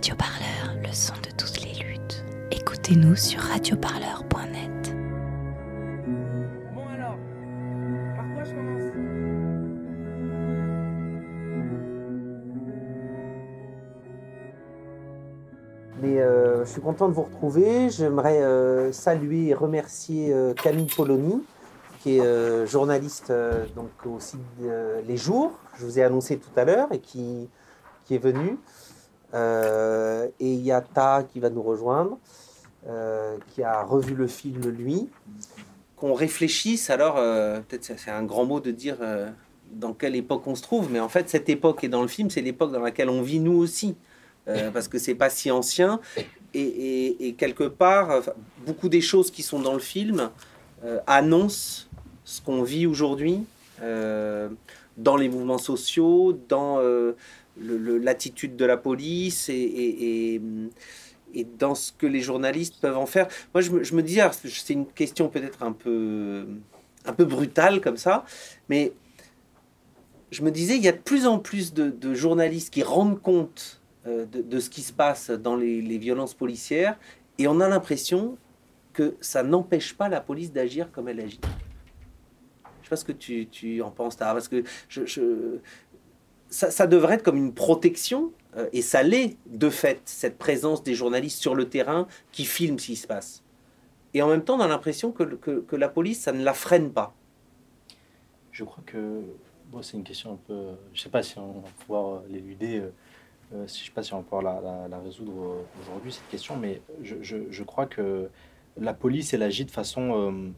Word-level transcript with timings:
Radio 0.00 0.14
Parleur, 0.16 0.82
le 0.82 0.90
son 0.94 1.12
de 1.16 1.28
toutes 1.36 1.60
les 1.60 1.74
luttes. 1.74 2.24
Écoutez-nous 2.50 3.16
sur 3.16 3.38
radioparleur.net. 3.38 4.94
Bon 6.74 6.86
alors, 6.88 7.18
par 8.16 8.24
quoi 8.32 8.44
je 8.44 8.54
commence? 8.54 8.94
Mais 16.00 16.18
euh, 16.22 16.64
je 16.64 16.70
suis 16.70 16.80
content 16.80 17.10
de 17.10 17.12
vous 17.12 17.24
retrouver. 17.24 17.90
J'aimerais 17.90 18.40
euh, 18.40 18.92
saluer 18.92 19.48
et 19.48 19.54
remercier 19.54 20.32
euh, 20.32 20.54
Camille 20.54 20.90
Polony, 20.96 21.42
qui 22.02 22.16
est 22.16 22.22
euh, 22.22 22.64
journaliste 22.66 23.28
euh, 23.28 23.66
donc 23.76 23.90
au 24.06 24.18
site 24.18 24.40
euh, 24.62 25.02
Les 25.06 25.18
Jours, 25.18 25.52
je 25.78 25.84
vous 25.84 25.98
ai 25.98 26.02
annoncé 26.02 26.38
tout 26.38 26.58
à 26.58 26.64
l'heure, 26.64 26.88
et 26.90 27.00
qui, 27.00 27.50
qui 28.06 28.14
est 28.14 28.18
venu. 28.18 28.56
Euh, 29.34 30.26
et 30.40 30.52
il 30.52 30.60
y 30.64 30.72
a 30.72 30.80
Ta 30.80 31.22
qui 31.22 31.38
va 31.40 31.50
nous 31.50 31.62
rejoindre, 31.62 32.18
euh, 32.88 33.36
qui 33.54 33.62
a 33.62 33.82
revu 33.82 34.14
le 34.14 34.26
film 34.26 34.60
lui. 34.68 35.08
Qu'on 35.96 36.14
réfléchisse, 36.14 36.90
alors 36.90 37.16
euh, 37.18 37.60
peut-être 37.60 37.84
c'est- 37.84 38.10
un 38.10 38.22
grand 38.24 38.44
mot 38.46 38.58
de 38.60 38.70
dire 38.70 38.96
dans 39.72 39.92
quelle 39.92 40.16
époque 40.16 40.46
on 40.46 40.54
se 40.54 40.62
trouve, 40.62 40.90
mais 40.90 40.98
en 41.00 41.08
fait 41.08 41.28
cette 41.28 41.48
époque 41.48 41.84
est 41.84 41.88
dans 41.88 42.02
le 42.02 42.08
film, 42.08 42.30
c'est 42.30 42.40
l'époque 42.40 42.72
dans 42.72 42.80
laquelle 42.80 43.08
on 43.10 43.22
vit 43.22 43.40
nous 43.40 43.56
aussi. 43.56 43.96
Parce 44.72 44.88
que 44.88 44.98
c'est 44.98 45.14
pas 45.14 45.30
si 45.30 45.50
ancien 45.50 46.00
et, 46.54 46.60
et- 46.62 47.28
et 47.28 47.34
quelque 47.34 47.64
part 47.64 48.22
beaucoup 48.66 48.88
des 48.88 49.02
choses 49.02 49.30
qui 49.30 49.42
sont 49.42 49.60
dans 49.60 49.74
le 49.74 49.78
film 49.78 50.30
annoncent 51.06 51.84
ce 52.24 52.40
qu'on 52.40 52.62
vit 52.64 52.86
aujourd'hui 52.86 53.44
dans 53.78 55.16
les 55.16 55.28
mouvements 55.28 55.58
sociaux, 55.58 56.32
dans 56.48 56.80
l'attitude 57.56 58.56
de 58.56 58.64
la 58.64 58.76
police 58.76 59.48
et, 59.48 59.54
et- 59.54 60.40
dans 61.58 61.76
ce 61.76 61.92
que 61.92 62.06
les 62.06 62.20
journalistes 62.20 62.80
peuvent 62.80 62.96
en 62.98 63.06
faire. 63.06 63.28
Moi, 63.54 63.60
je 63.60 63.70
me, 63.70 63.84
je 63.84 63.94
me 63.94 64.04
c'est 64.04 64.72
une 64.72 64.86
question 64.86 65.28
peut-être 65.28 65.62
un 65.62 65.70
peu, 65.72 66.44
un 67.04 67.12
peu 67.12 67.24
brutale 67.24 67.80
comme 67.80 67.96
ça, 67.96 68.24
mais 68.68 68.92
je 70.30 70.42
me 70.42 70.50
disais, 70.50 70.76
il 70.76 70.82
y 70.82 70.88
a 70.88 70.92
de 70.92 70.98
plus 70.98 71.26
en 71.26 71.38
plus 71.38 71.74
de, 71.74 72.14
journalistes 72.14 72.72
qui 72.72 72.82
rendent 72.82 73.20
compte 73.20 73.80
euh, 74.06 74.26
de, 74.26 74.60
ce 74.60 74.70
qui 74.70 74.82
se 74.82 74.92
passe 74.92 75.30
dans 75.30 75.56
les, 75.56 75.98
violences 75.98 76.34
policières, 76.34 76.98
et 77.38 77.48
on 77.48 77.60
a 77.60 77.68
l'impression 77.68 78.38
que 78.92 79.14
ça 79.20 79.42
n'empêche 79.42 79.94
pas 79.94 80.08
la 80.08 80.20
police 80.20 80.52
d'agir 80.52 80.90
comme 80.92 81.08
elle 81.08 81.20
agit. 81.20 81.40
Je 82.82 82.86
sais 82.86 82.90
pas 82.90 82.96
ce 82.96 83.04
que 83.04 83.12
tu, 83.12 83.46
tu 83.48 83.82
en 83.82 83.90
penses, 83.90 84.16
Tara, 84.16 84.32
parce 84.32 84.48
que 84.48 84.64
je- 84.88 85.58
ça, 86.50 86.86
devrait 86.86 87.14
être 87.14 87.22
comme 87.22 87.36
une 87.36 87.54
protection, 87.54 88.32
euh, 88.56 88.68
et 88.72 88.82
ça 88.82 89.02
l'est 89.02 89.36
de 89.46 89.70
fait, 89.70 90.02
cette 90.04 90.36
présence 90.36 90.82
des 90.82 90.94
journalistes 90.94 91.40
sur 91.40 91.54
le 91.54 91.68
terrain 91.68 92.06
qui 92.32 92.44
filment 92.44 92.78
ce 92.78 92.86
qui 92.86 92.96
se 92.96 93.06
passe. 93.06 93.42
Et 94.12 94.22
en 94.22 94.28
même 94.28 94.42
temps, 94.42 94.56
on 94.56 94.60
a 94.60 94.66
l'impression 94.66 95.12
que, 95.12 95.22
que, 95.22 95.76
la 95.76 95.88
police, 95.88 96.20
ça 96.20 96.32
ne 96.32 96.42
la 96.42 96.52
freine 96.52 96.92
pas. 96.92 97.14
Je 98.50 98.64
crois 98.64 98.82
que 98.84 99.22
bon, 99.70 99.82
c'est 99.82 99.96
une 99.96 100.02
question 100.02 100.32
un 100.32 100.38
peu. 100.48 100.70
Je 100.92 101.00
sais 101.00 101.08
pas 101.08 101.22
si 101.22 101.38
on 101.38 101.60
va 101.60 101.68
pouvoir 101.78 102.22
l'éluder, 102.28 102.80
euh, 102.80 102.92
euh, 103.54 103.68
si 103.68 103.80
je 103.80 103.84
sais 103.86 103.92
pas 103.92 104.02
si 104.02 104.12
on 104.12 104.18
va 104.18 104.22
pouvoir 104.24 104.42
la, 104.88 104.98
résoudre 104.98 105.64
aujourd'hui 105.80 106.12
cette 106.12 106.28
question, 106.28 106.56
mais 106.56 106.82
je, 107.02 107.14
je, 107.22 107.62
crois 107.62 107.86
que 107.86 108.28
la 108.76 108.94
police 108.94 109.32
elle 109.32 109.44
agit 109.44 109.64
de 109.64 109.70
façon. 109.70 110.52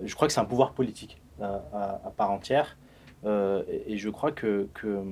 je 0.00 0.14
crois 0.14 0.28
que 0.28 0.34
c'est 0.34 0.40
un 0.40 0.44
pouvoir 0.44 0.72
politique 0.72 1.20
à 1.40 2.12
part 2.16 2.30
entière, 2.30 2.76
euh, 3.24 3.62
et, 3.68 3.94
et 3.94 3.98
je 3.98 4.10
crois 4.10 4.32
que, 4.32 4.68
que 4.74 5.02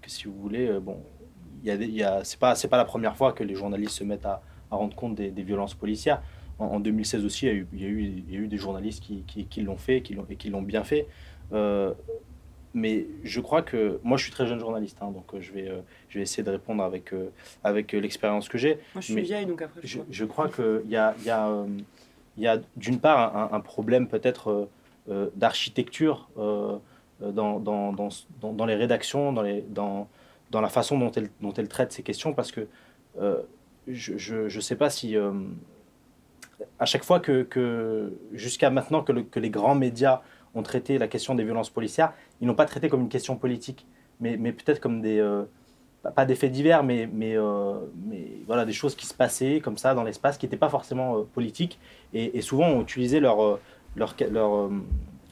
que 0.00 0.10
si 0.10 0.24
vous 0.26 0.34
voulez, 0.34 0.68
euh, 0.68 0.80
bon, 0.80 1.02
y 1.64 1.70
a, 1.70 1.74
y 1.74 2.02
a 2.02 2.24
c'est 2.24 2.38
pas 2.38 2.54
pas 2.54 2.76
la 2.76 2.84
première 2.84 3.16
fois 3.16 3.32
que 3.32 3.44
les 3.44 3.54
journalistes 3.54 3.94
se 3.94 4.04
mettent 4.04 4.26
à, 4.26 4.42
à 4.70 4.76
rendre 4.76 4.94
compte 4.96 5.14
des, 5.14 5.30
des 5.30 5.42
violences 5.42 5.74
policières. 5.74 6.22
En, 6.58 6.66
en 6.66 6.80
2016 6.80 7.24
aussi, 7.24 7.46
il 7.46 7.48
y 7.48 7.52
a 7.52 7.54
eu, 7.54 7.66
y 7.72 7.84
a 7.84 7.88
eu, 7.88 8.02
il 8.02 8.32
y 8.32 8.36
a 8.36 8.40
eu 8.40 8.48
des 8.48 8.58
journalistes 8.58 9.02
qui, 9.02 9.22
qui, 9.26 9.46
qui 9.46 9.62
l'ont 9.62 9.76
fait 9.76 10.02
qui 10.02 10.16
et 10.28 10.36
qui 10.36 10.50
l'ont 10.50 10.62
bien 10.62 10.84
fait. 10.84 11.06
Euh, 11.52 11.94
mais 12.74 13.06
je 13.24 13.40
crois 13.40 13.62
que 13.62 13.98
moi, 14.02 14.16
je 14.16 14.24
suis 14.24 14.32
très 14.32 14.46
jeune 14.46 14.60
journaliste, 14.60 14.98
hein, 15.00 15.10
donc 15.10 15.34
euh, 15.34 15.40
je 15.40 15.52
vais, 15.52 15.68
euh, 15.68 15.80
je 16.08 16.18
vais 16.18 16.22
essayer 16.22 16.42
de 16.42 16.50
répondre 16.50 16.82
avec, 16.82 17.12
euh, 17.12 17.30
avec 17.64 17.92
l'expérience 17.92 18.48
que 18.48 18.58
j'ai. 18.58 18.74
Moi, 18.94 19.00
je 19.00 19.06
suis 19.06 19.14
Mais 19.14 19.22
vieille, 19.22 19.46
donc 19.46 19.62
après, 19.62 19.80
je, 19.82 20.00
Je, 20.10 20.24
crois 20.24 20.48
qu'il 20.48 20.88
y 20.88 20.96
a, 20.96 21.14
y 21.24 21.30
a, 21.30 21.64
y 22.36 22.46
a 22.46 22.60
d'une 22.76 23.00
part 23.00 23.36
un, 23.36 23.56
un 23.56 23.60
problème 23.60 24.08
peut-être 24.08 24.68
d'architecture 25.36 26.28
dans, 27.20 27.58
dans, 27.60 27.92
dans, 27.92 28.08
dans, 28.40 28.52
dans 28.52 28.66
les 28.66 28.74
rédactions, 28.74 29.32
dans, 29.32 29.42
les, 29.42 29.62
dans, 29.68 30.08
la 30.52 30.68
façon 30.68 30.98
dont 30.98 31.10
elles, 31.12 31.30
dont 31.40 31.52
elles 31.54 31.68
traitent 31.68 31.92
ces 31.92 32.02
questions, 32.02 32.32
parce 32.32 32.52
que 32.52 32.66
euh, 33.20 33.42
je 33.86 34.44
ne 34.44 34.60
sais 34.60 34.76
pas 34.76 34.90
si... 34.90 35.16
euh, 35.16 35.32
à 36.78 36.86
chaque 36.86 37.04
fois 37.04 37.20
que, 37.20 37.42
que 37.42 38.12
jusqu'à 38.32 38.70
maintenant 38.70 39.02
que, 39.02 39.12
le- 39.12 39.22
que 39.22 39.40
les 39.40 39.50
grands 39.50 39.74
médias 39.74 40.22
ont 40.54 40.62
traité 40.62 40.98
la 40.98 41.08
question 41.08 41.34
des 41.34 41.44
violences 41.44 41.70
policières, 41.70 42.12
ils 42.40 42.46
n'ont 42.46 42.54
pas 42.54 42.66
traité 42.66 42.88
comme 42.88 43.00
une 43.02 43.08
question 43.08 43.36
politique, 43.36 43.86
mais, 44.20 44.36
mais 44.36 44.52
peut-être 44.52 44.80
comme 44.80 45.00
des... 45.00 45.18
euh, 45.18 45.44
pas- 46.14 46.24
des 46.26 46.36
faits 46.36 46.52
divers, 46.52 46.84
mais, 46.84 47.08
mais, 47.12 47.36
euh, 47.36 47.74
mais 48.06 48.28
voilà, 48.46 48.64
des 48.64 48.72
choses 48.72 48.94
qui 48.94 49.06
se 49.06 49.14
passaient 49.14 49.60
comme 49.60 49.76
ça 49.76 49.94
dans 49.94 50.04
l'espace, 50.04 50.38
qui 50.38 50.46
n'étaient 50.46 50.56
pas 50.56 50.68
forcément 50.70 51.18
euh, 51.18 51.22
politiques. 51.22 51.78
Et, 52.14 52.40
souvent, 52.40 52.68
on 52.68 52.82
utilisait 52.82 53.20
leur, 53.20 53.42
euh, 53.42 53.60
leur, 53.96 54.14
euh, 54.56 54.70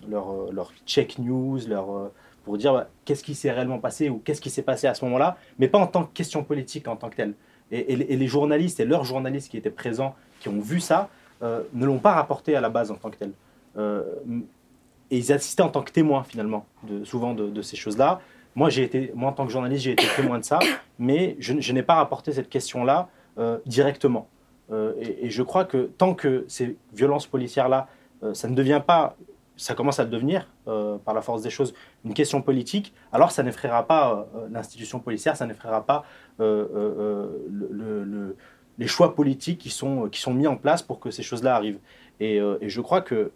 leur, 0.08 0.30
euh, 0.30 0.50
leur 0.52 0.72
check 0.86 1.18
news, 1.18 1.58
leur, 1.66 1.90
euh, 1.90 2.12
pour 2.44 2.56
dire 2.58 2.72
bah, 2.72 2.88
qu'est-ce 3.04 3.24
qui 3.24 3.34
s'est 3.34 3.50
réellement 3.50 3.78
passé 3.78 4.08
ou 4.08 4.18
qu'est-ce 4.24 4.40
qui 4.40 4.50
s'est 4.50 4.62
passé 4.62 4.86
à 4.86 4.94
ce 4.94 5.04
moment-là, 5.04 5.36
mais 5.58 5.68
pas 5.68 5.78
en 5.78 5.86
tant 5.86 6.04
que 6.04 6.12
question 6.12 6.44
politique 6.44 6.88
en 6.88 6.96
tant 6.96 7.10
que 7.10 7.16
telle. 7.16 7.34
Et, 7.72 7.96
les- 7.96 8.28
journalistes 8.28 8.78
et 8.78 8.84
leurs 8.84 9.04
journalistes 9.04 9.50
qui 9.50 9.56
étaient 9.56 9.70
présents, 9.70 10.14
qui 10.38 10.48
ont 10.48 10.60
vu 10.60 10.78
ça, 10.78 11.08
euh, 11.42 11.62
ne 11.74 11.84
l'ont 11.84 11.98
pas 11.98 12.12
rapporté 12.12 12.54
à 12.54 12.60
la 12.60 12.68
base 12.68 12.92
en 12.92 12.94
tant 12.94 13.10
que 13.10 13.16
tel. 13.16 13.32
Euh, 13.76 14.04
et 15.10 15.18
ils 15.18 15.32
assistaient 15.32 15.64
en 15.64 15.68
tant 15.68 15.82
que 15.82 15.90
témoins 15.90 16.22
finalement, 16.22 16.64
souvent 17.02 17.34
de, 17.34 17.62
ces 17.62 17.76
choses-là. 17.76 18.20
Moi, 18.54 18.70
été, 18.76 19.10
moi, 19.16 19.30
en 19.30 19.32
tant 19.32 19.46
que 19.46 19.52
journaliste, 19.52 19.82
j'ai 19.82 19.92
été 19.92 20.04
témoin 20.14 20.38
de 20.38 20.44
ça, 20.44 20.60
mais 21.00 21.36
je, 21.40 21.72
n'ai 21.72 21.82
pas 21.82 21.96
rapporté 21.96 22.32
cette 22.32 22.48
question-là 22.48 23.08
directement. 23.66 24.28
Et, 24.72 25.30
je 25.30 25.42
crois 25.42 25.64
que 25.64 25.90
tant 25.98 26.14
que 26.14 26.44
ces 26.48 26.76
violences 26.92 27.26
policières-là, 27.26 27.88
ça 28.32 28.48
ne 28.48 28.54
devient 28.54 28.82
pas, 28.84 29.16
ça 29.56 29.74
commence 29.74 29.98
à 29.98 30.04
devenir, 30.04 30.48
euh, 30.68 30.98
par 30.98 31.14
la 31.14 31.22
force 31.22 31.42
des 31.42 31.50
choses, 31.50 31.74
une 32.04 32.14
question 32.14 32.42
politique, 32.42 32.92
alors 33.12 33.30
ça 33.30 33.42
n'effraiera 33.42 33.86
pas 33.86 34.28
euh, 34.34 34.48
l'institution 34.50 35.00
policière, 35.00 35.36
ça 35.36 35.46
n'effraiera 35.46 35.84
pas 35.84 36.04
euh, 36.40 37.28
le- 37.50 37.68
le- 37.70 38.04
le- 38.04 38.36
les 38.78 38.86
choix 38.86 39.14
politiques 39.14 39.58
qui 39.58 39.70
sont, 39.70 40.08
qui 40.10 40.20
sont 40.20 40.34
mis 40.34 40.46
en 40.46 40.56
place 40.56 40.82
pour 40.82 41.00
que 41.00 41.10
ces 41.10 41.22
choses-là 41.22 41.56
arrivent. 41.56 41.78
Et, 42.20 42.40
je 42.62 42.80
crois 42.80 43.00
que 43.00 43.30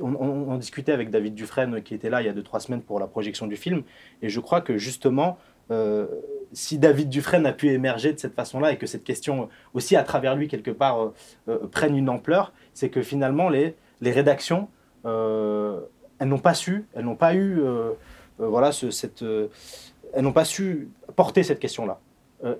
on, 0.00 0.56
discutait 0.56 0.92
avec 0.92 1.10
David 1.10 1.34
Dufresne 1.34 1.82
qui 1.82 1.94
était 1.94 2.10
là 2.10 2.20
il 2.20 2.26
y 2.26 2.28
a 2.28 2.32
2-3 2.32 2.60
semaines 2.60 2.82
pour 2.82 2.98
la 2.98 3.06
projection 3.06 3.46
du 3.46 3.56
film, 3.56 3.82
et 4.20 4.28
je 4.28 4.40
crois 4.40 4.60
que 4.60 4.76
justement, 4.76 5.38
si 6.52 6.78
David 6.78 7.08
Dufresne 7.08 7.46
a 7.46 7.52
pu 7.52 7.68
émerger 7.68 8.12
de 8.12 8.18
cette 8.18 8.34
façon-là 8.34 8.72
et 8.72 8.76
que 8.76 8.86
cette 8.86 9.04
question 9.04 9.48
aussi 9.72 9.94
à 9.94 10.02
travers 10.02 10.34
lui 10.34 10.48
quelque 10.48 10.72
part 10.72 11.12
prenne 11.70 11.96
une 11.96 12.08
ampleur, 12.08 12.52
c'est 12.74 12.90
que 12.90 13.02
finalement 13.02 13.48
les, 13.48 13.76
les 14.02 14.10
rédactions, 14.12 14.68
euh, 15.06 15.80
elles 16.18 16.28
n'ont 16.28 16.38
pas 16.38 16.52
su, 16.54 16.84
elles 16.94 17.04
n'ont 17.04 17.16
pas 17.16 17.32
eu, 17.34 17.60
euh, 17.60 17.90
euh, 18.40 18.46
voilà, 18.46 18.70
ce- 18.72 18.90
cette, 18.90 19.24
elles 20.12 20.22
n'ont 20.22 20.32
pas 20.32 20.44
su 20.44 20.88
porter 21.16 21.42
cette 21.42 21.58
question-là. 21.58 21.98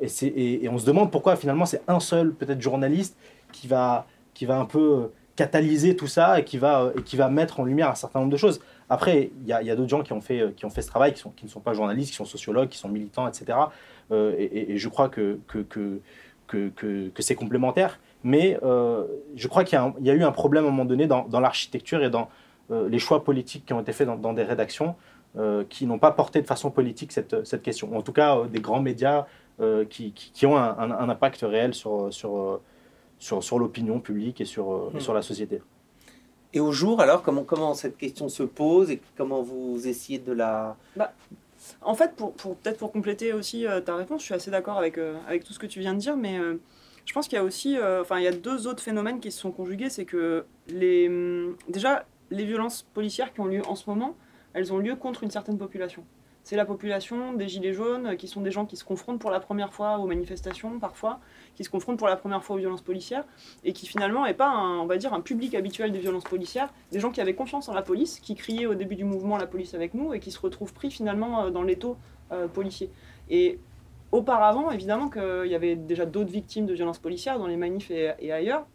Et, 0.01 0.65
et- 0.65 0.69
on 0.69 0.79
se 0.79 0.87
demande 0.87 1.11
pourquoi 1.11 1.35
finalement 1.37 1.67
c'est 1.67 1.83
un 1.89 1.99
seul 2.01 2.33
peut-être 2.33 2.61
journaliste 2.61 3.17
qui 3.53 3.67
va, 3.67 4.07
qui 4.33 4.47
va 4.47 4.57
un 4.59 4.65
peu 4.65 5.11
catalyser 5.35 5.97
tout 5.97 6.07
ça 6.07 6.39
et 6.39 6.45
qui 6.45 6.57
va, 6.57 6.93
et 6.97 7.03
qui 7.03 7.17
va 7.17 7.29
mettre 7.29 7.59
en 7.59 7.65
lumière 7.65 7.89
un 7.91 7.95
certain 7.97 8.21
nombre 8.21 8.31
de 8.31 8.37
choses. 8.37 8.61
Après, 8.89 9.31
il 9.43 9.47
y 9.49 9.53
a, 9.53 9.57
a 9.57 9.77
d'autres 9.77 9.89
gens 9.89 10.03
qui 10.03 10.13
ont, 10.13 10.21
fait, 10.21 10.55
qui 10.57 10.65
ont 10.67 10.71
fait 10.71 10.83
ce 10.83 10.89
travail, 10.89 11.15
qui, 11.15 11.45
ne 11.45 11.49
sont 11.51 11.61
pas 11.61 11.73
journalistes, 11.75 12.11
qui 12.11 12.17
sont 12.17 12.25
sociologues, 12.27 12.69
qui 12.69 12.79
sont 12.79 12.89
militants, 12.91 13.27
etc. 13.27 13.59
Et, 14.12 14.77
je 14.77 14.88
crois 14.88 15.09
que, 15.09 15.38
que, 15.49 15.59
que- 15.62 16.00
que 17.09 17.23
c'est 17.23 17.35
complémentaire. 17.35 17.99
Mais 18.25 18.59
euh, 18.63 19.05
je 19.35 19.49
crois 19.49 19.65
qu'il 19.65 19.77
y, 20.01 20.11
a 20.11 20.15
y 20.15 20.17
eu 20.17 20.23
un 20.25 20.33
problème 20.33 20.65
à 20.65 20.69
un 20.69 20.71
moment 20.71 20.85
donné 20.85 21.07
dans, 21.07 21.27
dans 21.29 21.41
l'architecture 21.41 22.03
et 22.05 22.11
dans 22.11 22.29
euh, 22.71 22.89
les 22.89 22.99
choix 22.99 23.25
politiques 23.25 23.67
qui 23.67 23.73
ont 23.73 23.81
été 23.81 23.93
faits 23.93 24.07
dans, 24.07 24.17
dans 24.17 24.33
des 24.33 24.45
rédactions 24.45 24.95
euh, 25.39 25.65
qui 25.69 25.87
n'ont 25.87 25.99
pas 25.99 26.13
porté 26.13 26.41
de 26.41 26.47
façon 26.47 26.71
politique 26.71 27.11
cette, 27.13 27.45
cette 27.47 27.63
question. 27.63 27.97
En 27.97 28.03
tout 28.03 28.13
cas, 28.13 28.37
euh, 28.37 28.47
des 28.47 28.61
grands 28.61 28.81
médias 28.83 29.27
euh, 29.61 29.85
qui, 29.85 30.13
qui, 30.13 30.31
qui 30.33 30.47
ont 30.47 30.57
un, 30.57 30.77
un- 30.79 30.91
un 30.93 31.09
impact 31.09 31.41
réel 31.43 31.75
sur, 31.75 32.13
sur, 32.13 32.61
sur, 33.19 33.43
sur 33.43 33.59
l'opinion 33.59 33.99
publique 34.01 34.41
et 34.41 34.45
sur, 34.45 34.91
et 34.93 34.97
Hmm. 34.97 35.01
sur 35.01 35.15
la 35.15 35.23
société. 35.23 35.61
Et 36.55 36.61
au 36.61 36.71
jour, 36.71 37.01
alors, 37.01 37.23
comment, 37.23 37.45
comment 37.45 37.73
cette 37.75 37.97
question 37.97 38.29
se 38.29 38.43
pose 38.43 38.91
et 38.91 39.01
comment 39.17 39.43
vous 39.43 39.89
essayez 39.89 40.19
de 40.19 40.33
la... 40.33 40.77
En 41.81 41.95
fait, 41.95 42.15
pour, 42.15 42.33
pour- 42.35 42.57
peut-être 42.57 42.77
pour 42.79 42.93
compléter 42.93 43.33
aussi 43.33 43.67
euh, 43.67 43.81
ta 43.81 43.95
réponse, 43.97 44.21
je 44.21 44.27
suis 44.27 44.35
assez 44.35 44.51
d'accord 44.51 44.77
avec, 44.79 44.99
euh, 44.99 45.15
avec 45.27 45.45
tout 45.45 45.53
ce 45.55 45.59
que 45.59 45.67
tu 45.67 45.81
viens 45.81 45.95
de 45.95 45.99
dire, 45.99 46.17
mais 46.17 46.39
euh, 46.39 46.61
je 47.04 47.12
pense 47.12 47.28
qu'il 47.28 47.37
y 47.37 47.40
a 47.40 47.44
aussi, 47.44 47.76
euh, 47.76 48.02
enfin, 48.02 48.19
il 48.19 48.25
y 48.25 48.28
a 48.28 48.32
deux 48.32 48.66
autres 48.66 48.82
phénomènes 48.82 49.20
qui 49.20 49.32
se 49.32 49.40
sont 49.40 49.50
conjugués, 49.50 49.90
c'est 49.90 50.04
que 50.04 50.44
hum, 50.70 51.56
déjà, 51.69 52.04
les 52.31 52.44
violences 52.44 52.82
policières 52.94 53.32
qui 53.32 53.40
ont 53.40 53.46
lieu 53.46 53.62
en 53.66 53.75
ce 53.75 53.88
moment, 53.88 54.16
elles 54.54 54.72
ont 54.72 54.78
lieu 54.78 54.96
contre 54.96 55.25
une 55.25 55.31
certaine 55.31 55.58
population. 55.58 56.04
c'est 56.44 56.56
la 56.56 56.64
population 56.64 57.34
des 57.34 57.46
Gilets 57.46 57.72
jaunes, 57.72 58.06
euh, 58.06 58.16
qui 58.16 58.26
sont 58.26 58.40
des 58.40 58.50
gens 58.50 58.66
qui 58.66 58.76
se 58.76 58.84
confrontent 58.84 59.20
pour 59.20 59.31
la 59.31 59.38
première 59.38 59.72
fois 59.72 59.99
aux 59.99 60.06
manifestations, 60.06 60.78
parfois, 60.81 61.20
qui 61.54 61.62
se 61.62 61.70
confrontent 61.70 61.99
pour 61.99 62.08
la 62.08 62.16
première 62.16 62.43
fois 62.43 62.56
aux 62.56 62.58
violences 62.58 62.82
policières, 62.82 63.25
et 63.62 63.72
qui 63.72 63.87
finalement 63.87 64.25
n'est 64.25 64.34
pas, 64.34 64.49
un, 64.49 64.78
on 64.78 64.87
va 64.87 64.96
dire, 64.96 65.14
un 65.14 65.20
public 65.20 65.54
habituel 65.54 65.93
des 65.93 66.00
violences 66.00 66.25
policières, 66.25 66.72
des 66.90 66.99
gens 66.99 67.12
qui 67.12 67.20
avaient 67.20 67.34
confiance 67.34 67.69
en 67.69 67.75
la 67.75 67.82
police, 67.82 68.19
qui 68.19 68.34
criaient 68.34 68.66
au 68.66 68.75
début 68.75 68.96
du 68.96 69.04
mouvement 69.04 69.37
la 69.37 69.46
police 69.46 69.75
avec 69.75 69.94
nous, 69.94 70.14
et 70.14 70.20
qui 70.20 70.32
se 70.32 70.40
retrouvent 70.40 70.72
pris 70.72 70.90
finalement 70.90 71.44
euh, 71.44 71.50
dans 71.50 71.62
l'étau 71.62 71.96
policier. 72.54 72.90
Et 73.28 73.58
auparavant, 74.12 74.70
évidemment 74.70 75.09
qu'il 75.09 75.47
y 75.47 75.55
avait 75.55 75.75
déjà 75.75 76.06
d'autres 76.06 76.31
victimes 76.31 76.67
de 76.67 76.75
violences 76.75 76.99
policières 76.99 77.38
dans 77.38 77.47
les 77.47 77.56
manifs 77.56 77.91
et, 77.91 78.31
ailleurs, 78.31 78.67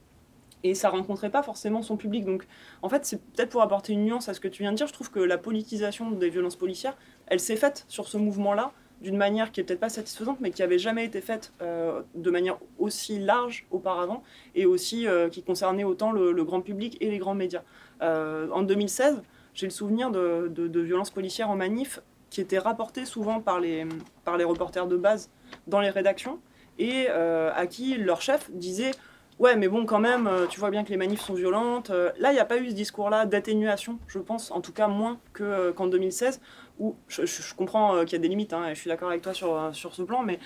et 0.63 0.74
ça 0.74 0.89
rencontrait 0.89 1.30
pas 1.30 1.44
forcément 1.44 1.84
son 1.84 1.95
public. 1.95 2.25
Donc, 2.25 2.48
en 2.81 2.89
fait, 2.89 3.06
c'est 3.06 3.22
peut-être 3.22 3.50
pour 3.50 3.62
apporter 3.62 3.94
une 3.94 4.04
nuance 4.04 4.28
à 4.30 4.34
ce 4.34 4.39
que 4.39 4.48
tu 4.48 4.63
viens 4.63 4.72
de 4.72 4.78
dire, 4.78 4.88
je 4.88 4.94
trouve 4.94 5.12
que 5.12 5.19
la 5.19 5.38
politisation 5.38 6.12
des 6.12 6.30
violences 6.30 6.56
policières, 6.56 6.98
elle 7.28 7.39
s'est 7.39 7.56
faite 7.56 7.86
sur 7.88 8.07
ce 8.07 8.18
mouvement-là 8.18 8.72
d'une 9.01 9.18
manière 9.18 9.51
qui 9.51 9.60
est 9.60 9.63
peut-être 9.63 9.80
pas 9.80 9.89
satisfaisante, 9.89 10.39
mais 10.42 10.51
qui 10.51 10.63
avait 10.63 10.80
jamais 10.80 11.06
été 11.06 11.22
faite 11.22 11.54
euh, 11.62 12.01
de 12.16 12.31
manière 12.31 12.57
aussi 12.80 13.19
large 13.19 13.68
auparavant, 13.69 14.24
et 14.56 14.66
aussi 14.66 15.07
euh, 15.07 15.30
qui 15.30 15.44
concernait 15.44 15.84
autant 15.84 16.12
le, 16.12 16.34
grand 16.44 16.62
public 16.62 16.98
et 17.00 17.12
les 17.12 17.18
grands 17.18 17.36
médias. 17.36 17.62
Euh, 18.01 18.50
en 18.51 18.63
2016, 18.63 19.22
j'ai 19.54 19.68
le 19.68 19.72
souvenir 19.72 20.12
de, 20.12 20.51
de, 20.51 20.80
violences 20.81 21.12
policières 21.12 21.50
en 21.50 21.56
manif 21.56 22.00
qui 22.29 22.41
étaient 22.41 22.59
rapportées 22.59 23.06
souvent 23.06 23.39
par 23.39 23.59
les, 23.59 23.85
par 24.24 24.38
les 24.38 24.44
reporters 24.44 24.88
de 24.88 24.97
base 24.97 25.29
dans 25.68 25.79
les 25.79 25.89
rédactions, 25.89 26.39
et 26.79 27.07
à 27.09 27.65
qui 27.68 27.95
leur 27.95 28.21
chef 28.21 28.51
disait 28.51 28.91
ouais, 29.39 29.56
mais 29.56 29.68
bon, 29.68 29.85
quand 29.85 30.00
même, 30.00 30.27
euh, 30.27 30.47
tu 30.47 30.59
vois 30.59 30.71
bien 30.71 30.83
que 30.83 30.89
les 30.89 30.97
manifs 30.97 31.21
sont 31.21 31.33
violentes. 31.33 31.89
Euh, 31.89 32.12
là, 32.18 32.31
il 32.31 32.33
n'y 32.33 32.39
a 32.39 32.45
pas 32.45 32.57
eu 32.57 32.69
ce 32.69 32.74
discours-là 32.74 33.25
d'atténuation, 33.25 34.00
je 34.07 34.19
pense, 34.19 34.51
en 34.51 34.62
tout 34.62 34.74
cas 34.74 34.88
moins 34.88 35.19
que, 35.33 35.71
qu'en 35.71 35.88
2016, 35.88 36.41
où 36.79 36.95
je, 37.07 37.25
je, 37.25 37.53
comprends 37.56 38.03
qu'il 38.03 38.13
y 38.13 38.15
a 38.15 38.19
des 38.19 38.27
limites, 38.27 38.53
hein, 38.53 38.68
et 38.68 38.75
je 38.75 38.79
suis 38.79 38.89
d'accord 38.89 39.09
avec 39.09 39.21
toi 39.21 39.33
sur, 39.33 39.69
sur 39.74 39.95
ce 39.95 40.03
plan, 40.03 40.24
mais 40.24 40.39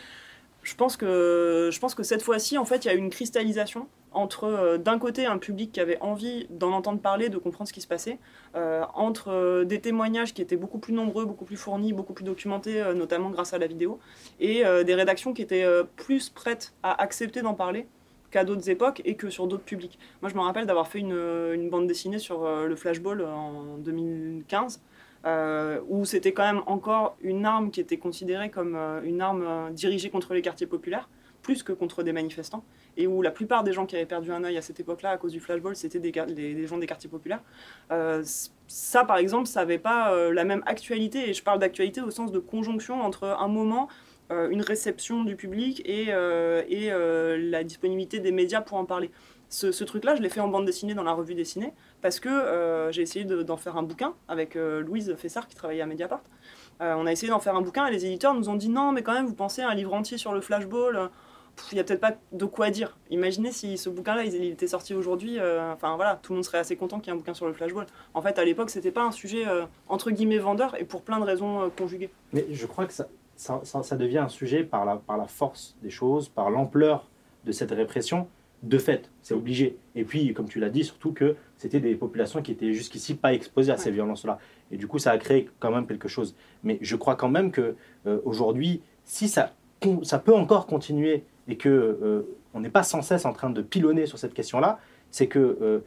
je 0.64 0.76
pense 0.76 0.98
que, 0.98 1.70
je 1.72 1.80
pense 1.80 1.96
que 1.96 2.04
cette 2.04 2.22
fois-ci, 2.22 2.58
en 2.58 2.66
fait, 2.66 2.86
il 2.86 2.88
y 2.88 2.92
a 2.92 2.94
eu 2.94 2.98
une 2.98 3.10
cristallisation 3.10 3.88
entre, 4.12 4.44
euh, 4.46 4.78
d'un 4.78 5.00
côté, 5.00 5.26
un 5.26 5.38
public 5.38 5.72
qui 5.72 5.80
avait 5.80 6.00
envie 6.02 6.48
d'en 6.50 6.72
entendre 6.72 7.00
parler, 7.00 7.30
de 7.30 7.38
comprendre 7.38 7.68
ce 7.68 7.74
qui 7.74 7.82
se 7.82 7.88
passait, 7.88 8.20
euh, 8.56 8.84
entre 8.94 9.30
euh, 9.30 9.64
des 9.64 9.80
témoignages 9.80 10.34
qui 10.34 10.42
étaient 10.42 10.58
beaucoup 10.58 10.80
plus 10.80 10.94
nombreux, 10.94 11.26
beaucoup 11.26 11.46
plus 11.46 11.58
fournis, 11.58 11.94
beaucoup 11.94 12.14
plus 12.14 12.26
documentés, 12.26 12.84
notamment 12.94 13.30
grâce 13.30 13.54
à 13.54 13.58
la 13.58 13.68
vidéo, 13.68 14.00
et 14.40 14.64
des 14.86 14.96
rédactions 14.96 15.34
qui 15.34 15.42
étaient 15.42 15.66
plus 15.96 16.30
prêtes 16.30 16.74
à 16.84 17.02
accepter 17.02 17.42
d'en 17.42 17.54
parler 17.54 17.88
qu'à 18.32 18.44
d'autres 18.44 18.70
époques 18.70 19.02
et 19.06 19.16
que 19.16 19.30
sur 19.30 19.48
d'autres 19.48 19.64
publics. 19.64 20.00
Moi, 20.22 20.30
je 20.30 20.36
me 20.36 20.42
rappelle 20.42 20.66
d'avoir 20.66 20.88
fait 20.88 21.00
une, 21.00 21.70
bande 21.70 21.88
dessinée 21.88 22.20
sur 22.20 22.46
le 22.46 22.76
flashball 22.76 23.22
en 23.24 23.78
2015, 23.78 24.82
euh, 25.26 25.80
où 25.88 26.06
c'était 26.06 26.32
quand 26.32 26.46
même 26.46 26.64
encore 26.66 27.16
une 27.22 27.46
arme 27.46 27.72
qui 27.72 27.80
était 27.80 27.98
considérée 27.98 28.50
comme 28.50 28.76
une 29.04 29.22
arme 29.22 29.72
dirigée 29.72 30.10
contre 30.10 30.34
les 30.34 30.42
quartiers 30.42 30.68
populaires, 30.68 31.10
plus 31.42 31.64
que 31.64 31.74
contre 31.74 32.04
des 32.04 32.14
manifestants, 32.14 32.64
et 32.98 33.08
où 33.08 33.22
la 33.22 33.32
plupart 33.32 33.64
des 33.64 33.74
gens 33.74 33.86
qui 33.86 33.96
avaient 33.96 34.06
perdu 34.06 34.32
un 34.32 34.44
œil 34.44 34.58
à 34.58 34.62
cette 34.62 34.80
époque-là 34.80 35.12
à 35.12 35.18
cause 35.18 35.32
du 35.32 35.40
flashball, 35.40 35.76
c'était 35.76 36.00
des, 36.00 36.68
gens 36.68 36.78
des 36.78 36.88
quartiers 36.88 37.10
populaires. 37.10 37.42
ça, 38.68 39.06
par 39.06 39.18
exemple, 39.18 39.48
ça 39.48 39.62
n'avait 39.62 39.78
pas 39.78 40.32
la 40.32 40.44
même 40.44 40.64
actualité, 40.66 41.30
et 41.30 41.34
je 41.34 41.44
parle 41.44 41.60
d'actualité 41.60 42.02
au 42.02 42.12
sens 42.12 42.32
de 42.32 42.40
conjonction 42.40 43.02
entre 43.02 43.26
un 43.26 43.48
moment 43.48 43.88
une 44.50 44.62
réception 44.62 45.24
du 45.24 45.36
public 45.36 45.82
et, 45.86 46.08
euh, 46.10 46.62
euh, 46.72 47.38
la 47.50 47.64
disponibilité 47.64 48.20
des 48.20 48.32
médias 48.32 48.62
pour 48.62 48.78
en 48.78 48.86
parler. 48.86 49.12
Ce, 49.50 49.84
truc-là, 49.84 50.16
je 50.16 50.22
l'ai 50.22 50.30
fait 50.30 50.40
en 50.40 50.48
bande 50.48 50.66
dessinée 50.66 50.94
dans 50.94 51.04
la 51.04 51.12
revue 51.12 51.36
dessinée 51.36 51.74
parce 52.02 52.22
que 52.22 52.30
euh, 52.30 52.90
j'ai 52.94 53.02
essayé 53.02 53.26
d'en 53.26 53.58
faire 53.58 53.76
un 53.76 53.84
bouquin 53.84 54.14
avec 54.30 54.56
Louise 54.56 55.14
Fessard 55.18 55.48
qui 55.48 55.56
travaillait 55.56 55.82
à 55.82 55.86
Mediapart. 55.86 56.22
on 56.80 57.06
a 57.06 57.12
essayé 57.12 57.30
d'en 57.30 57.40
faire 57.40 57.56
un 57.58 57.62
bouquin 57.62 57.86
et 57.88 57.92
les 57.92 58.06
éditeurs 58.06 58.34
nous 58.34 58.48
ont 58.48 58.56
dit 58.56 58.70
non, 58.70 58.94
mais 58.94 59.04
quand 59.04 59.14
même, 59.14 59.26
vous 59.26 59.36
pensez 59.36 59.62
à 59.62 59.70
un 59.70 59.76
livre 59.76 59.94
entier 59.94 60.18
sur 60.18 60.32
le 60.32 60.40
flashball 60.40 61.10
il 61.72 61.76
n'y 61.76 61.82
a 61.82 61.84
peut-être 61.84 62.02
pas 62.02 62.16
de 62.32 62.46
quoi 62.46 62.70
dire. 62.70 62.98
Imaginez 63.10 63.52
si 63.52 63.78
ce 63.78 63.90
bouquin-là, 63.90 64.24
il, 64.24 64.44
était 64.46 64.68
sorti 64.68 64.94
aujourd'hui, 64.94 65.40
enfin 65.40 65.96
voilà, 65.96 66.20
tout 66.22 66.34
le 66.34 66.38
monde 66.38 66.46
serait 66.46 66.58
assez 66.58 66.76
content 66.76 67.00
qu'il 67.00 67.08
y 67.08 67.10
ait 67.10 67.14
un 67.14 67.18
bouquin 67.18 67.34
sur 67.34 67.48
le 67.48 67.54
flashball. 67.54 67.86
En 68.14 68.22
fait, 68.22 68.40
à 68.40 68.46
l'époque, 68.46 68.70
c'était 68.70 68.92
pas 68.92 69.04
un 69.04 69.12
sujet 69.12 69.46
entre 69.88 70.12
guillemets 70.12 70.38
vendeur 70.38 70.80
et 70.80 70.86
pour 70.86 71.02
plein 71.02 71.20
de 71.20 71.26
raisons 71.26 71.70
conjuguées. 71.78 72.10
Mais 72.34 72.46
je 72.52 72.66
crois 72.66 72.86
que 72.86 72.94
ça, 72.94 73.08
ça, 73.36 73.62
ça, 73.64 73.82
ça, 73.82 73.96
devient 73.96 74.20
un 74.20 74.30
sujet 74.30 74.64
par 74.64 74.86
la, 74.86 74.98
par 74.98 75.18
la 75.18 75.26
force 75.26 75.76
des 75.82 75.90
choses, 75.90 76.30
par 76.30 76.50
l'ampleur 76.52 77.08
de 77.46 77.52
cette 77.52 77.72
répression. 77.72 78.28
De 78.64 78.78
fait, 78.78 79.10
c'est 79.24 79.34
obligé. 79.34 79.78
Et 79.96 80.04
puis, 80.04 80.34
comme 80.36 80.48
tu 80.48 80.60
l'as 80.60 80.70
dit, 80.70 80.84
surtout 80.84 81.12
que 81.12 81.36
c'était 81.58 81.80
des 81.80 81.96
populations 81.96 82.44
qui 82.44 82.52
étaient 82.52 82.74
jusqu'ici 82.74 83.16
pas 83.16 83.34
exposées 83.34 83.72
à 83.72 83.78
ces 83.78 83.90
violences-là. 83.90 84.38
Et 84.70 84.78
du 84.78 84.88
coup, 84.88 85.00
ça 85.00 85.12
a 85.12 85.18
créé 85.18 85.50
quand 85.60 85.72
même 85.72 85.88
quelque 85.88 86.08
chose. 86.08 86.36
Mais 86.64 86.78
je 86.82 86.96
crois 86.96 87.16
quand 87.16 87.30
même 87.30 87.52
que 87.52 87.76
euh, 88.06 88.20
aujourd'hui, 88.24 88.84
si 89.04 89.28
ça, 89.28 89.54
ça 90.04 90.20
peut 90.20 90.36
encore 90.36 90.68
continuer 90.68 91.24
et 91.48 91.58
que 91.58 91.70
euh, 91.70 92.38
on 92.54 92.60
n'est 92.62 92.70
pas 92.70 92.84
sans 92.84 93.02
cesse 93.02 93.26
en 93.26 93.34
train 93.34 93.50
de 93.50 93.62
pilonner 93.62 94.06
sur 94.06 94.18
cette 94.18 94.34
question-là, 94.34 94.80
c'est 95.12 95.28
que 95.28 95.58
euh, 95.62 95.80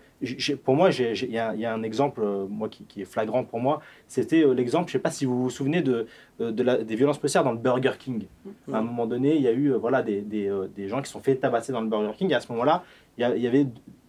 pour 0.65 0.77
moi, 0.77 0.91
il 0.91 1.25
y, 1.25 1.33
y, 1.33 1.39
a 1.39 1.75
un 1.75 1.83
exemple 1.83 2.21
euh, 2.23 2.47
moi, 2.49 2.69
qui, 2.69 2.85
qui, 2.85 3.03
est 3.03 3.07
flagrant 3.07 3.43
pour 3.43 3.59
moi. 3.59 3.81
C'était 4.07 4.45
euh, 4.45 4.53
l'exemple, 4.53 4.91
je 4.91 4.97
ne 4.97 5.01
sais 5.01 5.03
pas 5.03 5.11
si 5.11 5.25
vous 5.25 5.43
vous 5.43 5.51
souvenez 5.51 5.83
de, 5.83 6.07
de 6.39 6.63
la, 6.63 6.77
des 6.85 6.95
violences 6.95 7.19
policières 7.19 7.43
dans 7.43 7.53
le 7.53 7.59
Burger 7.59 7.95
King. 7.99 8.27
Mmh. 8.45 8.75
À 8.75 8.79
un 8.79 8.83
moment 8.83 9.07
donné, 9.07 9.35
il 9.35 9.43
y 9.43 9.49
a 9.49 9.53
eu 9.53 9.73
voilà, 9.73 10.03
des, 10.03 10.21
des, 10.21 10.53
des, 10.77 10.89
gens 10.89 11.03
qui 11.03 11.11
sont 11.11 11.21
fait 11.21 11.37
tabasser 11.37 11.73
dans 11.73 11.81
le 11.81 11.89
Burger 11.89 12.13
King. 12.17 12.31
Et 12.31 12.35
à 12.35 12.41
ce 12.41 12.53
moment-là, 12.53 12.85
il 13.19 13.27
y, 13.27 13.41
y, 13.41 13.47
avait 13.47 13.67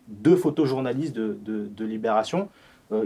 deux 0.07 0.35
photojournalistes 0.35 1.15
de, 1.15 1.37
de, 1.41 1.65
de 1.65 1.85
Libération 1.85 2.49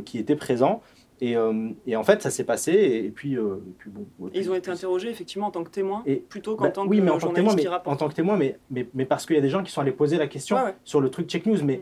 qui 0.03 0.17
étaient 0.17 0.35
présents. 0.35 0.81
Et, 1.21 1.35
euh, 1.35 1.69
et, 1.85 1.95
en 1.95 2.03
fait, 2.03 2.21
ça 2.21 2.29
s'est 2.29 2.43
passé. 2.43 2.71
Et, 2.71 3.05
et, 3.05 3.09
puis, 3.09 3.37
euh, 3.37 3.57
et 3.67 3.73
puis 3.77 3.89
bon. 3.89 4.29
Ils 4.33 4.49
ont 4.49 4.55
été 4.55 4.71
interrogés 4.71 5.09
effectivement 5.09 5.47
en 5.47 5.51
tant 5.51 5.63
que 5.63 5.69
témoins, 5.69 6.03
et, 6.05 6.17
plutôt 6.17 6.55
qu'en 6.55 6.65
bah, 6.65 6.71
tant 6.71 6.87
oui, 6.87 6.97
que 6.97 7.03
mais 7.03 7.11
en 7.11 7.17
tant 7.17 7.29
que 7.29 7.35
témoin, 7.35 7.55
mais, 7.55 7.67
En 7.67 7.95
tant 7.95 8.09
que 8.09 8.13
témoin, 8.13 8.37
mais, 8.37 8.57
mais, 8.69 8.87
mais 8.93 9.05
parce 9.05 9.25
qu'il 9.25 9.35
y 9.35 9.39
a 9.39 9.41
des 9.41 9.49
gens 9.49 9.63
qui 9.63 9.71
sont 9.71 9.81
allés 9.81 9.91
poser 9.91 10.17
la 10.17 10.27
question 10.27 10.55
ouais. 10.57 10.75
sur 10.83 11.01
le 11.01 11.09
truc 11.09 11.27
Check 11.27 11.45
News. 11.45 11.63
Mais 11.63 11.81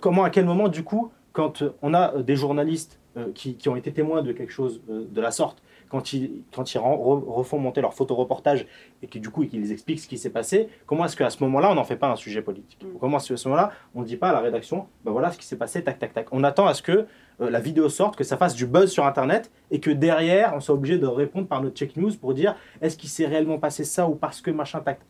comment, 0.00 0.24
à 0.24 0.30
quel 0.30 0.44
moment, 0.44 0.68
du 0.68 0.82
coup, 0.82 1.10
quand 1.32 1.62
on 1.82 1.92
a 1.94 2.22
des 2.22 2.36
journalistes 2.36 2.98
euh, 3.16 3.30
qui, 3.32 3.56
qui, 3.56 3.68
ont 3.68 3.76
été 3.76 3.92
témoins 3.92 4.22
de 4.22 4.32
quelque 4.32 4.52
chose 4.52 4.80
euh, 4.90 5.04
de 5.08 5.20
la 5.20 5.30
sorte, 5.30 5.62
quand 5.88 6.12
ils, 6.12 6.42
quand 6.52 6.74
ils 6.74 6.78
refont 6.78 7.58
monter 7.58 7.80
leur 7.80 7.94
photoreportage 7.94 8.66
et 9.02 9.06
qui 9.06 9.20
du 9.20 9.30
coup 9.30 9.46
qu'ils 9.46 9.70
expliquent 9.70 10.00
ce 10.00 10.08
qui 10.08 10.18
s'est 10.18 10.30
passé, 10.30 10.68
comment 10.86 11.04
est-ce 11.04 11.16
qu'à 11.16 11.30
ce 11.30 11.40
moment-là 11.44 11.70
on 11.70 11.76
n'en 11.76 11.84
fait 11.84 11.96
pas 11.96 12.10
un 12.10 12.16
sujet 12.16 12.42
politique? 12.42 12.82
Mm. 12.82 12.98
Comment 12.98 13.18
est-ce 13.18 13.28
qu'à 13.28 13.36
ce 13.36 13.46
moment-là 13.48 13.70
on 13.94 14.00
ne 14.00 14.04
dit 14.04 14.16
pas 14.16 14.30
à 14.30 14.32
la 14.32 14.40
rédaction, 14.40 14.88
ben 15.04 15.12
voilà 15.12 15.30
ce 15.30 15.38
qui 15.38 15.46
s'est 15.46 15.58
passé, 15.58 15.84
tac 15.84 16.00
tac 16.00 16.12
tac? 16.12 16.26
On 16.32 16.42
attend 16.42 16.66
à 16.66 16.74
ce 16.74 16.82
que 16.82 17.06
euh, 17.40 17.50
la 17.50 17.60
vidéo 17.60 17.88
sorte, 17.88 18.16
que 18.16 18.24
ça 18.24 18.36
fasse 18.36 18.54
du 18.54 18.66
buzz 18.66 18.90
sur 18.90 19.04
internet 19.04 19.50
et 19.70 19.80
que 19.80 19.90
derrière 19.90 20.52
on 20.54 20.60
soit 20.60 20.74
obligé 20.74 20.98
de 20.98 21.06
répondre 21.06 21.48
par 21.48 21.62
notre 21.62 21.76
check 21.76 21.96
news 21.96 22.12
pour 22.20 22.32
dire 22.32 22.54
est-ce 22.80 22.96
qu'il 22.96 23.08
s'est 23.08 23.26
réellement 23.26 23.58
passé 23.58 23.84
ça 23.84 24.08
ou 24.08 24.14
parce 24.14 24.40
que 24.40 24.50
machin 24.50 24.80
tac. 24.80 25.00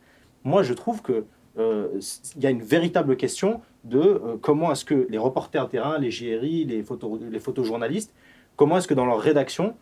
Moi 0.43 0.63
je 0.63 0.73
trouve 0.73 1.01
que 1.01 1.25
il 1.57 1.61
euh, 1.61 1.99
y 2.37 2.47
a 2.47 2.49
une 2.49 2.63
véritable 2.63 3.15
question 3.15 3.61
de 3.85 3.99
euh, 3.99 4.19
comment 4.41 4.71
est-ce 4.71 4.83
que 4.83 5.07
les 5.09 5.17
reporters 5.17 5.69
terrain, 5.69 5.97
les 5.99 6.09
GRI, 6.09 6.65
les, 6.65 6.83
photo, 6.83 7.17
les 7.31 7.39
photojournalistes, 7.39 8.13
comment 8.55 8.77
est-ce 8.77 8.87
que 8.87 8.93
dans 8.93 9.05
leur 9.05 9.19
rédaction 9.19 9.75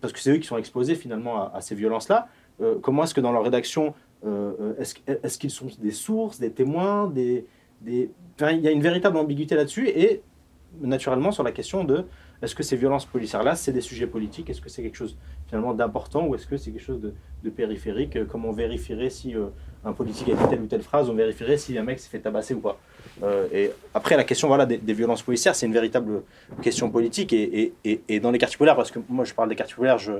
parce 0.00 0.12
que 0.12 0.18
c'est 0.18 0.32
eux 0.32 0.38
qui 0.38 0.48
sont 0.48 0.56
exposés 0.56 0.96
finalement 0.96 1.54
à, 1.54 1.60
ces 1.60 1.76
violences-là. 1.76 2.26
Comment 2.82 3.04
est-ce 3.04 3.14
que 3.14 3.20
dans 3.20 3.30
leur 3.30 3.44
rédaction, 3.44 3.94
est-ce 4.80 4.96
est 5.06 5.38
qu'ils 5.38 5.52
sont 5.52 5.68
des 5.78 5.92
sources, 5.92 6.40
des 6.40 6.50
témoins, 6.50 7.06
des, 7.06 7.46
il 7.86 8.10
y 8.40 8.66
a 8.66 8.70
une 8.72 8.82
véritable 8.82 9.16
ambiguïté 9.16 9.54
là-dessus 9.54 9.88
et 9.88 10.22
naturellement 10.80 11.32
sur 11.32 11.42
la 11.42 11.52
question 11.52 11.84
de 11.84 12.04
est-ce 12.42 12.54
que 12.54 12.62
ces 12.62 12.76
violences 12.76 13.06
policières-là, 13.06 13.54
c'est 13.56 13.72
des 13.72 13.80
sujets 13.80 14.06
politiques? 14.06 14.50
Est-ce 14.50 14.60
que 14.60 14.68
c'est 14.68 14.82
quelque 14.82 14.96
chose 14.96 15.16
finalement 15.48 15.72
d'important 15.72 16.26
ou 16.26 16.34
est-ce 16.34 16.46
que 16.46 16.56
c'est 16.56 16.70
quelque 16.70 16.84
chose 16.84 17.00
de, 17.00 17.50
périphérique? 17.50 18.26
Comme 18.26 18.44
on 18.44 18.52
vérifierait 18.52 19.10
si 19.10 19.34
euh, 19.34 19.46
un 19.84 19.92
politique 19.92 20.28
a 20.28 20.34
dit 20.34 20.48
telle 20.50 20.60
ou 20.60 20.66
telle 20.66 20.82
phrase, 20.82 21.08
on 21.08 21.14
vérifierait 21.14 21.56
si 21.56 21.78
un 21.78 21.82
mec 21.82 22.00
s'est 22.00 22.10
fait 22.10 22.18
tabasser 22.18 22.54
ou 22.54 22.60
pas. 22.60 22.78
Euh, 23.22 23.46
et 23.52 23.70
après, 23.94 24.16
la 24.16 24.24
question 24.24 24.48
voilà, 24.48 24.66
des, 24.66 24.92
violences 24.92 25.22
policières, 25.22 25.54
c'est 25.54 25.66
une 25.66 25.72
véritable 25.72 26.22
question 26.60 26.90
politique. 26.90 27.32
Et, 27.32 27.72
et, 27.84 28.00
et, 28.08 28.20
dans 28.20 28.30
les 28.30 28.38
quartiers 28.38 28.58
populaires, 28.58 28.76
parce 28.76 28.90
que 28.90 28.98
moi 29.08 29.24
je 29.24 29.32
parle 29.32 29.48
des 29.48 29.56
quartiers 29.56 29.76
populaires, 29.76 29.98
je, 29.98 30.12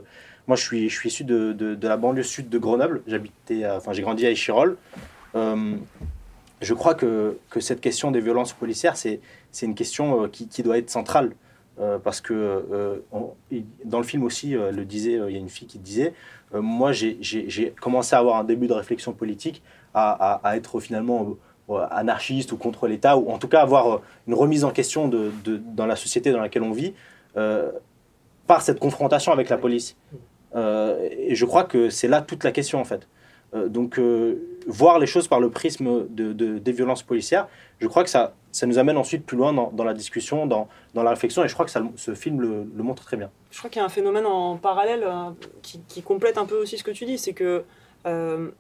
moi 0.47 0.57
je 0.57 0.63
suis, 0.63 0.89
je 0.89 0.95
suis 0.95 1.09
issu 1.09 1.25
de, 1.25 1.53
de, 1.53 1.75
de 1.75 1.89
la 1.89 1.97
banlieue 1.97 2.23
sud 2.23 2.49
de 2.49 2.59
Grenoble. 2.59 3.03
J'habitais, 3.07 3.67
enfin 3.69 3.93
j'ai 3.93 4.03
grandi 4.03 4.25
à 4.25 4.31
Échirol. 4.31 4.79
Euh, 5.35 5.75
je 6.63 6.75
crois 6.75 6.95
que, 6.95 7.37
que, 7.51 7.61
cette 7.61 7.81
question 7.81 8.11
des 8.11 8.21
violences 8.21 8.53
policières, 8.53 8.97
c'est 8.97 9.21
une 9.65 9.75
question 9.75 10.25
euh, 10.25 10.29
qui, 10.29 10.63
doit 10.63 10.77
être 10.77 10.91
centrale. 10.91 11.33
Euh, 11.79 11.99
parce 11.99 12.23
que 12.23 12.33
euh, 12.33 12.97
dans 13.85 13.99
le 13.99 14.05
film 14.05 14.23
aussi, 14.23 14.53
le 14.53 14.85
disait, 14.85 15.21
il 15.29 15.33
y 15.33 15.37
a 15.37 15.41
une 15.41 15.49
fille 15.49 15.69
qui 15.69 15.79
disait, 15.79 16.15
moi 16.55 16.93
j'ai 16.93 17.75
commencé 17.81 18.15
à 18.15 18.19
avoir 18.19 18.37
un 18.37 18.45
début 18.45 18.67
de 18.67 18.73
réflexion 18.73 19.13
politique, 19.13 19.63
à, 19.93 20.41
être 20.55 20.81
finalement 20.81 21.37
anarchiste 21.91 22.53
ou 22.53 22.57
contre 22.57 22.87
l'État, 22.87 23.19
ou 23.19 23.31
en 23.31 23.37
tout 23.37 23.49
cas 23.49 23.61
avoir 23.61 24.01
une 24.27 24.33
remise 24.33 24.65
en 24.65 24.71
question 24.71 25.09
de, 25.09 25.31
dans 25.45 25.85
la 25.85 25.97
société 25.97 26.33
dans 26.33 26.41
laquelle 26.41 26.63
on 26.63 26.73
vit, 26.73 26.95
par 27.35 28.63
cette 28.63 28.81
confrontation 28.81 29.33
avec 29.33 29.51
la 29.51 29.59
police. 29.59 29.97
et 30.55 31.35
je 31.35 31.45
crois 31.45 31.65
que 31.65 31.91
c'est 31.91 32.09
là 32.09 32.23
toute 32.23 32.43
la 32.43 32.53
question 32.53 32.81
en 32.81 32.85
fait. 32.85 33.07
Donc, 33.55 34.01
voir 34.67 34.99
les 34.99 35.07
choses 35.07 35.29
par 35.29 35.41
le 35.41 35.51
prisme 35.51 36.07
de, 36.09 36.33
de- 36.33 36.59
des 36.59 36.73
violences 36.73 37.03
policières, 37.03 37.49
je 37.79 37.87
crois 37.87 38.05
que 38.05 38.11
ça, 38.11 38.35
ça 38.57 38.67
nous 38.67 38.79
amène 38.79 38.97
ensuite 38.97 39.25
plus 39.25 39.37
loin 39.37 39.53
dans, 39.53 39.85
la 39.85 39.95
discussion, 39.95 40.47
dans, 40.47 40.69
la 40.95 41.11
réflexion, 41.11 41.45
et 41.45 41.49
je 41.49 41.55
crois 41.55 41.67
que 41.67 41.73
ce 41.97 42.15
film 42.15 42.41
le, 42.41 42.83
montre 42.83 43.05
très 43.05 43.17
bien. 43.17 43.31
Je 43.51 43.59
crois 43.59 43.69
qu'il 43.71 43.81
y 43.81 43.83
a 43.83 43.85
un 43.85 43.91
phénomène 43.91 44.27
en 44.27 44.57
parallèle 44.57 45.05
euh, 45.05 45.31
qui, 45.63 46.03
complète 46.03 46.39
un 46.39 46.47
peu 46.47 46.57
aussi 46.57 46.79
ce 46.79 46.85
que 46.85 46.91
tu 46.91 47.05
dis, 47.05 47.19
c'est 47.19 47.35
que 47.35 47.65
euh, 48.07 48.51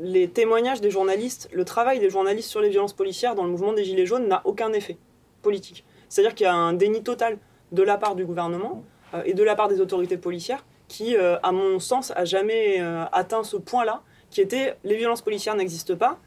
les 0.00 0.28
témoignages 0.28 0.80
des 0.80 0.90
journalistes, 0.90 1.48
le 1.52 1.64
travail 1.64 2.00
des 2.00 2.10
journalistes 2.10 2.50
sur 2.50 2.60
les 2.60 2.70
violences 2.70 2.92
policières 2.92 3.34
dans 3.34 3.44
le 3.44 3.50
mouvement 3.50 3.72
des 3.72 3.84
Gilets 3.84 4.06
jaunes 4.06 4.26
n'a 4.26 4.42
aucun 4.44 4.72
effet 4.72 4.98
politique. 5.42 5.84
C'est-à-dire 6.08 6.34
qu'il 6.34 6.44
y 6.44 6.48
a 6.48 6.54
un 6.54 6.72
déni 6.72 7.02
total 7.02 7.38
de 7.70 7.82
la 7.82 7.98
part 7.98 8.16
du 8.16 8.24
gouvernement 8.24 8.82
euh, 9.14 9.22
et 9.24 9.34
de 9.34 9.42
la 9.44 9.54
part 9.54 9.68
des 9.68 9.80
autorités 9.80 10.16
policières 10.16 10.64
qui, 10.88 11.14
à 11.18 11.52
mon 11.52 11.80
sens, 11.80 12.14
a 12.16 12.24
jamais 12.24 12.80
atteint 13.12 13.44
ce 13.44 13.58
point-là, 13.58 14.00
qui 14.30 14.40
était 14.40 14.76
les 14.84 14.96
violences 14.96 15.22
policières 15.22 15.54
n'existent 15.54 15.96
pas 15.96 16.18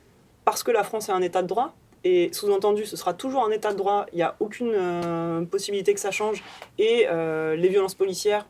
parce 0.45 0.63
que 0.63 0.71
la 0.71 0.83
France 0.83 1.09
est 1.09 1.11
un 1.11 1.21
État 1.21 1.41
de 1.41 1.47
droit. 1.47 1.73
Et 2.03 2.29
sous-entendu, 2.33 2.85
ce 2.85 2.97
sera 2.97 3.13
toujours 3.13 3.45
un 3.45 3.51
État 3.51 3.71
de 3.71 3.77
droit. 3.77 4.07
Il 4.11 4.15
n'y 4.15 4.23
a 4.23 4.35
aucune 4.39 4.73
euh, 4.73 5.45
possibilité 5.45 5.93
que 5.93 5.99
ça 5.99 6.09
change. 6.09 6.43
Et 6.79 7.05
euh, 7.07 7.55
les 7.55 7.69
violences 7.69 7.93
policières, 7.93 8.47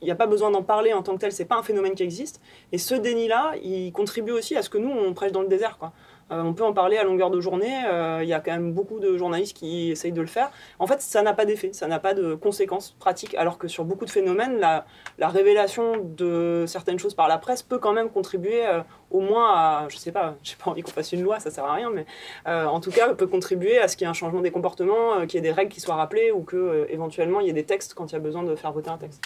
il 0.00 0.04
n'y 0.04 0.12
a 0.12 0.14
pas 0.14 0.26
besoin 0.26 0.50
d'en 0.50 0.62
parler 0.62 0.92
en 0.92 1.02
tant 1.02 1.14
que 1.14 1.20
tel, 1.20 1.32
c'est 1.32 1.44
pas 1.44 1.56
un 1.56 1.62
phénomène 1.62 1.94
qui 1.94 2.04
existe. 2.04 2.40
Et 2.72 2.78
ce 2.78 2.94
déni-là, 2.94 3.54
il 3.62 3.92
contribue 3.92 4.32
aussi 4.32 4.56
à 4.56 4.62
ce 4.62 4.70
que 4.70 4.78
nous, 4.78 4.90
on 4.90 5.12
prêche 5.14 5.32
dans 5.32 5.42
le 5.42 5.48
désert. 5.48 5.78
Quoi. 5.78 5.92
Euh, 6.30 6.42
on 6.42 6.54
peut 6.54 6.64
en 6.64 6.72
parler 6.72 6.96
à 6.96 7.02
longueur 7.04 7.30
de 7.30 7.40
journée, 7.40 7.84
euh, 7.86 8.20
il 8.22 8.28
y 8.28 8.32
a 8.32 8.40
quand 8.40 8.52
même 8.52 8.72
beaucoup 8.72 9.00
de 9.00 9.16
journalistes 9.16 9.56
qui 9.56 9.90
essayent 9.90 10.12
de 10.12 10.20
le 10.20 10.26
faire. 10.28 10.50
En 10.78 10.86
fait, 10.86 11.00
ça 11.00 11.22
n'a 11.22 11.34
pas 11.34 11.44
d'effet, 11.44 11.72
ça 11.72 11.88
n'a 11.88 11.98
pas 11.98 12.14
de 12.14 12.34
conséquences 12.34 12.92
pratiques, 13.00 13.34
alors 13.34 13.58
que 13.58 13.66
sur 13.66 13.84
beaucoup 13.84 14.04
de 14.04 14.10
phénomènes, 14.10 14.58
la, 14.60 14.86
la 15.18 15.28
révélation 15.28 15.96
de 15.98 16.64
certaines 16.68 16.98
choses 17.00 17.14
par 17.14 17.26
la 17.26 17.38
presse 17.38 17.62
peut 17.62 17.78
quand 17.78 17.92
même 17.92 18.10
contribuer 18.10 18.64
euh, 18.66 18.80
au 19.10 19.20
moins 19.20 19.52
à, 19.54 19.86
je 19.88 19.96
sais 19.96 20.12
pas, 20.12 20.36
j'ai 20.44 20.54
pas 20.56 20.70
envie 20.70 20.82
qu'on 20.82 20.92
fasse 20.92 21.12
une 21.12 21.22
loi, 21.22 21.40
ça 21.40 21.50
sert 21.50 21.64
à 21.64 21.74
rien, 21.74 21.90
mais 21.90 22.06
euh, 22.46 22.66
en 22.66 22.78
tout 22.80 22.92
cas, 22.92 23.12
peut 23.14 23.26
contribuer 23.26 23.78
à 23.78 23.88
ce 23.88 23.96
qu'il 23.96 24.04
y 24.04 24.06
ait 24.06 24.10
un 24.10 24.14
changement 24.14 24.40
des 24.40 24.52
comportements, 24.52 25.14
euh, 25.14 25.26
qu'il 25.26 25.34
y 25.34 25.38
ait 25.38 25.48
des 25.48 25.52
règles 25.52 25.72
qui 25.72 25.80
soient 25.80 25.96
rappelées 25.96 26.30
ou 26.30 26.42
que 26.42 26.56
euh, 26.56 26.86
éventuellement 26.90 27.40
il 27.40 27.46
y 27.48 27.50
ait 27.50 27.54
des 27.54 27.64
textes 27.64 27.94
quand 27.94 28.06
il 28.10 28.12
y 28.12 28.16
a 28.16 28.20
besoin 28.20 28.44
de 28.44 28.54
faire 28.54 28.70
voter 28.72 28.90
un 28.90 28.98
texte. 28.98 29.20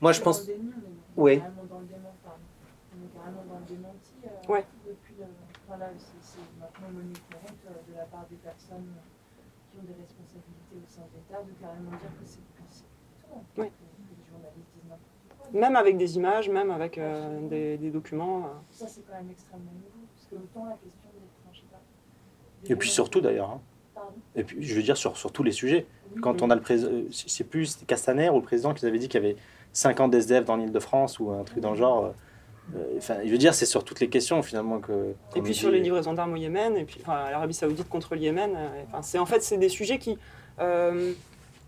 Moi, 0.00 0.10
je 0.12 0.20
pense- 0.20 0.48
Oui. 0.48 0.54
Oui. 1.16 1.38
Carrément 1.38 1.62
dans 1.70 1.78
le 1.78 1.86
démenti, 1.86 2.16
pardon. 2.24 2.38
On 2.92 3.04
est 3.06 3.16
carrément 3.16 3.44
dans 3.48 3.58
le 3.60 3.66
démenti. 3.76 4.12
euh, 4.24 4.52
Ouais. 4.52 4.64
Depuis 4.88 5.14
le... 5.18 5.24
Voilà, 5.82 5.94
c'est 5.98 6.38
maintenant 6.60 6.94
monitoring 6.94 7.58
euh, 7.66 7.90
de 7.92 7.96
la 7.98 8.04
part 8.04 8.24
des 8.30 8.36
personnes 8.36 8.86
qui 9.70 9.78
ont 9.78 9.82
des 9.82 9.98
responsabilités 10.00 10.76
au 10.78 10.86
sein 10.86 11.02
de 11.10 11.18
l'État 11.18 11.42
de 11.42 11.50
carrément 11.60 11.90
dire 11.90 12.12
que 12.20 12.24
c'est 12.24 12.38
tout. 12.38 12.62
en 13.34 13.42
fait, 13.56 13.60
Ouais. 13.62 13.66
Que, 13.66 13.72
que 13.72 14.14
les 14.14 14.30
journalistes 14.30 14.70
disent 14.78 14.84
n'importe 14.88 15.50
quoi. 15.50 15.60
Même 15.60 15.74
avec 15.74 15.96
des 15.96 16.14
images, 16.16 16.48
même 16.48 16.70
avec 16.70 16.98
euh, 16.98 17.48
des, 17.48 17.78
des 17.78 17.90
documents. 17.90 18.44
euh. 18.46 18.48
Ça, 18.70 18.86
c'est 18.86 19.00
quand 19.08 19.14
même 19.14 19.30
extrêmement 19.30 19.72
nouveau. 19.74 20.06
Parce 20.14 20.26
que 20.30 20.34
autant 20.36 20.66
la 20.66 20.76
question 20.78 21.10
des. 21.10 21.26
enfin, 21.42 21.50
je 21.52 21.58
sais 21.58 21.66
pas, 21.72 21.80
des 22.62 22.72
Et 22.72 22.76
puis 22.76 22.88
surtout 22.88 23.20
d'ailleurs, 23.20 23.50
hein. 23.50 23.60
Et 24.36 24.44
puis 24.44 24.62
je 24.62 24.74
veux 24.76 24.82
dire 24.82 24.96
sur, 24.96 25.16
sur 25.16 25.32
tous 25.32 25.42
les 25.42 25.52
sujets. 25.52 25.86
Oui, 26.14 26.20
Quand 26.20 26.34
oui. 26.34 26.38
on 26.42 26.50
a 26.50 26.54
le 26.54 26.60
président, 26.60 26.92
c'est 27.10 27.44
plus 27.44 27.76
Castaner 27.86 28.30
ou 28.30 28.36
le 28.36 28.42
président 28.42 28.72
qui 28.72 28.84
nous 28.84 28.88
avait 28.88 28.98
dit 28.98 29.08
qu'il 29.08 29.20
y 29.20 29.24
avait 29.24 29.36
50 29.72 30.10
d'SDF 30.12 30.44
dans 30.44 30.56
l'île 30.56 30.72
de 30.72 30.78
France 30.80 31.18
ou 31.18 31.30
un 31.32 31.42
truc 31.42 31.58
dans 31.60 31.70
le 31.70 31.76
genre. 31.76 32.14
Euh, 32.76 32.78
Enfin, 32.98 33.16
je 33.24 33.30
veux 33.30 33.38
dire, 33.38 33.54
c'est 33.54 33.66
sur 33.66 33.84
toutes 33.84 34.00
les 34.00 34.08
questions 34.08 34.42
finalement 34.42 34.78
que. 34.78 35.14
Et 35.34 35.42
puis 35.42 35.54
sur 35.54 35.70
les 35.70 35.80
livraisons 35.80 36.12
d'armes 36.14 36.32
au 36.34 36.36
Yémen, 36.36 36.76
et 36.76 36.84
puis 36.84 37.00
enfin, 37.02 37.30
l'Arabie 37.30 37.54
Saoudite 37.54 37.88
contre 37.88 38.14
le 38.14 38.20
Yémen. 38.20 38.54
euh, 38.56 38.68
enfin, 38.88 39.02
c'est 39.02 39.18
en 39.18 39.26
fait 39.26 39.42
c'est 39.42 39.58
des 39.58 39.68
sujets 39.68 39.98
qui 39.98 40.18
euh, 40.60 41.12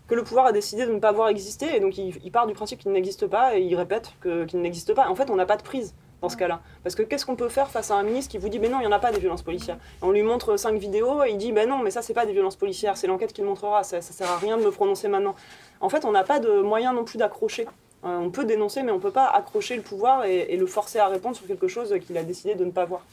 que 0.07 0.13
le 0.15 0.23
pouvoir 0.23 0.45
a 0.45 0.51
décidé 0.51 0.85
de 0.85 0.91
ne 0.93 0.99
pas 0.99 1.11
voir 1.11 1.29
exister, 1.29 1.75
et 1.75 1.79
donc 1.79 1.97
il, 1.97 2.15
il 2.23 2.31
part 2.31 2.45
du 2.47 2.53
principe 2.53 2.79
qu'ils 2.79 2.91
n'existent 2.91 3.27
pas 3.27 3.57
et 3.57 3.61
il 3.61 3.75
répète 3.75 4.11
que- 4.21 4.45
qu'ils 4.45 4.61
n'existent 4.61 4.93
pas. 4.93 5.09
En 5.09 5.15
fait, 5.15 5.29
on 5.29 5.35
n'a 5.35 5.45
pas 5.47 5.57
de 5.57 5.63
prise 5.63 5.95
dans 6.21 6.29
ce 6.29 6.37
cas-là, 6.37 6.61
parce 6.83 6.95
que 6.95 7.01
qu'est-ce 7.03 7.25
qu'on 7.25 7.35
peut 7.35 7.49
faire 7.49 7.69
face 7.69 7.91
à 7.91 7.95
un 7.95 8.03
ministre 8.03 8.31
qui 8.31 8.37
vous 8.37 8.47
dit, 8.49 8.57
mais 8.59 8.69
non, 8.69 8.77
il 8.79 8.81
n'y 8.81 8.87
en 8.87 8.91
a 8.91 8.99
pas 8.99 9.11
des 9.11 9.19
violences 9.19 9.41
policières. 9.41 9.75
Et 10.01 10.05
on 10.05 10.11
lui 10.11 10.23
montre 10.23 10.57
cinq 10.57 10.77
vidéos 10.79 11.23
et 11.23 11.31
il 11.31 11.37
dit, 11.37 11.51
ben 11.51 11.67
non, 11.67 11.79
mais 11.79 11.91
ça 11.91 12.01
c'est 12.01 12.13
pas 12.13 12.25
des 12.25 12.31
violences 12.33 12.55
policières, 12.55 12.97
c'est 12.97 13.07
l'enquête 13.07 13.33
qui 13.33 13.41
le 13.41 13.47
montrera, 13.47 13.83
ça, 13.83 13.99
ça 14.01 14.13
sert 14.13 14.29
à 14.31 14.37
rien 14.37 14.57
de 14.57 14.63
me 14.63 14.71
prononcer 14.71 15.07
maintenant. 15.07 15.35
En 15.81 15.89
fait, 15.89 16.05
on 16.05 16.11
n'a 16.11 16.23
pas 16.23 16.39
de 16.39 16.61
moyen 16.61 16.93
non 16.93 17.03
plus 17.03 17.17
d'accrocher. 17.17 17.67
Euh, 18.05 18.17
on 18.17 18.29
peut 18.29 18.45
dénoncer, 18.45 18.83
mais 18.83 18.91
on 18.91 18.99
peut 18.99 19.11
pas 19.11 19.27
accrocher 19.27 19.75
le 19.75 19.81
pouvoir 19.81 20.25
et, 20.25 20.55
le 20.55 20.67
forcer 20.67 20.99
à 20.99 21.07
répondre 21.07 21.35
sur 21.35 21.47
quelque 21.47 21.67
chose 21.67 21.93
qu'il 22.05 22.17
a 22.17 22.23
décidé 22.23 22.55
de 22.55 22.63
ne 22.63 22.71
pas 22.71 22.85
voir. 22.85 23.05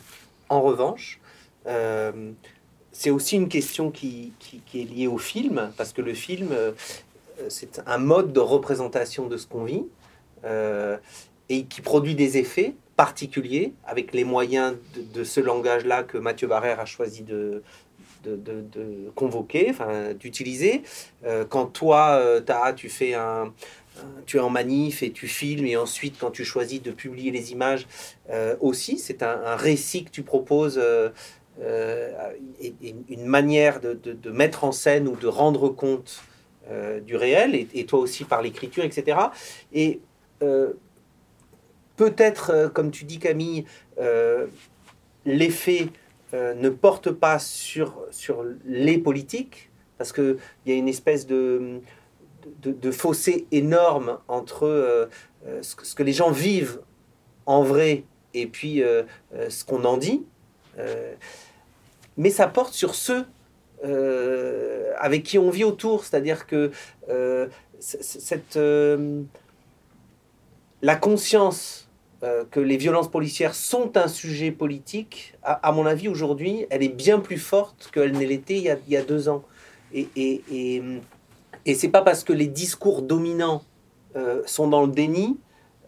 En 0.49 0.61
revanche, 0.61 1.19
euh, 1.67 2.33
c'est 2.91 3.11
aussi 3.11 3.37
une 3.37 3.49
question 3.49 3.91
qui, 3.91 4.33
est 4.75 4.85
liée 4.85 5.07
au 5.07 5.19
film, 5.19 5.73
parce 5.77 5.93
que 5.93 6.03
le 6.03 6.13
film, 6.13 6.49
euh, 6.53 6.73
c'est 7.49 7.81
un 7.87 7.99
mode 7.99 8.33
de 8.33 8.41
représentation 8.41 9.27
de 9.29 9.37
ce 9.37 9.47
qu'on 9.47 9.65
vit, 9.65 9.85
et 11.49 11.65
qui 11.65 11.81
produit 11.83 12.15
des 12.17 12.37
effets 12.37 12.75
particuliers 12.97 13.75
avec 13.85 14.13
les 14.13 14.25
moyens 14.25 14.75
de, 15.15 15.23
ce 15.23 15.39
langage-là 15.41 16.03
que 16.03 16.19
Mathieu 16.19 16.49
Barrère 16.49 16.81
a 16.81 16.85
choisi 16.85 17.23
de, 17.23 17.63
convoquer, 19.15 19.73
d'utiliser. 20.19 20.83
Quand 21.49 21.67
toi, 21.67 22.17
euh, 22.21 22.73
tu 22.75 22.89
fais 22.89 23.15
un- 23.15 23.53
tu 24.27 24.37
es 24.39 24.41
en 24.41 24.51
manif 24.51 25.03
et 25.03 25.11
tu 25.13 25.29
filmes, 25.29 25.67
et 25.67 25.77
ensuite 25.77 26.17
quand 26.19 26.31
tu 26.31 26.45
choisis 26.45 26.83
de 26.83 26.91
publier 26.91 27.31
les 27.31 27.53
images 27.53 27.87
euh, 28.31 28.57
aussi, 28.61 28.99
c'est 28.99 29.23
un, 29.23 29.57
récit 29.57 30.05
que 30.05 30.11
tu 30.11 30.23
proposes. 30.23 30.79
euh, 30.83 31.11
euh, 31.61 32.33
une 32.81 33.27
manière 33.27 33.81
de, 33.81 33.93
de- 33.93 34.31
mettre 34.31 34.65
en 34.65 34.73
scène 34.73 35.07
ou 35.07 35.17
de 35.17 35.27
rendre 35.27 35.69
compte 35.69 36.23
euh, 36.71 37.01
du 37.01 37.15
réel, 37.15 37.67
et, 37.75 37.85
toi 37.85 37.99
aussi 37.99 38.25
par 38.25 38.41
l'écriture, 38.41 38.85
etc. 38.85 39.19
Et 39.73 40.01
euh, 40.43 40.73
peut-être, 41.97 42.51
euh, 42.51 42.69
comme 42.69 42.91
tu 42.91 43.05
dis 43.05 43.19
Camille, 43.19 43.65
euh, 44.01 44.47
l'effet 45.27 45.89
euh, 46.35 46.55
ne 46.55 46.71
porte 46.71 47.11
pas 47.11 47.39
sur, 47.39 47.99
sur 48.11 48.45
les 48.65 48.97
politiques, 48.97 49.71
parce 49.99 50.13
qu'il 50.13 50.39
y 50.67 50.73
a 50.73 50.75
une 50.75 50.89
espèce 50.89 51.27
de, 51.27 51.81
de, 52.63 52.73
de 52.73 52.91
fossé 52.91 53.47
énorme 53.51 54.19
entre 54.29 54.67
euh, 54.67 55.07
euh, 55.47 55.63
ce, 55.63 55.95
que, 55.95 56.03
les 56.03 56.13
gens 56.13 56.31
vivent 56.31 56.81
en 57.47 57.63
vrai 57.63 58.05
et 58.35 58.47
puis 58.47 58.83
euh, 58.83 59.03
ce 59.49 59.65
qu'on 59.65 59.85
en 59.85 59.97
dit. 59.97 60.25
Mais 62.17 62.31
ça 62.31 62.47
porte 62.47 62.73
sur 62.73 62.95
ceux 62.95 63.27
avec 64.99 65.23
qui 65.25 65.39
on 65.39 65.51
vit 65.51 65.65
autour, 65.65 66.05
c'est-à-dire 66.05 66.47
que 66.47 66.71
cette, 67.81 68.59
la 70.83 70.97
conscience 70.97 71.89
que 72.51 72.61
les 72.61 72.77
violences 72.77 73.11
policières 73.11 73.55
sont 73.55 73.97
un 73.97 74.09
sujet 74.09 74.51
politique, 74.51 75.35
à, 75.43 75.73
mon 75.73 75.85
avis 75.85 76.09
aujourd'hui, 76.09 76.67
elle 76.71 76.83
est 76.83 76.89
bien 76.89 77.19
plus 77.19 77.39
forte 77.39 77.91
qu'elle 77.93 78.13
ne 78.13 78.25
l'était 78.25 78.59
il, 78.59 78.81
y 78.89 78.97
a- 78.97 79.03
deux 79.03 79.29
ans. 79.29 79.45
Et, 79.93 80.83
et 81.67 81.75
c'est 81.75 81.89
pas 81.89 82.03
parce 82.03 82.25
que 82.25 82.33
les 82.33 82.47
discours 82.47 83.03
dominants 83.03 83.63
euh, 84.17 84.43
sont 84.47 84.69
dans 84.69 84.83
le 84.83 84.89
déni 84.93 85.39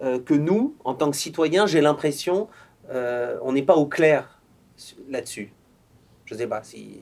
euh, 0.02 0.19
que 0.19 0.35
nous, 0.35 0.75
en 0.85 0.95
tant 0.95 1.11
que 1.11 1.16
citoyens, 1.16 1.66
j'ai 1.66 1.81
l'impression, 1.81 2.49
euh, 2.90 3.38
on 3.43 3.52
n'est 3.52 3.62
pas 3.62 3.76
au 3.76 3.87
clair 3.87 4.40
su- 4.76 4.97
là-dessus. 5.09 5.52
Je 6.26 6.35
sais 6.35 6.47
pas 6.47 6.62
si. 6.62 6.99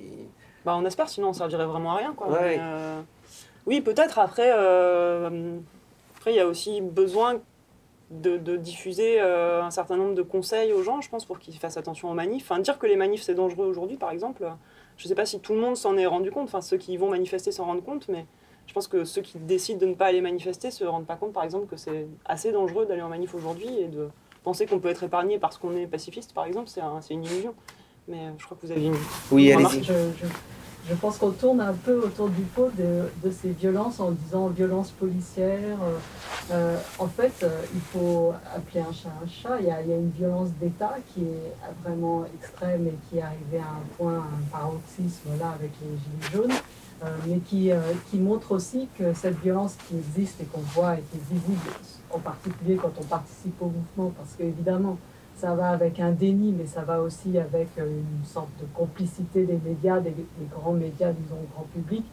Bah, 0.65 0.75
on 0.77 0.85
espère, 0.85 1.09
sinon 1.09 1.29
on 1.29 1.33
servirait 1.33 1.67
vraiment 1.67 1.93
à 1.93 1.97
rien. 1.97 2.13
Quoi. 2.15 2.29
Ouais. 2.31 2.57
Mais, 2.57 2.59
euh, 2.61 3.01
oui, 3.67 3.81
peut-être. 3.81 4.19
Après, 4.19 4.51
après, 4.51 6.33
il 6.33 6.37
y 6.37 6.41
a 6.41 6.47
aussi 6.47 6.81
besoin 6.81 7.41
de, 8.11 8.37
de 8.37 8.57
diffuser 8.57 9.21
euh, 9.21 9.63
un 9.63 9.71
certain 9.71 9.97
nombre 9.97 10.15
de 10.15 10.23
conseils 10.23 10.73
aux 10.73 10.83
gens, 10.83 11.01
je 11.01 11.09
pense, 11.09 11.25
pour 11.25 11.39
qu'ils 11.39 11.57
fassent 11.59 11.77
attention 11.77 12.11
aux 12.11 12.15
manifs. 12.15 12.51
Enfin, 12.51 12.61
dire 12.61 12.79
que 12.79 12.87
les 12.87 12.97
manifs 12.97 13.23
c'est 13.23 13.35
dangereux 13.35 13.67
aujourd'hui, 13.67 13.97
par 13.97 14.11
exemple, 14.11 14.45
je 14.97 15.05
ne 15.05 15.09
sais 15.09 15.15
pas 15.15 15.25
si 15.27 15.41
tout 15.41 15.55
le 15.55 15.61
monde 15.61 15.77
s'en 15.77 15.97
est 15.97 16.07
rendu 16.07 16.31
compte. 16.31 16.45
Enfin, 16.49 16.61
ceux 16.61 16.77
qui 16.77 16.97
vont 16.97 17.09
manifester 17.11 17.53
s'en 17.53 17.65
rendent 17.65 17.85
compte, 17.85 18.09
mais 18.09 18.27
je 18.73 18.75
pense 18.75 18.89
que 18.89 19.05
ceux 19.05 19.21
qui 19.21 19.37
décident 19.37 19.79
de 19.81 19.85
ne 19.85 19.93
pas 19.95 20.07
aller 20.07 20.23
manifester 20.23 20.71
se 20.71 20.83
rendent 20.83 21.05
pas 21.05 21.17
compte, 21.17 21.35
par 21.35 21.45
exemple, 21.45 21.67
que 21.67 21.77
c'est 21.77 22.07
assez 22.25 22.53
dangereux 22.53 22.87
d'aller 22.87 23.03
en 23.03 23.11
manif 23.11 23.35
aujourd'hui 23.35 23.69
et 23.79 23.87
de 23.87 24.09
penser 24.43 24.65
qu'on 24.65 24.79
peut 24.79 24.89
être 24.89 25.03
épargné 25.03 25.37
parce 25.39 25.59
qu'on 25.59 25.77
est 25.77 25.87
pacifiste, 25.87 26.33
par 26.33 26.47
exemple, 26.47 26.71
c'est 26.71 26.81
un- 26.81 27.03
c'est 27.03 27.13
une 27.13 27.23
illusion. 27.23 27.53
Mais 28.09 28.17
euh, 28.17 28.31
je 28.39 28.45
crois 28.47 28.57
que 28.59 28.65
vous 28.67 28.73
avez 28.73 28.87
une 28.87 28.97
Oui, 29.31 29.55
Remarque. 29.55 29.75
allez-y. 29.75 29.85
Je, 29.85 29.93
je, 30.23 30.27
je 30.89 30.95
pense 30.95 31.19
qu'on 31.19 31.33
tourne 31.33 31.61
un 31.61 31.75
peu 31.75 32.03
autour 32.03 32.31
du 32.31 32.41
pot 32.41 32.71
de, 32.79 33.11
de 33.23 33.31
ces 33.31 33.51
violences 33.51 34.01
en 34.01 34.13
disant 34.13 34.47
violences 34.47 34.91
policières. 34.93 35.77
euh, 35.83 35.99
euh, 36.53 36.79
en 36.99 37.09
fait, 37.09 37.35
euh, 37.43 37.51
il 37.75 37.81
faut 37.83 38.33
appeler 38.57 38.81
un 38.81 38.93
chat 38.93 39.11
un 39.23 39.29
chat. 39.29 39.61
Il 39.61 39.67
y 39.67 39.71
a, 39.71 39.83
il 39.83 39.91
y 39.91 39.93
a 39.93 39.97
une 39.97 40.11
violence 40.13 40.49
d'État 40.59 40.97
qui 41.13 41.25
est 41.25 41.53
vraiment 41.85 42.25
extrême 42.41 42.87
et 42.87 42.95
qui 43.11 43.19
est 43.19 43.23
arrivée 43.23 43.59
à 43.59 43.69
un 43.69 43.85
point, 43.99 44.15
un 44.17 44.51
paroxysme 44.51 45.29
là 45.39 45.51
avec 45.51 45.73
les 45.83 45.89
Gilets 45.99 46.33
jaunes, 46.43 46.51
euh, 46.53 46.82
mais 47.27 47.39
qui, 47.39 47.71
euh, 47.71 47.81
qui 48.11 48.19
montre 48.19 48.53
aussi 48.53 48.89
que 48.99 49.13
cette 49.15 49.41
violence 49.41 49.77
qui 49.89 49.97
existe 49.97 50.41
et 50.41 50.45
qu'on 50.45 50.61
voit 50.61 50.95
et 50.95 51.03
qui 51.11 51.19
est 51.19 51.35
visible, 51.35 51.71
en 52.11 52.19
particulier 52.19 52.77
quand 52.77 52.93
on 53.01 53.05
participe 53.05 53.61
au 53.61 53.67
mouvement, 53.67 54.13
parce 54.17 54.35
qu'évidemment, 54.37 54.99
ça 55.37 55.55
va 55.55 55.71
avec 55.71 55.99
un 55.99 56.13
déni, 56.13 56.55
mais 56.57 56.67
ça 56.67 56.83
va 56.83 57.01
aussi 57.01 57.37
avec 57.39 57.69
euh, 57.79 57.87
une 57.87 58.25
sorte 58.25 58.51
de 58.61 58.67
complicité 58.75 59.45
des 59.45 59.59
médias, 59.65 60.01
des, 60.01 60.15
grands 60.51 60.73
médias, 60.73 61.13
disons, 61.13 61.41
grand 61.55 61.67
public, 61.73 62.05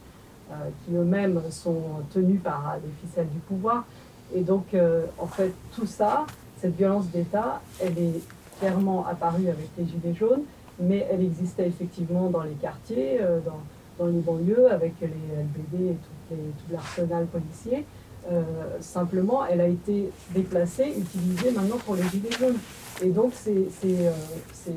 euh, 0.51 0.55
qui 0.85 0.95
eux-mêmes 0.95 1.41
sont 1.51 1.81
tenus 2.11 2.41
par 2.41 2.77
les 2.83 3.07
ficelles 3.07 3.29
du 3.29 3.39
pouvoir. 3.39 3.85
Et 4.33 4.41
donc, 4.41 4.73
euh, 4.73 5.05
en 5.17 5.27
fait, 5.27 5.53
tout 5.75 5.85
ça, 5.85 6.25
cette 6.57 6.75
violence 6.75 7.07
d'État, 7.07 7.61
elle 7.81 7.97
est 7.97 8.21
clairement 8.59 9.05
apparue 9.07 9.47
avec 9.47 9.69
les 9.77 9.85
Gilets 9.85 10.13
jaunes, 10.13 10.43
mais 10.79 11.07
elle 11.11 11.21
existait 11.21 11.67
effectivement 11.67 12.29
dans 12.29 12.43
les 12.43 12.53
quartiers, 12.53 13.19
euh, 13.21 13.39
dans, 13.45 13.59
dans 13.99 14.07
les 14.07 14.19
banlieues, 14.19 14.71
avec 14.71 14.93
les 15.01 15.07
LBD 15.07 15.91
et 15.91 15.95
tout, 15.95 16.35
les, 16.35 16.73
l'arsenal 16.73 17.25
policier. 17.27 17.85
Euh, 18.31 18.43
simplement, 18.79 19.45
elle 19.45 19.61
a 19.61 19.67
été 19.67 20.11
déplacée, 20.33 20.93
utilisée 20.97 21.51
maintenant 21.51 21.77
pour 21.77 21.95
les 21.95 22.03
Gilets 22.03 22.31
jaunes. 22.31 22.57
Et 23.01 23.09
donc, 23.09 23.31
c'est, 23.33 23.51
euh, 23.85 24.11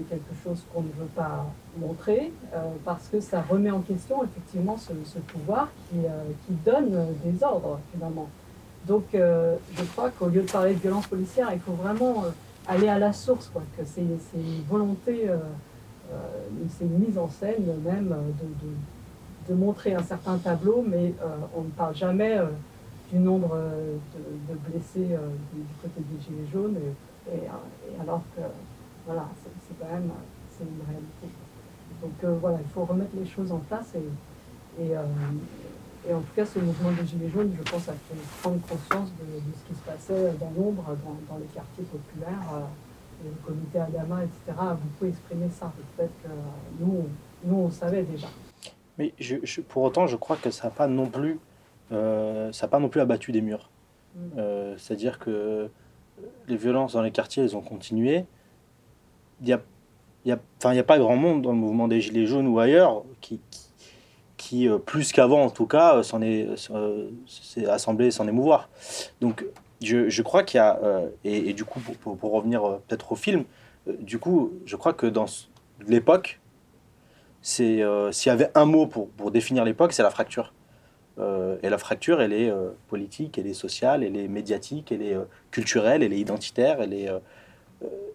quelque 0.08 0.32
chose 0.44 0.62
qu'on 0.72 0.82
ne 0.82 0.88
veut 0.88 1.10
pas 1.14 1.44
montrer, 1.78 2.32
euh, 2.54 2.58
parce 2.84 3.08
que 3.08 3.20
ça 3.20 3.42
remet 3.42 3.70
en 3.70 3.80
question 3.80 4.22
effectivement 4.24 4.76
ce, 4.78 4.92
ce 5.04 5.18
pouvoir 5.18 5.68
qui, 5.90 5.98
qui 6.46 6.52
donne 6.64 7.08
des 7.24 7.42
ordres, 7.42 7.80
finalement. 7.92 8.28
Donc, 8.86 9.04
je 9.12 9.82
crois 9.92 10.10
qu'au 10.10 10.26
lieu 10.26 10.42
de 10.42 10.50
parler 10.50 10.74
de 10.74 10.80
violence 10.80 11.06
policière, 11.06 11.50
il 11.52 11.60
faut 11.60 11.72
vraiment 11.72 12.24
aller 12.66 12.88
à 12.88 12.98
la 12.98 13.12
source, 13.12 13.48
quoi, 13.52 13.62
que 13.76 13.84
c'est, 13.84 14.00
une 14.00 14.62
volonté, 14.68 15.28
c'est 16.76 16.84
une 16.84 16.98
mise 16.98 17.16
en 17.16 17.28
scène 17.28 17.64
même 17.84 18.08
de, 18.08 18.68
de 19.48 19.54
montrer 19.54 19.94
un 19.94 20.02
certain 20.02 20.38
tableau, 20.38 20.84
mais 20.86 21.14
euh, 21.22 21.36
on 21.56 21.62
ne 21.62 21.70
parle 21.70 21.94
jamais 21.94 22.38
euh, 22.38 22.46
du 23.12 23.18
nombre 23.18 23.50
euh, 23.54 23.96
de, 24.48 24.54
blessés 24.70 25.16
du, 25.52 25.62
côté 25.80 26.00
des 26.00 26.22
Gilets 26.22 26.50
jaunes, 26.52 26.76
et, 27.30 27.40
alors 28.00 28.22
que, 28.34 28.42
voilà, 29.06 29.28
c'est, 29.42 29.78
quand 29.78 29.92
même 29.92 30.10
c'est 30.50 30.64
une 30.64 30.82
réalité. 30.86 31.28
Donc 32.00 32.40
voilà, 32.40 32.58
il 32.60 32.70
faut 32.72 32.84
remettre 32.84 33.12
les 33.16 33.26
choses 33.26 33.52
en 33.52 33.58
place 33.58 33.94
et, 33.94 34.96
en 36.12 36.18
tout 36.18 36.34
cas, 36.34 36.44
ce 36.44 36.58
mouvement 36.58 36.90
des 36.90 37.06
Gilets 37.06 37.30
jaunes, 37.30 37.52
je 37.56 37.70
pense, 37.70 37.88
a 37.88 37.92
fait 37.92 38.16
prendre 38.40 38.60
conscience 38.62 39.10
de, 39.10 39.52
ce 39.56 39.68
qui 39.68 39.78
se 39.78 39.84
passait 39.84 40.32
dans 40.40 40.50
l'ombre, 40.56 40.84
dans, 41.28 41.38
les 41.38 41.46
quartiers 41.46 41.84
populaires. 41.84 42.62
le 43.24 43.30
comité 43.46 43.78
Adama, 43.78 44.24
etc., 44.24 44.58
a 44.58 44.74
beaucoup 44.74 45.06
exprimé 45.06 45.48
ça. 45.50 45.72
Fait 45.96 46.10
que 46.24 46.28
nous, 46.80 47.06
nous 47.44 47.56
on 47.56 47.70
savait 47.70 48.02
déjà. 48.02 48.28
Mais 48.98 49.12
je, 49.18 49.36
je- 49.42 49.60
pour 49.60 49.82
autant, 49.82 50.06
je 50.06 50.16
crois 50.16 50.36
que 50.36 50.50
ça 50.50 50.64
n'a 50.64 50.70
pas 50.70 50.86
non 50.86 51.06
plus, 51.06 51.38
euh, 51.92 52.52
ça 52.52 52.66
a 52.66 52.68
pas 52.68 52.78
non 52.78 52.88
plus 52.88 53.00
abattu 53.00 53.32
des 53.32 53.40
murs. 53.40 53.70
Mm. 54.14 54.18
Euh, 54.38 54.74
C'est-à-dire 54.78 55.18
que 55.18 55.68
les 56.48 56.56
violences 56.56 56.92
dans 56.92 57.02
les 57.02 57.10
quartiers, 57.10 57.42
elles 57.42 57.56
ont 57.56 57.62
continué. 57.62 58.24
Il 59.40 59.48
y 59.48 59.52
a, 59.52 59.60
y 60.24 60.32
a, 60.32 60.38
enfin, 60.58 60.72
il 60.72 60.76
y 60.76 60.80
a 60.80 60.84
pas 60.84 60.98
grand 60.98 61.16
monde 61.16 61.42
dans 61.42 61.50
le 61.52 61.56
mouvement 61.58 61.88
des 61.88 62.00
Gilets 62.00 62.26
jaunes 62.26 62.46
ou 62.46 62.60
ailleurs 62.60 63.02
qui, 63.20 63.40
qui, 63.50 63.60
qui, 64.36 64.68
euh, 64.68 64.78
plus 64.78 65.10
qu'avant 65.12 65.42
en 65.44 65.50
tout 65.50 65.66
cas, 65.66 65.96
euh, 65.96 66.02
s'en 66.02 66.20
est, 66.22 66.46
euh, 66.70 67.08
s'est 67.26 67.66
assemblé 67.66 68.10
s'en 68.10 68.28
émouvoir. 68.28 68.68
Donc, 69.20 69.44
je, 69.82 70.08
je 70.08 70.22
crois 70.22 70.44
qu'il 70.44 70.58
y 70.58 70.60
a, 70.60 70.78
euh, 70.84 71.08
et, 71.24 71.48
et 71.50 71.54
du 71.54 71.64
coup, 71.64 71.80
pour, 71.80 71.96
pour, 71.96 72.16
pour 72.18 72.32
revenir 72.32 72.64
euh, 72.64 72.76
peut-être 72.86 73.10
au 73.12 73.16
film, 73.16 73.44
euh, 73.88 73.94
du 73.98 74.18
coup, 74.18 74.52
je 74.66 74.76
crois 74.76 74.92
que 74.92 75.06
dans 75.06 75.26
l'époque, 75.88 76.38
c'est 77.42 77.82
euh, 77.82 78.12
s'il 78.12 78.30
y 78.30 78.32
avait 78.32 78.50
un 78.54 78.64
mot 78.64 78.86
pour, 78.86 79.08
pour 79.10 79.32
définir 79.32 79.64
l'époque, 79.64 79.92
c'est 79.92 80.04
la 80.04 80.10
fracture. 80.10 80.54
Euh, 81.18 81.58
et 81.62 81.68
la 81.68 81.76
fracture, 81.76 82.22
elle 82.22 82.32
est 82.32 82.48
euh, 82.48 82.70
politique, 82.88 83.36
elle 83.36 83.46
est 83.46 83.52
sociale, 83.52 84.02
elle 84.04 84.16
est 84.16 84.28
médiatique, 84.28 84.92
elle 84.92 85.02
est 85.02 85.16
culturelle, 85.50 86.02
elle 86.02 86.12
est 86.12 86.18
identitaire, 86.18 86.80
elle 86.80 86.94
est. 86.94 87.10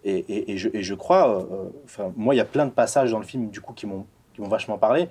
et, 0.06 0.58
je, 0.58 0.70
et 0.74 0.82
je 0.82 0.96
crois, 0.96 1.46
moi, 2.16 2.34
il 2.34 2.38
y 2.38 2.42
a 2.42 2.46
plein 2.46 2.66
de 2.66 2.72
passages 2.72 3.12
dans 3.12 3.20
le 3.20 3.26
film 3.26 3.50
du 3.50 3.62
coup 3.62 3.74
qui 3.74 3.86
m'ont 3.86 4.06
vachement 4.40 4.78
parlé. 4.78 5.10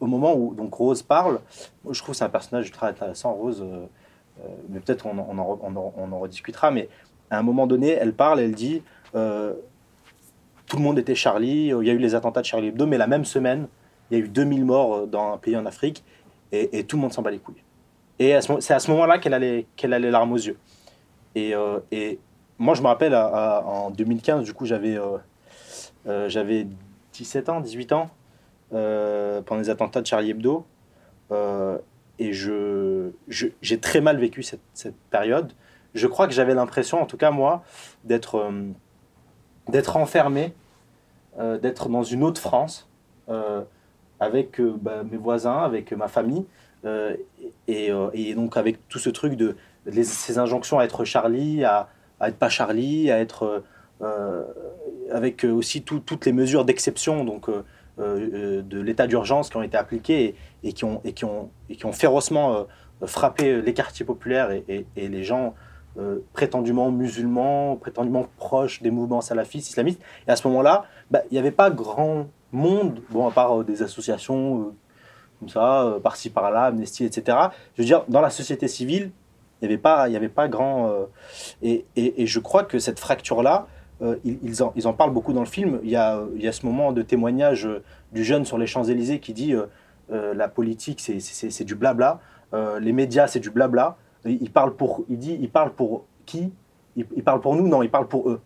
Au 0.00 0.06
moment 0.06 0.34
où 0.34 0.54
donc 0.54 0.72
Rose 0.74 1.02
parle, 1.02 1.40
je 1.88 2.00
trouve 2.00 2.14
c'est 2.14 2.24
un 2.24 2.28
personnage 2.28 2.70
très 2.70 2.86
intéressant, 2.86 3.34
Rose. 3.34 3.64
mais 4.68 4.80
peut-être 4.80 5.06
on, 5.06 5.18
on, 5.18 5.38
on, 5.38 5.92
on 5.96 6.12
en 6.12 6.18
rediscutera. 6.20 6.70
Mais 6.70 6.88
à 7.30 7.38
un 7.38 7.42
moment 7.42 7.66
donné, 7.66 7.90
elle 7.90 8.14
parle, 8.14 8.38
elle 8.38 8.54
dit. 8.54 8.82
Euh, 10.64 10.68
tout 10.68 10.76
le 10.76 10.82
monde 10.82 10.98
était 10.98 11.14
Charlie, 11.14 11.66
il 11.68 11.86
y 11.86 11.90
a 11.90 11.92
eu 11.92 11.98
les 11.98 12.14
attentats 12.14 12.40
de 12.40 12.46
Charlie 12.46 12.68
Hebdo, 12.68 12.86
mais 12.86 12.98
la 12.98 13.06
même 13.06 13.24
semaine, 13.24 13.68
il 14.10 14.18
y 14.18 14.20
a 14.20 14.24
eu 14.24 14.28
2000 14.28 14.64
morts 14.64 14.94
euh, 14.94 15.06
dans 15.06 15.34
un 15.34 15.38
pays 15.38 15.56
en 15.56 15.66
Afrique 15.66 16.04
et, 16.52 16.84
tout 16.84 16.96
le 16.96 17.02
monde 17.02 17.12
s'en 17.12 17.22
bat 17.22 17.32
les 17.32 17.38
couilles. 17.38 17.62
Et 18.20 18.38
c'est 18.60 18.74
à 18.74 18.78
ce 18.78 18.90
moment-là 18.92 19.18
qu'elle 19.18 19.34
a, 19.34 19.40
les- 19.40 19.66
qu'elle 19.74 19.92
a 19.92 19.98
les 19.98 20.12
larmes 20.12 20.32
aux 20.32 20.36
yeux. 20.36 20.56
Et, 21.34 21.52
euh, 21.52 21.80
et 21.90 22.20
moi, 22.58 22.74
je 22.74 22.82
me 22.82 22.86
rappelle, 22.86 23.12
en 23.12 23.90
2015, 23.90 24.44
du 24.44 24.52
coup, 24.52 24.64
j'avais 24.64 24.96
euh, 24.96 25.18
euh, 26.06 26.28
j'avais 26.28 26.66
17 27.12 27.48
ans, 27.48 27.60
18 27.60 27.92
ans, 27.92 28.10
euh, 28.72 29.40
pendant 29.42 29.60
les 29.60 29.70
attentats 29.70 30.00
de 30.00 30.06
Charlie 30.06 30.30
Hebdo. 30.30 30.66
Euh, 31.32 31.78
et 32.18 32.32
j'ai 32.32 33.80
très 33.80 34.00
mal 34.00 34.18
vécu 34.18 34.42
cette, 34.42 34.60
période. 35.10 35.52
Je 35.94 36.06
crois 36.06 36.26
que 36.26 36.32
j'avais 36.34 36.54
l'impression, 36.54 37.00
en 37.00 37.06
tout 37.06 37.16
cas 37.16 37.30
moi, 37.30 37.64
d'être 38.04 38.36
euh, 38.36 38.70
d'être 39.68 39.96
enfermé, 39.96 40.52
euh, 41.38 41.58
d'être 41.58 41.88
dans 41.88 42.02
une 42.02 42.22
autre 42.22 42.40
France, 42.40 42.88
euh, 43.28 43.62
avec 44.20 44.60
euh, 44.60 44.74
bah, 44.80 45.02
mes 45.10 45.16
voisins, 45.16 45.58
avec 45.58 45.92
ma 45.92 46.08
famille, 46.08 46.44
et, 47.66 47.90
donc 48.34 48.58
avec 48.58 48.88
tout 48.90 48.98
ce 48.98 49.08
truc 49.08 49.36
de 49.36 49.56
ces 50.02 50.36
injonctions 50.38 50.78
à 50.78 50.84
être 50.84 51.06
Charlie, 51.06 51.64
à, 51.64 51.88
être 52.20 52.36
pas 52.36 52.50
Charlie, 52.50 53.10
à 53.10 53.20
être 53.20 53.62
avec 55.10 55.44
aussi 55.44 55.80
tout- 55.80 56.00
toutes 56.00 56.26
les 56.26 56.32
mesures 56.32 56.66
d'exception 56.66 57.24
donc 57.24 57.48
de 57.98 58.80
l'état 58.82 59.06
d'urgence 59.06 59.48
qui 59.48 59.56
ont 59.56 59.62
été 59.62 59.78
appliquées 59.78 60.34
et, 60.62 60.74
qui 60.74 60.84
qui 61.14 61.24
ont 61.86 61.92
férocement 61.92 62.66
frappé 63.06 63.62
les 63.62 63.72
quartiers 63.72 64.04
populaires 64.04 64.50
et 64.52 64.84
les 64.94 65.24
gens 65.24 65.54
euh, 65.98 66.18
prétendument 66.32 66.90
musulmans, 66.90 67.76
prétendument 67.76 68.26
proches 68.36 68.82
des 68.82 68.90
mouvements 68.90 69.20
salafistes, 69.20 69.68
islamistes. 69.70 70.00
Et 70.26 70.30
à 70.30 70.36
ce 70.36 70.46
moment-là, 70.48 70.84
bah, 71.10 71.20
il 71.30 71.34
n'y 71.34 71.38
avait 71.38 71.50
pas 71.52 71.70
grand 71.70 72.26
monde, 72.52 73.00
bon, 73.10 73.28
à 73.28 73.30
part 73.30 73.60
euh, 73.60 73.64
des 73.64 73.82
associations 73.82 74.60
euh, 74.60 74.64
comme 75.40 75.48
ça, 75.48 75.98
par-ci 76.02 76.30
par-là, 76.30 76.64
Amnesty, 76.64 77.04
etc. 77.04 77.36
Je 77.76 77.82
veux 77.82 77.86
dire, 77.86 78.04
dans 78.08 78.20
la 78.20 78.30
société 78.30 78.66
civile, 78.68 79.10
il 79.62 79.68
n'y 79.68 79.74
avait, 79.74 79.80
pas- 79.82 80.02
avait 80.02 80.28
pas 80.28 80.48
grand. 80.48 80.92
et, 81.62 81.84
et- 81.96 82.22
et 82.22 82.26
je 82.26 82.38
crois 82.40 82.64
que 82.64 82.78
cette 82.78 82.98
fracture-là, 83.00 83.66
ils, 84.24 84.62
en, 84.62 84.72
ils 84.76 84.86
en 84.86 84.92
parlent 84.92 85.12
beaucoup 85.12 85.32
dans 85.32 85.40
le 85.40 85.46
film. 85.46 85.80
Il 85.82 85.90
y 85.90 85.96
a, 85.96 86.20
y 86.36 86.46
a 86.48 86.52
ce 86.52 86.66
moment 86.66 86.92
de 86.92 87.00
témoignage 87.02 87.68
du 88.12 88.24
jeune 88.24 88.44
sur 88.44 88.58
les 88.58 88.66
Champs-Élysées 88.66 89.20
qui 89.20 89.32
dit 89.32 89.54
la 90.10 90.48
politique, 90.48 91.00
c'est- 91.00 91.64
du 91.64 91.74
blabla, 91.74 92.20
les 92.80 92.92
médias, 92.92 93.26
c'est 93.26 93.40
du 93.40 93.50
blabla. 93.50 93.96
Il, 94.24 94.50
parle 94.50 94.74
pour, 94.74 95.04
il 95.08 95.18
dit, 95.18 95.36
il 95.40 95.50
parle 95.50 95.72
pour 95.72 96.06
qui? 96.24 96.52
Il, 96.96 97.24
parle 97.24 97.40
pour 97.40 97.56
nous? 97.56 97.68
Non, 97.68 97.82
il 97.82 97.90
parle 97.90 98.08
pour 98.08 98.30
eux. 98.30 98.40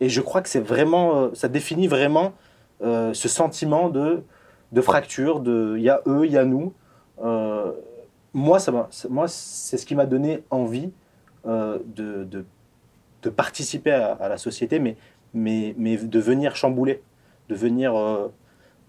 Et 0.00 0.08
je 0.08 0.20
crois 0.20 0.42
que 0.42 0.48
c'est 0.48 0.60
vraiment, 0.60 1.16
euh, 1.16 1.30
ça 1.32 1.48
définit 1.48 1.86
vraiment 1.86 2.32
euh, 2.82 3.14
ce 3.14 3.28
sentiment 3.28 3.88
de, 3.88 4.22
de 4.72 4.80
fracture, 4.80 5.40
de 5.40 5.76
il 5.76 5.82
y 5.82 5.88
a 5.88 6.02
eux, 6.06 6.26
il 6.26 6.32
y 6.32 6.38
a 6.38 6.44
nous. 6.44 6.72
Euh, 7.22 7.72
moi, 8.32 8.58
ça 8.58 8.88
moi, 9.08 9.28
c'est 9.28 9.78
ce 9.78 9.86
qui 9.86 9.94
m'a 9.94 10.06
donné 10.06 10.42
envie 10.50 10.90
de, 11.44 12.24
de, 12.24 12.44
de 13.22 13.30
participer 13.30 13.92
à, 13.92 14.12
à 14.12 14.28
la 14.28 14.38
société, 14.38 14.78
mais, 14.78 14.96
mais, 15.34 15.74
mais 15.78 15.96
de 15.96 16.18
venir 16.18 16.56
chambouler, 16.56 17.02
de 17.48 17.54
venir, 17.54 17.94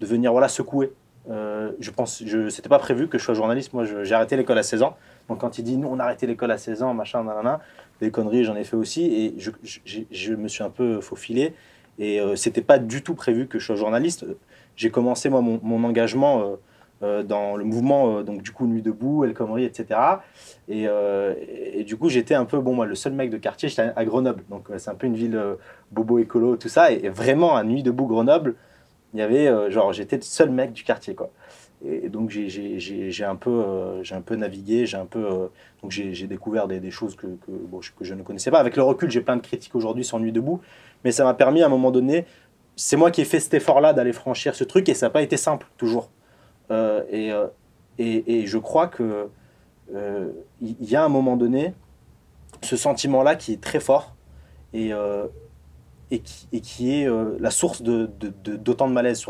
de 0.00 0.06
venir 0.06 0.32
voilà, 0.32 0.48
secouer. 0.48 0.92
Euh, 1.30 1.72
je 1.80 1.90
pense, 1.90 2.22
je, 2.24 2.48
c'était 2.48 2.68
pas 2.68 2.78
prévu 2.78 3.08
que 3.08 3.18
je 3.18 3.24
sois 3.24 3.34
journaliste. 3.34 3.72
Moi, 3.72 3.84
j'ai 3.84 4.14
arrêté 4.14 4.36
l'école 4.36 4.58
à 4.58 4.62
16 4.62 4.82
ans. 4.82 4.96
Donc, 5.28 5.38
quand 5.38 5.58
il 5.58 5.64
dit 5.64 5.76
nous, 5.76 5.88
on 5.88 5.98
a 5.98 6.04
arrêté 6.04 6.26
l'école 6.26 6.50
à 6.50 6.58
16 6.58 6.82
ans, 6.82 6.94
machin, 6.94 7.24
nanana, 7.24 7.60
des 8.00 8.10
conneries, 8.10 8.44
j'en 8.44 8.56
ai 8.56 8.64
fait 8.64 8.76
aussi. 8.76 9.04
Et 9.04 9.34
je, 10.10 10.34
me 10.34 10.48
suis 10.48 10.62
un 10.62 10.70
peu 10.70 11.00
faufilé. 11.00 11.54
Et 11.98 12.20
euh, 12.20 12.36
c'était 12.36 12.62
pas 12.62 12.78
du 12.78 13.02
tout 13.02 13.14
prévu 13.14 13.46
que 13.46 13.58
je 13.58 13.66
sois 13.66 13.76
journaliste. 13.76 14.26
J'ai 14.76 14.90
commencé, 14.90 15.28
moi, 15.28 15.40
mon, 15.40 15.84
engagement 15.84 16.40
euh, 16.40 16.56
euh, 17.02 17.22
dans 17.22 17.56
le 17.56 17.64
mouvement, 17.64 18.22
donc 18.22 18.42
du 18.42 18.50
coup, 18.50 18.66
Nuit 18.66 18.82
debout, 18.82 19.24
El 19.24 19.32
Khomri, 19.32 19.64
etc. 19.64 20.00
Et, 20.68 21.84
du 21.84 21.96
coup, 21.96 22.08
j'étais 22.08 22.34
un 22.34 22.44
peu, 22.44 22.58
bon, 22.58 22.74
moi, 22.74 22.84
le 22.84 22.96
seul 22.96 23.12
mec 23.12 23.30
de 23.30 23.38
quartier, 23.38 23.68
j'étais 23.68 23.92
à 23.94 24.04
Grenoble. 24.04 24.42
Donc, 24.50 24.68
c'est 24.76 24.90
un 24.90 24.94
peu 24.94 25.06
une 25.06 25.16
ville 25.16 25.40
bobo 25.90 26.18
écolo, 26.18 26.56
tout 26.56 26.68
ça. 26.68 26.92
Et, 26.92 27.04
et 27.04 27.08
vraiment, 27.08 27.56
à 27.56 27.62
Nuit 27.62 27.82
debout, 27.82 28.06
Grenoble, 28.06 28.56
il 29.14 29.20
y 29.20 29.22
avait, 29.22 29.46
euh, 29.46 29.70
genre, 29.70 29.92
j'étais 29.92 30.16
le 30.16 30.22
seul 30.22 30.50
mec 30.50 30.72
du 30.72 30.82
quartier, 30.82 31.14
quoi. 31.14 31.30
Et, 31.86 32.08
donc, 32.08 32.30
j'ai- 32.30 33.24
un, 33.24 33.36
peu, 33.36 33.50
euh, 33.50 34.02
j'ai 34.02 34.14
un 34.14 34.20
peu 34.20 34.34
navigué, 34.34 34.86
j'ai 34.86 34.96
un 34.96 35.06
peu. 35.06 35.24
euh, 35.24 35.46
donc, 35.82 35.90
j'ai 35.92 36.26
découvert 36.26 36.66
des, 36.66 36.90
choses 36.90 37.14
que, 37.14 37.26
que, 37.26 37.50
bon, 37.50 37.80
je- 37.80 37.92
que 37.92 38.04
je 38.04 38.14
ne 38.14 38.22
connaissais 38.22 38.50
pas. 38.50 38.58
Avec 38.58 38.76
le 38.76 38.82
recul, 38.82 39.10
j'ai 39.10 39.20
plein 39.20 39.36
de 39.36 39.42
critiques 39.42 39.74
aujourd'hui 39.76 40.04
sur 40.04 40.18
Nuit 40.18 40.32
debout. 40.32 40.60
Mais 41.04 41.12
ça 41.12 41.24
m'a 41.24 41.34
permis, 41.34 41.62
à 41.62 41.66
un 41.66 41.68
moment 41.68 41.90
donné, 41.92 42.26
c'est 42.74 42.96
moi 42.96 43.10
qui 43.10 43.20
ai 43.20 43.24
fait 43.24 43.38
cet 43.38 43.54
effort-là 43.54 43.92
d'aller 43.92 44.12
franchir 44.12 44.54
ce 44.56 44.64
truc 44.64 44.88
et 44.88 44.94
ça 44.94 45.06
n'a 45.06 45.10
pas 45.10 45.22
été 45.22 45.36
simple, 45.36 45.66
toujours. 45.76 46.10
Et, 46.70 47.30
et, 47.98 48.40
et 48.40 48.46
je 48.46 48.58
crois 48.58 48.88
que 48.88 49.28
il 49.92 50.90
y, 50.90 50.96
a 50.96 51.04
un 51.04 51.08
moment 51.08 51.36
donné 51.36 51.74
ce 52.62 52.76
sentiment-là 52.76 53.36
qui 53.36 53.52
est 53.52 53.60
très 53.60 53.78
fort 53.78 54.16
et, 54.72 54.92
et, 56.52 56.60
qui, 56.60 57.00
est 57.00 57.08
euh, 57.08 57.36
la 57.40 57.50
source 57.50 57.82
de, 57.82 58.10
de- 58.20 58.32
de- 58.44 58.56
d'autant 58.56 58.88
de, 58.88 58.92
malaise. 58.92 59.24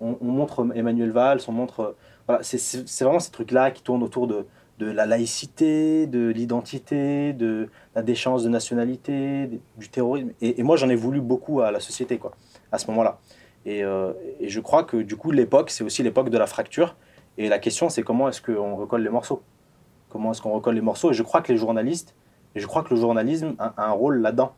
On, 0.00 0.16
on 0.20 0.24
montre 0.24 0.66
Emmanuel 0.74 1.10
Valls, 1.10 1.40
on 1.48 1.52
montre. 1.52 1.80
euh, 1.80 1.96
voilà, 2.26 2.42
c'est, 2.42 3.04
vraiment 3.04 3.20
ces 3.20 3.30
trucs-là 3.30 3.70
qui 3.70 3.82
tournent 3.82 4.02
autour 4.02 4.26
de, 4.26 4.46
de 4.78 4.90
la 4.90 5.06
laïcité, 5.06 6.06
de 6.06 6.28
l'identité, 6.28 7.32
de 7.32 7.68
la 7.94 8.02
déchéance 8.02 8.42
de 8.42 8.48
nationalité, 8.48 9.60
du 9.76 9.88
terrorisme. 9.88 10.30
Et, 10.40 10.62
moi, 10.62 10.76
j'en 10.76 10.88
ai 10.88 10.96
voulu 10.96 11.20
beaucoup 11.20 11.60
à 11.60 11.70
la 11.70 11.80
société, 11.80 12.18
quoi, 12.18 12.32
à 12.72 12.78
ce 12.78 12.86
moment-là. 12.88 13.18
Et, 13.66 13.84
euh, 13.84 14.12
et 14.40 14.48
je 14.48 14.60
crois 14.60 14.84
que 14.84 14.96
du 14.96 15.16
coup, 15.16 15.30
l'époque, 15.30 15.70
c'est 15.70 15.84
aussi 15.84 16.02
l'époque 16.02 16.30
de 16.30 16.38
la 16.38 16.46
fracture. 16.46 16.96
Et 17.38 17.48
la 17.48 17.58
question, 17.58 17.88
c'est 17.88 18.02
comment 18.02 18.28
est-ce 18.28 18.40
qu'on 18.40 18.76
recolle 18.76 19.02
les 19.02 19.10
morceaux? 19.10 19.42
Comment 20.08 20.32
est-ce 20.32 20.42
qu'on 20.42 20.52
recolle 20.52 20.74
les 20.74 20.80
morceaux? 20.80 21.10
Et 21.10 21.14
je 21.14 21.22
crois 21.22 21.40
que 21.42 21.52
les 21.52 21.58
journalistes, 21.58 22.14
je 22.54 22.66
crois 22.66 22.82
que 22.82 22.94
le 22.94 23.00
journalisme 23.00 23.54
a, 23.58 23.74
un 23.76 23.90
rôle 23.90 24.20
là-dedans, 24.20 24.54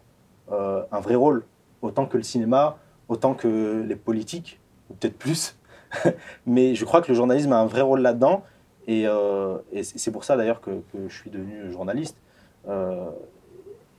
un 0.51 1.01
vrai 1.01 1.15
rôle, 1.15 1.45
autant 1.83 2.07
que 2.07 2.17
le 2.17 2.23
cinéma, 2.23 2.79
autant 3.09 3.35
que 3.35 3.85
les 3.87 3.97
politiques, 3.97 4.61
ou 4.91 4.95
peut-être 4.95 5.19
plus. 5.19 5.57
Mais 6.47 6.75
je 6.75 6.85
crois 6.85 7.03
que 7.03 7.09
le 7.09 7.15
journalisme 7.15 7.53
a 7.53 7.59
un 7.59 7.67
vrai 7.67 7.83
rôle 7.83 8.01
là-dedans. 8.01 8.45
Et, 8.87 9.07
euh, 9.07 9.59
c'est 9.83 10.11
pour 10.11 10.25
ça 10.25 10.37
d'ailleurs 10.37 10.61
que, 10.61 10.71
je 11.09 11.15
suis 11.15 11.31
devenu 11.31 11.71
journaliste. 11.71 12.17
Euh, 12.69 13.11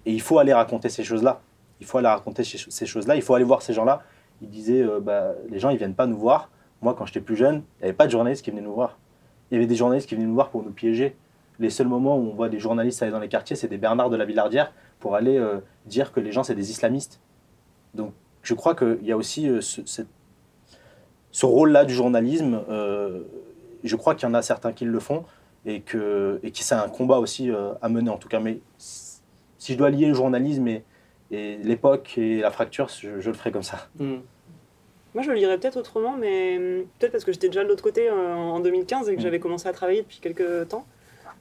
et 0.05 0.13
il 0.13 0.21
faut 0.21 0.39
aller 0.39 0.53
raconter 0.53 0.89
ces 0.89 1.03
choses-là. 1.03 1.41
Il 1.79 1.85
faut 1.85 1.97
aller 1.97 2.07
raconter 2.07 2.43
ces 2.43 2.85
choses-là. 2.85 3.15
Il 3.15 3.21
faut 3.21 3.35
aller 3.35 3.45
voir 3.45 3.61
ces 3.61 3.73
gens-là. 3.73 4.01
Ils 4.41 4.49
disaient, 4.49 4.83
euh, 4.83 4.99
bah, 4.99 5.33
les 5.49 5.59
gens, 5.59 5.69
ils 5.69 5.77
viennent 5.77 5.95
pas 5.95 6.07
nous 6.07 6.17
voir. 6.17 6.49
Moi, 6.81 6.95
quand 6.97 7.05
j'étais 7.05 7.21
plus 7.21 7.35
jeune, 7.35 7.63
il 7.79 7.83
n'y 7.83 7.83
avait 7.85 7.93
pas 7.93 8.05
de 8.05 8.11
journalistes 8.11 8.43
qui 8.43 8.51
venaient 8.51 8.61
nous 8.61 8.73
voir. 8.73 8.97
Il 9.49 9.55
y 9.55 9.57
avait 9.57 9.67
des 9.67 9.75
journalistes 9.75 10.07
qui 10.07 10.15
venaient 10.15 10.27
nous 10.27 10.33
voir 10.33 10.49
pour 10.49 10.63
nous 10.63 10.71
piéger. 10.71 11.15
Les 11.59 11.69
seuls 11.69 11.87
moments 11.87 12.17
où 12.17 12.29
on 12.29 12.33
voit 12.35 12.49
des 12.49 12.59
journalistes 12.59 13.01
aller 13.01 13.11
dans 13.11 13.19
les 13.19 13.29
quartiers, 13.29 13.55
c'est 13.55 13.67
des 13.67 13.77
Bernard 13.77 14.09
de 14.09 14.15
la 14.15 14.25
Villardière 14.25 14.71
pour 14.99 15.15
aller 15.15 15.43
dire 15.87 16.11
que 16.11 16.19
les 16.19 16.31
gens, 16.31 16.43
c'est 16.43 16.53
des 16.53 16.69
islamistes. 16.69 17.19
Donc, 17.97 18.13
je 18.43 18.53
crois 18.53 18.75
qu'il 18.75 19.03
y 19.03 19.11
a 19.11 19.17
aussi 19.17 19.49
euh, 19.49 19.59
ce, 19.61 19.81
cette- 19.85 20.07
ce 21.31 21.45
rôle-là 21.45 21.83
du 21.85 21.93
journalisme. 21.93 22.61
euh, 22.69 23.23
je 23.83 23.95
crois 23.95 24.15
qu'il 24.15 24.27
y 24.27 24.31
en 24.31 24.33
a 24.33 24.41
certains 24.41 24.73
qui 24.73 24.85
le 24.85 24.99
font 24.99 25.23
et 25.65 25.81
que, 25.81 26.39
et 26.43 26.51
que 26.51 26.57
c'est 26.59 26.75
un 26.75 26.89
combat 26.89 27.19
aussi 27.19 27.51
euh, 27.51 27.73
à 27.81 27.89
mener, 27.89 28.09
en 28.09 28.17
tout 28.17 28.27
cas. 28.29 28.39
Mais 28.39 28.59
si 28.77 29.73
je 29.73 29.77
dois 29.77 29.89
lier 29.89 30.07
le 30.07 30.13
journalisme 30.13 30.67
et, 30.67 30.83
et 31.31 31.57
l'époque 31.57 32.17
et 32.17 32.39
la 32.39 32.51
fracture, 32.51 32.87
je, 32.89 33.19
je 33.19 33.29
le 33.29 33.35
ferai 33.35 33.51
comme 33.51 33.63
ça. 33.63 33.87
Mm. 33.99 34.15
Moi, 35.13 35.23
je 35.23 35.29
le 35.29 35.35
lirais 35.35 35.57
peut-être 35.57 35.77
autrement, 35.77 36.15
mais 36.17 36.57
hum, 36.57 36.85
peut-être 36.99 37.11
parce 37.11 37.23
que 37.23 37.31
j'étais 37.31 37.47
déjà 37.49 37.63
de 37.63 37.69
l'autre 37.69 37.83
côté 37.83 38.09
euh, 38.09 38.33
en 38.35 38.59
2015 38.59 39.09
et 39.09 39.13
que 39.15 39.19
Mm. 39.19 39.23
j'avais 39.23 39.39
commencé 39.39 39.67
à 39.67 39.73
travailler 39.73 40.01
depuis 40.03 40.19
quelques 40.19 40.69
temps. 40.69 40.85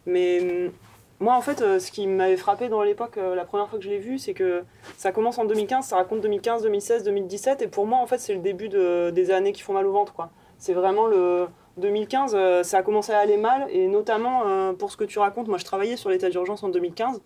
Mais 0.07 0.71
moi, 1.21 1.35
en 1.35 1.41
fait, 1.41 1.63
euh, 1.63 1.79
ce 1.79 1.91
qui 1.91 2.07
m'avait 2.07 2.37
frappé 2.37 2.69
dans 2.69 2.83
l'époque, 2.83 3.17
euh, 3.17 3.35
la 3.35 3.45
première 3.45 3.69
fois 3.69 3.79
que 3.79 3.85
je 3.85 3.89
l'ai 3.91 3.99
vu, 3.99 4.19
c'est 4.19 4.35
que 4.35 4.63
ça 4.97 5.13
commence 5.13 5.39
en 5.39 5.45
2015, 5.47 5.87
ça 5.87 5.97
raconte 5.97 6.21
2015, 6.21 6.63
2016, 6.63 7.05
2017, 7.05 7.63
et 7.63 7.69
pour 7.69 7.87
moi, 7.87 7.99
en 7.99 8.07
fait, 8.07 8.19
c'est 8.19 8.35
le 8.35 8.41
début 8.41 8.69
de- 8.69 9.11
des 9.11 9.31
années 9.31 9.53
qui 9.53 9.63
font 9.63 9.73
mal 9.73 9.87
au 9.87 9.93
ventre, 9.93 10.13
quoi. 10.13 10.31
C'est 10.59 10.75
vraiment 10.75 11.07
le 11.07 11.47
2015, 11.79 12.35
euh, 12.35 12.63
ça 12.63 12.79
a 12.79 12.83
commencé 12.83 13.13
à 13.13 13.19
aller 13.19 13.37
mal, 13.37 13.67
et 13.71 13.87
notamment 13.89 14.43
pour 14.79 14.91
ce 14.91 14.97
que 14.97 15.05
tu 15.05 15.19
racontes, 15.19 15.49
moi, 15.49 15.59
je 15.59 15.65
travaillais 15.65 15.97
sur 15.97 16.11
l'état 16.11 16.29
d'urgence 16.29 16.63
en 16.63 16.69
2015. 16.69 17.21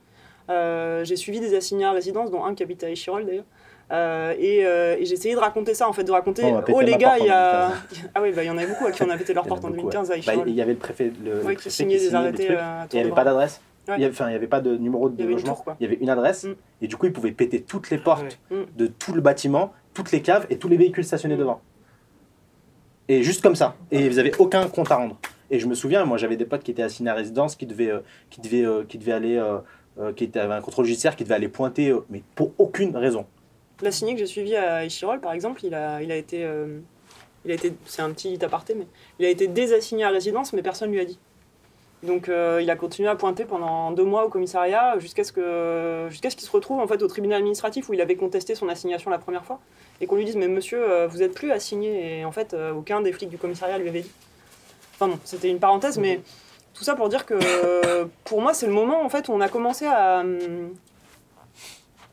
Euh, 0.48 1.04
j'ai 1.04 1.16
suivi 1.16 1.38
des 1.40 1.54
assignés 1.54 1.84
à 1.84 1.92
résidence, 1.92 2.30
dont 2.30 2.44
un 2.44 2.54
qui 2.54 2.62
habite 2.62 2.82
à 2.82 2.90
Échirol 2.90 3.24
d'ailleurs. 3.24 3.44
Euh, 3.92 4.34
et 4.38 4.64
euh, 4.66 4.96
et 5.00 5.04
j'ai 5.04 5.14
essayé 5.14 5.34
de 5.34 5.40
raconter 5.40 5.74
ça, 5.74 5.88
en 5.88 5.92
fait, 5.92 6.04
de 6.04 6.12
raconter 6.12 6.42
pété 6.64 6.72
Oh 6.74 6.80
les 6.80 6.96
gars, 6.96 7.18
il 7.18 7.26
y 7.26 7.28
a. 7.28 7.68
2015. 7.90 8.10
Ah 8.14 8.22
oui, 8.22 8.30
bah, 8.32 8.42
il 8.44 8.46
y 8.46 8.50
en 8.50 8.56
a 8.58 8.64
beaucoup 8.66 8.86
à 8.86 8.92
qui 8.92 9.02
on 9.02 9.10
a 9.10 9.16
pété 9.16 9.34
leur 9.34 9.44
porte 9.46 9.64
en 9.64 9.68
beaucoup, 9.68 9.90
2015 9.90 10.10
à 10.10 10.14
Bah, 10.14 10.18
Échirol. 10.18 10.48
il 10.48 10.54
y 10.54 10.62
avait 10.62 10.72
le 10.74 10.78
préfet, 10.78 11.12
le, 11.24 11.30
le 11.32 11.36
Ouais, 11.38 11.54
préfet 11.54 11.70
qui 11.70 11.70
signait 11.70 11.98
des 11.98 12.14
arrêtés 12.14 12.56
il 12.92 12.94
n'y 12.96 13.00
avait 13.00 13.10
pas 13.10 13.24
d'adresse. 13.24 13.60
Ouais. 13.90 13.96
Il 13.98 14.04
avait- 14.04 14.28
n'y 14.30 14.34
avait 14.34 14.46
pas 14.46 14.60
de 14.60 14.76
numéro 14.76 15.08
de 15.08 15.22
Il 15.22 15.28
logement. 15.28 15.54
tour. 15.54 15.74
Il 15.80 15.84
y 15.84 15.86
avait 15.86 15.98
une 16.00 16.10
adresse. 16.10 16.44
Mm. 16.44 16.54
Et 16.82 16.86
du 16.88 16.96
coup, 16.96 17.06
ils 17.06 17.12
pouvaient 17.12 17.32
péter 17.32 17.60
toutes 17.62 17.90
les 17.90 17.98
portes 17.98 18.38
Ouais. 18.50 18.56
Mm. 18.58 18.64
de 18.76 18.86
tout 18.86 19.12
le 19.12 19.20
bâtiment, 19.20 19.72
toutes 19.94 20.12
les 20.12 20.22
caves 20.22 20.46
et 20.50 20.58
tous 20.58 20.68
les 20.68 20.76
véhicules 20.76 21.04
stationnés 21.04 21.36
Mm. 21.36 21.40
devant. 21.40 21.60
Et 23.08 23.22
juste 23.22 23.42
comme 23.42 23.56
ça. 23.56 23.76
Et 23.90 24.08
vous 24.08 24.16
n'avez 24.16 24.32
aucun 24.38 24.68
compte 24.68 24.90
à 24.90 24.96
rendre. 24.96 25.16
Et 25.50 25.58
je 25.58 25.66
me 25.66 25.74
souviens, 25.74 26.04
moi, 26.04 26.16
j'avais 26.16 26.36
des 26.36 26.44
potes 26.44 26.62
qui 26.62 26.70
étaient 26.70 26.82
assignés 26.82 27.10
à 27.10 27.14
résidence, 27.14 27.56
qui 27.56 27.66
devaient, 27.66 27.90
euh, 27.90 28.00
qui 28.30 28.40
devaient, 28.40 28.64
euh, 28.64 28.84
qui 28.84 28.98
devaient 28.98 29.12
aller, 29.12 29.36
euh, 29.36 30.12
qui 30.12 30.30
avaient 30.38 30.54
un 30.54 30.60
contrôle 30.60 30.84
judiciaire, 30.84 31.16
qui 31.16 31.24
devaient 31.24 31.34
aller 31.34 31.48
pointer, 31.48 31.92
mais 32.08 32.22
pour 32.36 32.52
aucune 32.58 32.96
raison. 32.96 33.26
L'assigné 33.82 34.12
que 34.14 34.20
j'ai 34.20 34.26
suivi 34.26 34.54
à 34.54 34.84
Échirol, 34.84 35.20
par 35.20 35.32
exemple, 35.32 35.64
il 35.64 35.74
a, 35.74 36.02
il 36.02 36.12
a 36.12 36.16
été. 36.16 36.46
il 37.44 37.50
a 37.50 37.54
été 37.54 37.72
c'est 37.86 38.02
un 38.02 38.10
petit 38.10 38.38
aparté, 38.44 38.74
mais 38.74 38.86
il 39.18 39.24
a 39.24 39.30
été 39.30 39.48
désassigné 39.48 40.04
à 40.04 40.10
résidence, 40.10 40.52
mais 40.52 40.62
personne 40.62 40.92
lui 40.92 41.00
a 41.00 41.04
dit. 41.06 41.18
Donc 42.02 42.28
euh, 42.28 42.60
il 42.62 42.70
a 42.70 42.76
continué 42.76 43.08
à 43.08 43.14
pointer 43.14 43.44
pendant 43.44 43.90
deux 43.90 44.04
mois 44.04 44.24
au 44.24 44.28
commissariat 44.30 44.98
jusqu'à 44.98 45.22
ce 45.22 45.32
que 45.32 46.06
jusqu'à 46.08 46.30
ce 46.30 46.36
qu'il 46.36 46.46
se 46.46 46.50
retrouve 46.50 46.80
en 46.80 46.86
fait 46.86 47.02
au 47.02 47.06
tribunal 47.08 47.38
administratif 47.38 47.90
où 47.90 47.92
il 47.92 48.00
avait 48.00 48.16
contesté 48.16 48.54
son 48.54 48.70
assignation 48.70 49.10
la 49.10 49.18
première 49.18 49.44
fois 49.44 49.60
et 50.00 50.06
qu'on 50.06 50.16
lui 50.16 50.24
dise 50.24 50.36
mais 50.36 50.48
monsieur 50.48 50.82
euh, 50.82 51.06
vous 51.06 51.22
êtes 51.22 51.34
plus 51.34 51.50
assigné 51.50 52.20
et 52.20 52.24
en 52.24 52.32
fait 52.32 52.54
euh, 52.54 52.72
aucun 52.72 53.02
des 53.02 53.12
flics 53.12 53.28
du 53.28 53.36
commissariat 53.36 53.76
lui 53.76 53.88
avait 53.88 54.00
dit. 54.00 54.10
Enfin 54.94 55.08
non 55.08 55.18
c'était 55.24 55.50
une 55.50 55.60
parenthèse 55.60 55.98
mais 55.98 56.22
tout 56.72 56.84
ça 56.84 56.94
pour 56.94 57.10
dire 57.10 57.26
que 57.26 57.34
pour 58.24 58.40
moi 58.40 58.54
c'est 58.54 58.66
le 58.66 58.72
moment 58.72 59.04
en 59.04 59.10
fait 59.10 59.28
où 59.28 59.32
on 59.32 59.40
a 59.42 59.48
commencé 59.48 59.84
à 59.84 60.20
hum, 60.20 60.70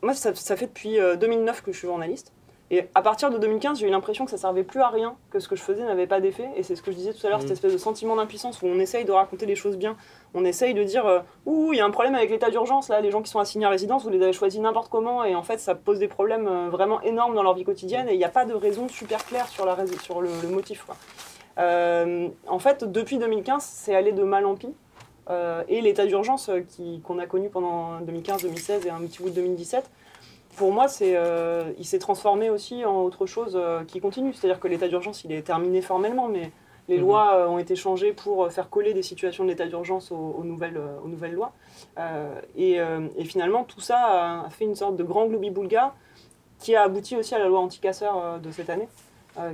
moi 0.02 0.14
ça, 0.14 0.34
ça 0.34 0.56
fait 0.56 0.66
depuis 0.66 0.98
euh, 0.98 1.16
2009 1.16 1.62
que 1.62 1.72
je 1.72 1.78
suis 1.78 1.88
journaliste 1.88 2.32
et 2.70 2.86
à 2.94 3.00
partir 3.02 3.30
de 3.30 3.38
2015, 3.38 3.78
j'ai 3.78 3.86
eu 3.86 3.90
l'impression 3.90 4.24
que 4.26 4.30
ça 4.30 4.36
servait 4.36 4.62
plus 4.62 4.80
à 4.80 4.88
rien, 4.88 5.16
que 5.30 5.40
ce 5.40 5.48
que 5.48 5.56
je 5.56 5.62
faisais 5.62 5.82
n'avait 5.84 6.06
pas 6.06 6.20
d'effet. 6.20 6.48
Et 6.56 6.62
c'est 6.62 6.76
ce 6.76 6.82
que 6.82 6.90
je 6.90 6.96
disais 6.96 7.14
tout 7.14 7.26
à 7.26 7.30
l'heure, 7.30 7.38
Mm. 7.38 7.42
cette 7.42 7.50
espèce 7.52 7.72
de 7.72 7.78
sentiment 7.78 8.16
d'impuissance 8.16 8.60
où 8.62 8.66
on 8.66 8.78
essaye 8.78 9.04
de 9.06 9.12
raconter 9.12 9.46
les 9.46 9.54
choses 9.56 9.76
bien. 9.78 9.96
On 10.34 10.44
essaye 10.44 10.74
de 10.74 10.82
dire 10.84 11.06
euh, 11.06 11.20
Ouh, 11.46 11.72
il 11.72 11.78
y 11.78 11.80
a 11.80 11.84
un 11.86 11.90
problème 11.90 12.14
avec 12.14 12.28
l'état 12.30 12.50
d'urgence, 12.50 12.88
là, 12.90 13.00
les 13.00 13.10
gens 13.10 13.22
qui 13.22 13.30
sont 13.30 13.38
assignés 13.38 13.64
à 13.66 13.70
résidence, 13.70 14.04
vous 14.04 14.10
les 14.10 14.22
avez 14.22 14.32
choisis 14.34 14.60
n'importe 14.60 14.90
comment. 14.90 15.24
Et 15.24 15.34
en 15.34 15.42
fait, 15.42 15.58
ça 15.60 15.74
pose 15.74 15.98
des 15.98 16.08
problèmes 16.08 16.46
euh, 16.46 16.68
vraiment 16.68 17.00
énormes 17.02 17.34
dans 17.34 17.42
leur 17.42 17.54
vie 17.54 17.64
quotidienne. 17.64 18.08
Et 18.08 18.12
il 18.12 18.18
n'y 18.18 18.24
a 18.24 18.28
pas 18.28 18.44
de 18.44 18.52
raison 18.54 18.88
super 18.88 19.24
claire 19.24 19.48
sur, 19.48 19.64
la 19.64 19.74
rais- 19.74 19.86
sur 20.02 20.20
le, 20.20 20.28
le 20.42 20.48
motif. 20.48 20.84
quoi. 20.84 20.96
Euh, 21.58 22.28
en 22.46 22.58
fait, 22.58 22.84
depuis 22.84 23.18
2015, 23.18 23.62
c'est 23.62 23.94
allé 23.94 24.12
de 24.12 24.22
mal 24.22 24.46
en 24.46 24.54
pis. 24.54 24.68
Euh, 25.30 25.62
et 25.68 25.80
l'état 25.82 26.06
d'urgence 26.06 26.50
qu'on 27.04 27.18
a 27.18 27.26
connu 27.26 27.48
pendant 27.50 28.00
2015-2016 28.00 28.86
et 28.86 28.90
un 28.90 29.00
petit 29.00 29.22
bout 29.22 29.28
de 29.30 29.34
2017, 29.34 29.90
pour 30.58 30.72
moi, 30.72 30.88
c'est, 30.88 31.16
euh, 31.16 31.72
il 31.78 31.86
s'est 31.86 32.00
transformé 32.00 32.50
aussi 32.50 32.84
en 32.84 33.00
autre 33.02 33.26
chose 33.26 33.54
euh, 33.54 33.84
qui 33.84 34.00
continue. 34.00 34.34
C'est-à-dire 34.34 34.60
que 34.60 34.68
l'état 34.68 34.88
d'urgence, 34.88 35.24
il 35.24 35.32
est 35.32 35.42
terminé 35.42 35.80
formellement, 35.80 36.28
mais 36.28 36.50
les 36.88 36.96
Mhm. 36.96 37.02
lois 37.02 37.34
euh, 37.34 37.46
ont 37.46 37.58
été 37.58 37.76
changées 37.76 38.12
pour 38.12 38.50
faire 38.50 38.68
coller 38.68 38.92
des 38.92 39.02
situations 39.02 39.44
de 39.44 39.50
l'état 39.50 39.66
d'urgence 39.66 40.10
aux, 40.10 40.34
aux 40.38 40.44
nouvelles, 40.44 40.80
aux 41.04 41.08
nouvelles 41.08 41.34
lois. 41.34 41.52
Et, 42.56 42.78
et 43.16 43.24
finalement, 43.24 43.64
tout 43.64 43.80
ça 43.80 44.44
a, 44.44 44.50
fait 44.50 44.64
une 44.64 44.74
sorte 44.74 44.96
de 44.96 45.04
grand 45.04 45.26
globi-boulga 45.26 45.94
qui 46.58 46.74
a 46.74 46.82
abouti 46.82 47.16
aussi 47.16 47.34
à 47.34 47.38
la 47.38 47.46
loi 47.46 47.60
anti-casseurs 47.60 48.40
de 48.40 48.50
cette 48.50 48.70
année, 48.70 48.88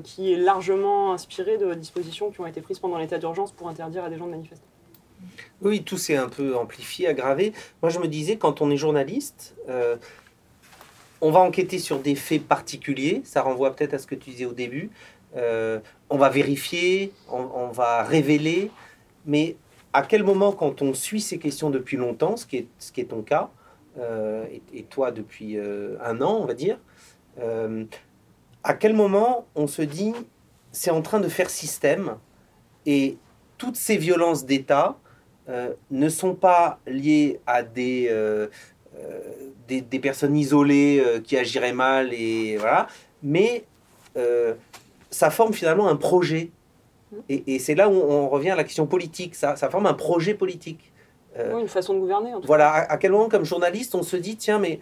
qui 0.04 0.32
est 0.32 0.36
largement 0.36 1.12
inspirée 1.12 1.58
de 1.58 1.74
dispositions 1.74 2.30
qui 2.30 2.40
ont 2.40 2.46
été 2.46 2.60
prises 2.60 2.78
pendant 2.78 2.98
l'état 2.98 3.18
d'urgence 3.18 3.52
pour 3.52 3.68
interdire 3.68 4.04
à 4.04 4.10
des 4.10 4.16
gens 4.16 4.26
de 4.26 4.30
manifester. 4.30 4.66
Oui, 5.60 5.82
tout 5.82 5.98
s'est 5.98 6.16
un 6.16 6.28
peu 6.28 6.56
amplifié, 6.56 7.08
aggravé. 7.08 7.52
Moi, 7.82 7.90
je 7.90 7.98
me 7.98 8.06
disais, 8.06 8.36
quand 8.36 8.60
on 8.62 8.70
est 8.70 8.76
journaliste, 8.76 9.56
on 11.20 11.30
va 11.30 11.40
enquêter 11.40 11.78
sur 11.78 12.00
des 12.00 12.14
faits 12.14 12.46
particuliers. 12.46 13.22
Ça 13.24 13.42
renvoie 13.42 13.74
peut-être 13.74 13.94
à 13.94 13.98
ce 13.98 14.06
que 14.06 14.14
tu 14.14 14.30
disais 14.30 14.44
au 14.44 14.52
début. 14.52 14.90
Euh, 15.36 15.80
on 16.10 16.16
va 16.16 16.28
vérifier, 16.28 17.12
on, 17.28 17.68
va 17.68 18.02
révéler. 18.02 18.70
Mais 19.26 19.56
à 19.92 20.02
quel 20.02 20.22
moment, 20.22 20.52
quand 20.52 20.82
on 20.82 20.94
suit 20.94 21.20
ces 21.20 21.38
questions 21.38 21.70
depuis 21.70 21.96
longtemps, 21.96 22.36
ce 22.36 22.46
qui 22.46 22.58
est, 22.58 22.66
ce 22.78 22.92
qui 22.92 23.00
est 23.00 23.06
ton 23.06 23.22
cas, 23.22 23.50
euh, 23.98 24.44
et, 24.72 24.82
toi 24.84 25.12
depuis 25.12 25.56
euh, 25.56 25.96
un 26.02 26.20
an, 26.20 26.38
on 26.40 26.46
va 26.46 26.54
dire, 26.54 26.78
à 28.62 28.74
quel 28.74 28.94
moment 28.94 29.46
on 29.56 29.66
se 29.66 29.82
dit, 29.82 30.12
c'est 30.70 30.90
en 30.90 31.02
train 31.02 31.20
de 31.20 31.28
faire 31.28 31.50
système 31.50 32.16
et 32.86 33.18
toutes 33.58 33.76
ces 33.76 33.96
violences 33.96 34.44
d'État 34.44 34.98
ne 35.90 36.08
sont 36.08 36.34
pas 36.34 36.78
liées 36.86 37.40
à 37.46 37.64
des, 37.64 38.08
des, 39.68 39.80
des 39.80 39.98
personnes 39.98 40.36
isolées 40.36 41.02
euh, 41.04 41.20
qui 41.20 41.36
agiraient 41.36 41.72
mal, 41.72 42.12
et, 42.12 42.56
voilà, 42.56 42.86
mais 43.22 43.64
euh, 44.16 44.54
ça 45.10 45.30
forme 45.30 45.52
finalement 45.52 45.88
un 45.88 45.96
projet. 45.96 46.50
Et, 47.28 47.54
et 47.54 47.58
c'est 47.58 47.74
là 47.74 47.88
où 47.88 47.94
on 47.94 48.28
revient 48.28 48.50
à 48.50 48.56
la 48.56 48.64
question 48.64 48.86
politique. 48.86 49.34
Ça, 49.34 49.56
ça 49.56 49.70
forme 49.70 49.86
un 49.86 49.94
projet 49.94 50.34
politique. 50.34 50.92
Euh, 51.38 51.54
Oui, 51.54 51.62
une 51.62 51.68
façon 51.68 51.94
de 51.94 52.00
gouverner, 52.00 52.34
en 52.34 52.40
tout 52.40 52.46
voilà, 52.46 52.70
à, 52.70 52.92
à 52.92 52.96
quel 52.96 53.12
moment, 53.12 53.28
comme 53.28 53.44
journaliste, 53.44 53.94
on 53.94 54.02
se 54.02 54.16
dit, 54.16 54.36
tiens, 54.36 54.58
mais 54.58 54.80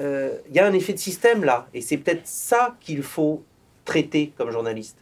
euh, 0.00 0.38
il 0.48 0.54
y 0.56 0.58
a 0.60 0.66
un 0.66 0.72
effet 0.72 0.92
de 0.92 0.98
système 0.98 1.44
là, 1.44 1.66
et 1.74 1.80
c'est 1.80 1.96
peut-être 1.98 2.26
ça 2.26 2.76
qu'il 2.80 3.02
faut 3.02 3.42
traiter 3.84 4.32
comme 4.36 4.50
journaliste. 4.50 4.96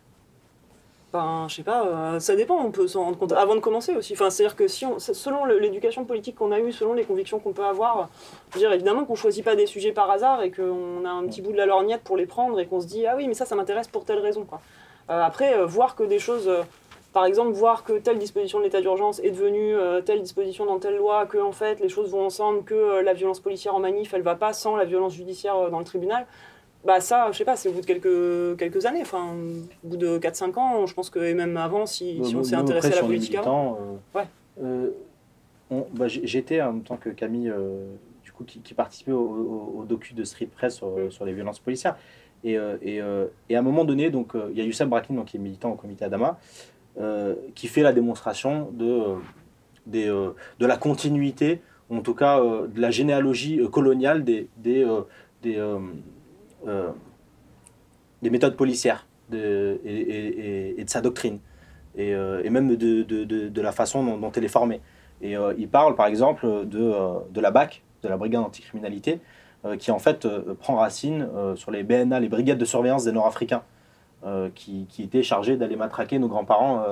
Enfin, 1.12 1.46
je 1.48 1.54
sais 1.54 1.62
pas, 1.62 1.86
euh, 1.86 2.20
ça 2.20 2.34
dépend, 2.34 2.56
on 2.56 2.72
peut 2.72 2.88
s'en 2.88 3.04
rendre 3.04 3.16
compte 3.16 3.32
avant 3.32 3.54
de 3.54 3.60
commencer 3.60 3.94
aussi. 3.94 4.14
Enfin, 4.14 4.28
c'est-à-dire 4.28 4.56
que 4.56 4.66
si 4.66 4.84
selon 4.98 5.44
l'éducation 5.44 6.04
politique 6.04 6.34
qu'on 6.34 6.50
a 6.50 6.58
eue, 6.58 6.72
selon 6.72 6.94
les 6.94 7.04
convictions 7.04 7.38
qu'on 7.38 7.52
peut 7.52 7.64
avoir, 7.64 8.08
dire 8.56 8.72
évidemment 8.72 9.04
qu'on 9.04 9.14
choisit 9.14 9.44
pas 9.44 9.54
des 9.54 9.66
sujets 9.66 9.92
par 9.92 10.10
hasard 10.10 10.42
et 10.42 10.50
qu'on 10.50 11.04
a 11.04 11.10
un 11.10 11.24
petit 11.26 11.42
bout 11.42 11.52
de 11.52 11.56
la 11.56 11.66
lorgnette 11.66 12.02
pour 12.02 12.16
les 12.16 12.26
prendre 12.26 12.58
et 12.58 12.66
qu'on 12.66 12.80
se 12.80 12.86
dit 12.86 13.06
ah 13.06 13.14
oui 13.16 13.28
mais 13.28 13.34
ça 13.34 13.46
ça 13.46 13.54
m'intéresse 13.54 13.86
pour 13.86 14.04
telle 14.04 14.18
raison 14.18 14.44
quoi. 14.44 14.60
Euh, 15.08 15.22
après 15.22 15.54
euh, 15.54 15.64
voir 15.64 15.94
que 15.94 16.02
des 16.02 16.18
choses, 16.18 16.50
par 17.12 17.24
exemple 17.24 17.52
voir 17.52 17.84
que 17.84 17.92
telle 17.92 18.18
disposition 18.18 18.58
de 18.58 18.64
l'état 18.64 18.80
d'urgence 18.80 19.20
est 19.20 19.30
devenue 19.30 19.76
telle 20.04 20.20
disposition 20.22 20.66
dans 20.66 20.80
telle 20.80 20.96
loi, 20.96 21.24
que 21.26 21.38
en 21.38 21.52
fait 21.52 21.78
les 21.78 21.88
choses 21.88 22.10
vont 22.10 22.26
ensemble, 22.26 22.64
que 22.64 23.00
la 23.00 23.14
violence 23.14 23.38
policière 23.38 23.76
en 23.76 23.80
manif 23.80 24.12
elle 24.12 24.22
va 24.22 24.34
pas 24.34 24.52
sans 24.52 24.74
la 24.74 24.84
violence 24.84 25.14
judiciaire 25.14 25.70
dans 25.70 25.78
le 25.78 25.84
tribunal. 25.84 26.26
Bah 26.86 27.00
ça, 27.00 27.30
je 27.32 27.38
sais 27.38 27.44
pas, 27.44 27.56
c'est 27.56 27.68
au 27.68 27.72
bout 27.72 27.80
de 27.80 27.86
quelques, 27.86 28.58
quelques 28.58 28.86
années, 28.86 29.00
enfin, 29.02 29.34
au 29.84 29.88
bout 29.88 29.96
de 29.96 30.18
4-5 30.18 30.56
ans, 30.56 30.86
je 30.86 30.94
pense 30.94 31.10
que 31.10 31.18
et 31.18 31.34
même 31.34 31.56
avant, 31.56 31.84
si, 31.84 32.20
si 32.24 32.36
on 32.36 32.44
s'est 32.44 32.54
intéressé 32.54 32.92
à 32.92 32.96
la 32.96 33.02
politique 33.02 33.34
avant. 33.34 33.78
euh, 34.14 34.18
Ouais. 34.18 34.26
euh, 34.62 34.90
bah, 35.94 36.06
j'étais 36.06 36.60
en 36.62 36.72
même 36.74 36.82
temps 36.82 36.96
que 36.96 37.08
Camille, 37.10 37.48
euh, 37.50 37.86
du 38.22 38.30
coup, 38.30 38.44
qui, 38.44 38.60
qui 38.60 38.72
participait 38.72 39.10
au, 39.12 39.18
au- 39.18 39.80
au 39.80 39.84
docu 39.84 40.14
de 40.14 40.22
Street 40.22 40.46
Press 40.46 40.76
sur, 40.76 40.88
Mm. 40.96 41.10
sur 41.10 41.24
les 41.24 41.32
violences 41.32 41.58
policières. 41.58 41.96
Et, 42.44 42.56
euh, 42.56 42.76
et, 42.82 43.00
et 43.48 43.56
à 43.56 43.58
un 43.58 43.62
moment 43.62 43.84
donné, 43.84 44.10
donc, 44.10 44.34
il 44.50 44.56
y 44.56 44.60
a 44.60 44.64
Youssef 44.64 44.88
Brakin, 44.88 45.14
donc, 45.14 45.26
qui 45.26 45.38
est 45.38 45.40
militant 45.40 45.70
au 45.72 45.74
comité 45.74 46.04
Adama, 46.04 46.38
qui 47.56 47.66
fait 47.66 47.82
la 47.82 47.92
démonstration 47.92 48.70
de, 48.72 49.02
des, 49.86 50.06
de 50.06 50.66
la 50.66 50.76
continuité, 50.76 51.60
en 51.90 52.00
tout 52.00 52.14
cas 52.14 52.40
de 52.40 52.80
la 52.80 52.90
généalogie 52.92 53.60
coloniale 53.72 54.22
des, 54.22 54.48
des, 54.56 54.86
des, 55.42 55.56
euh, 56.66 56.90
des 58.22 58.30
méthodes 58.30 58.56
policières 58.56 59.06
et, 59.32 60.82
de 60.82 60.88
sa 60.88 61.00
doctrine, 61.00 61.38
et, 61.96 62.14
euh, 62.14 62.48
même 62.50 62.74
de, 62.76 63.60
la 63.60 63.72
façon 63.72 64.16
dont, 64.16 64.32
elle 64.34 64.44
est 64.44 64.48
formée. 64.48 64.80
Et 65.20 65.36
euh, 65.36 65.54
il 65.58 65.68
parle 65.68 65.94
par 65.96 66.06
exemple 66.06 66.46
de, 66.66 67.40
la 67.40 67.50
BAC, 67.50 67.82
de 68.02 68.08
la 68.08 68.16
Brigade 68.16 68.42
anticriminalité, 68.42 69.20
qui 69.78 69.90
en 69.90 69.98
fait 69.98 70.26
prend 70.54 70.76
racine 70.76 71.28
sur 71.56 71.70
les 71.70 71.82
BNA, 71.82 72.20
les 72.20 72.28
brigades 72.28 72.58
de 72.58 72.64
surveillance 72.64 73.04
des 73.04 73.12
Nord-Africains, 73.12 73.62
qui, 74.54 74.86
qui 74.88 75.02
étaient 75.02 75.22
chargés 75.22 75.56
d'aller 75.56 75.76
matraquer 75.76 76.18
nos 76.18 76.28
grands-parents 76.28 76.84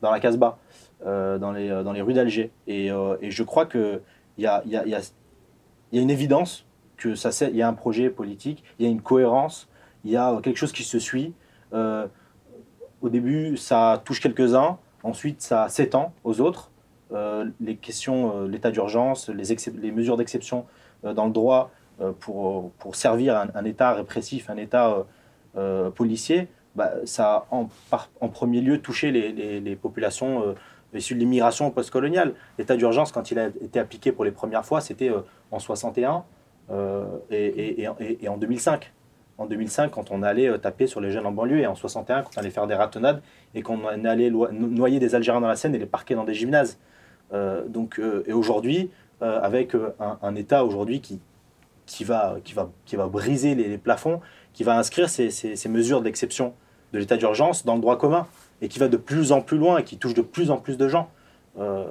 dans 0.00 0.10
la 0.10 0.18
Casbah, 0.18 0.58
dans, 1.04 1.52
les, 1.52 1.68
dans 1.68 1.92
les 1.92 2.02
rues 2.02 2.14
d'Alger. 2.14 2.50
Et, 2.66 2.88
je 2.88 3.42
crois 3.42 3.66
qu'il 3.66 4.00
y 4.38 4.46
a, 4.46 4.62
y, 4.66 4.76
a, 4.76 4.86
y 4.86 4.94
a 4.94 6.00
une 6.00 6.10
évidence 6.10 6.66
que 7.02 7.14
ça, 7.14 7.30
il 7.48 7.56
y 7.56 7.62
a 7.62 7.68
un 7.68 7.74
projet 7.74 8.10
politique, 8.10 8.62
il 8.78 8.86
y 8.86 8.88
a 8.88 8.90
une 8.90 9.02
cohérence, 9.02 9.68
il 10.04 10.10
y 10.10 10.16
a 10.16 10.38
quelque 10.42 10.56
chose 10.56 10.72
qui 10.72 10.84
se 10.84 10.98
suit. 10.98 11.34
Euh, 11.72 12.06
au 13.00 13.08
début, 13.08 13.56
ça 13.56 14.00
touche 14.04 14.20
quelques-uns, 14.20 14.78
ensuite 15.02 15.42
ça 15.42 15.68
s'étend 15.68 16.12
aux 16.24 16.40
autres. 16.40 16.70
Euh, 17.12 17.50
les 17.60 17.76
questions, 17.76 18.36
euh, 18.36 18.48
l'état 18.48 18.70
d'urgence, 18.70 19.28
les, 19.28 19.92
mesures 19.92 20.16
d'exception 20.16 20.64
euh, 21.04 21.12
dans 21.12 21.26
le 21.26 21.32
droit 21.32 21.70
euh, 22.00 22.12
pour, 22.18 22.70
pour 22.78 22.96
servir 22.96 23.36
un, 23.54 23.64
État 23.64 23.92
répressif, 23.92 24.48
un 24.48 24.56
État 24.56 24.90
euh, 24.90 25.02
euh, 25.56 25.90
policier, 25.90 26.48
bah, 26.74 26.92
ça 27.04 27.46
a 27.50 27.54
en, 28.20 28.28
premier 28.28 28.62
lieu 28.62 28.80
touché 28.80 29.10
les, 29.10 29.76
populations 29.76 30.42
euh, 30.42 30.54
issues 30.94 31.14
de 31.14 31.20
l'immigration 31.20 31.70
postcoloniale. 31.70 32.34
L'état 32.58 32.76
d'urgence, 32.76 33.12
quand 33.12 33.30
il 33.30 33.38
a 33.38 33.48
été 33.48 33.78
appliqué 33.78 34.12
pour 34.12 34.24
les 34.24 34.30
premières 34.30 34.64
fois, 34.64 34.80
c'était 34.80 35.10
euh, 35.10 35.20
en 35.50 35.58
61 35.58 36.10
euh, 36.10 36.18
et, 37.30 37.82
et- 37.82 38.28
en 38.28 38.36
2005. 38.36 38.92
En 39.38 39.46
2005, 39.46 39.90
quand 39.90 40.10
on 40.10 40.22
allait 40.22 40.48
euh, 40.48 40.58
taper 40.58 40.86
sur 40.86 41.00
les 41.00 41.10
jeunes 41.10 41.26
en 41.26 41.32
banlieue, 41.32 41.60
et 41.60 41.66
en 41.66 41.74
61, 41.74 42.22
quand 42.22 42.30
on 42.36 42.40
allait 42.40 42.50
faire 42.50 42.66
des 42.66 42.74
ratonnades, 42.74 43.22
et 43.54 43.62
qu'on 43.62 43.84
allait 43.86 44.30
noyer 44.30 45.00
des 45.00 45.14
Algériens 45.14 45.40
dans 45.40 45.48
la 45.48 45.56
Seine 45.56 45.74
et 45.74 45.78
les 45.78 45.86
parquer 45.86 46.14
dans 46.14 46.24
des 46.24 46.34
gymnases. 46.34 46.78
Euh, 47.32 47.66
donc, 47.66 47.98
euh, 47.98 48.22
et 48.26 48.32
aujourd'hui, 48.32 48.90
euh, 49.22 49.40
avec 49.40 49.74
euh, 49.74 49.94
un, 50.20 50.34
État 50.34 50.64
aujourd'hui 50.64 51.00
qui, 51.00 51.18
qui, 51.86 52.04
va, 52.04 52.36
qui, 52.44 52.52
va, 52.52 52.70
qui 52.84 52.94
va 52.96 53.06
briser 53.06 53.54
les, 53.54 53.78
plafonds, 53.78 54.20
qui 54.52 54.64
va 54.64 54.76
inscrire 54.76 55.08
ces, 55.08 55.30
ces- 55.30 55.68
mesures 55.68 56.02
d'exception 56.02 56.52
de 56.92 56.98
l'état 56.98 57.16
d'urgence 57.16 57.64
dans 57.64 57.74
le 57.74 57.80
droit 57.80 57.96
commun, 57.98 58.26
et 58.60 58.68
qui 58.68 58.78
va 58.78 58.88
de 58.88 58.98
plus 58.98 59.32
en 59.32 59.40
plus 59.40 59.56
loin 59.58 59.78
et 59.78 59.82
qui 59.84 59.96
touche 59.96 60.14
de 60.14 60.22
plus 60.22 60.50
en 60.50 60.58
plus 60.58 60.76
de 60.76 60.86
gens. 60.88 61.08
Euh, 61.58 61.86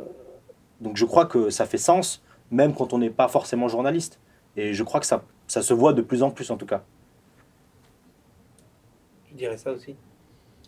donc 0.80 0.96
je 0.96 1.06
crois 1.06 1.26
que 1.26 1.50
ça 1.50 1.66
fait 1.66 1.78
sens, 1.80 2.24
même 2.50 2.74
quand 2.74 2.94
on 2.94 3.00
n'est 3.00 3.10
pas 3.10 3.28
forcément 3.28 3.68
journaliste. 3.68 4.20
Et 4.58 4.74
je 4.74 4.84
crois 4.84 5.00
que 5.00 5.06
ça, 5.06 5.24
ça 5.48 5.62
se 5.62 5.74
voit 5.74 5.94
de 5.94 6.02
plus 6.02 6.24
en 6.24 6.32
plus 6.32 6.50
en 6.52 6.58
tout 6.58 6.66
cas. 6.66 6.84
Tu 9.28 9.34
dirais 9.36 9.58
ça 9.58 9.72
aussi? 9.72 9.96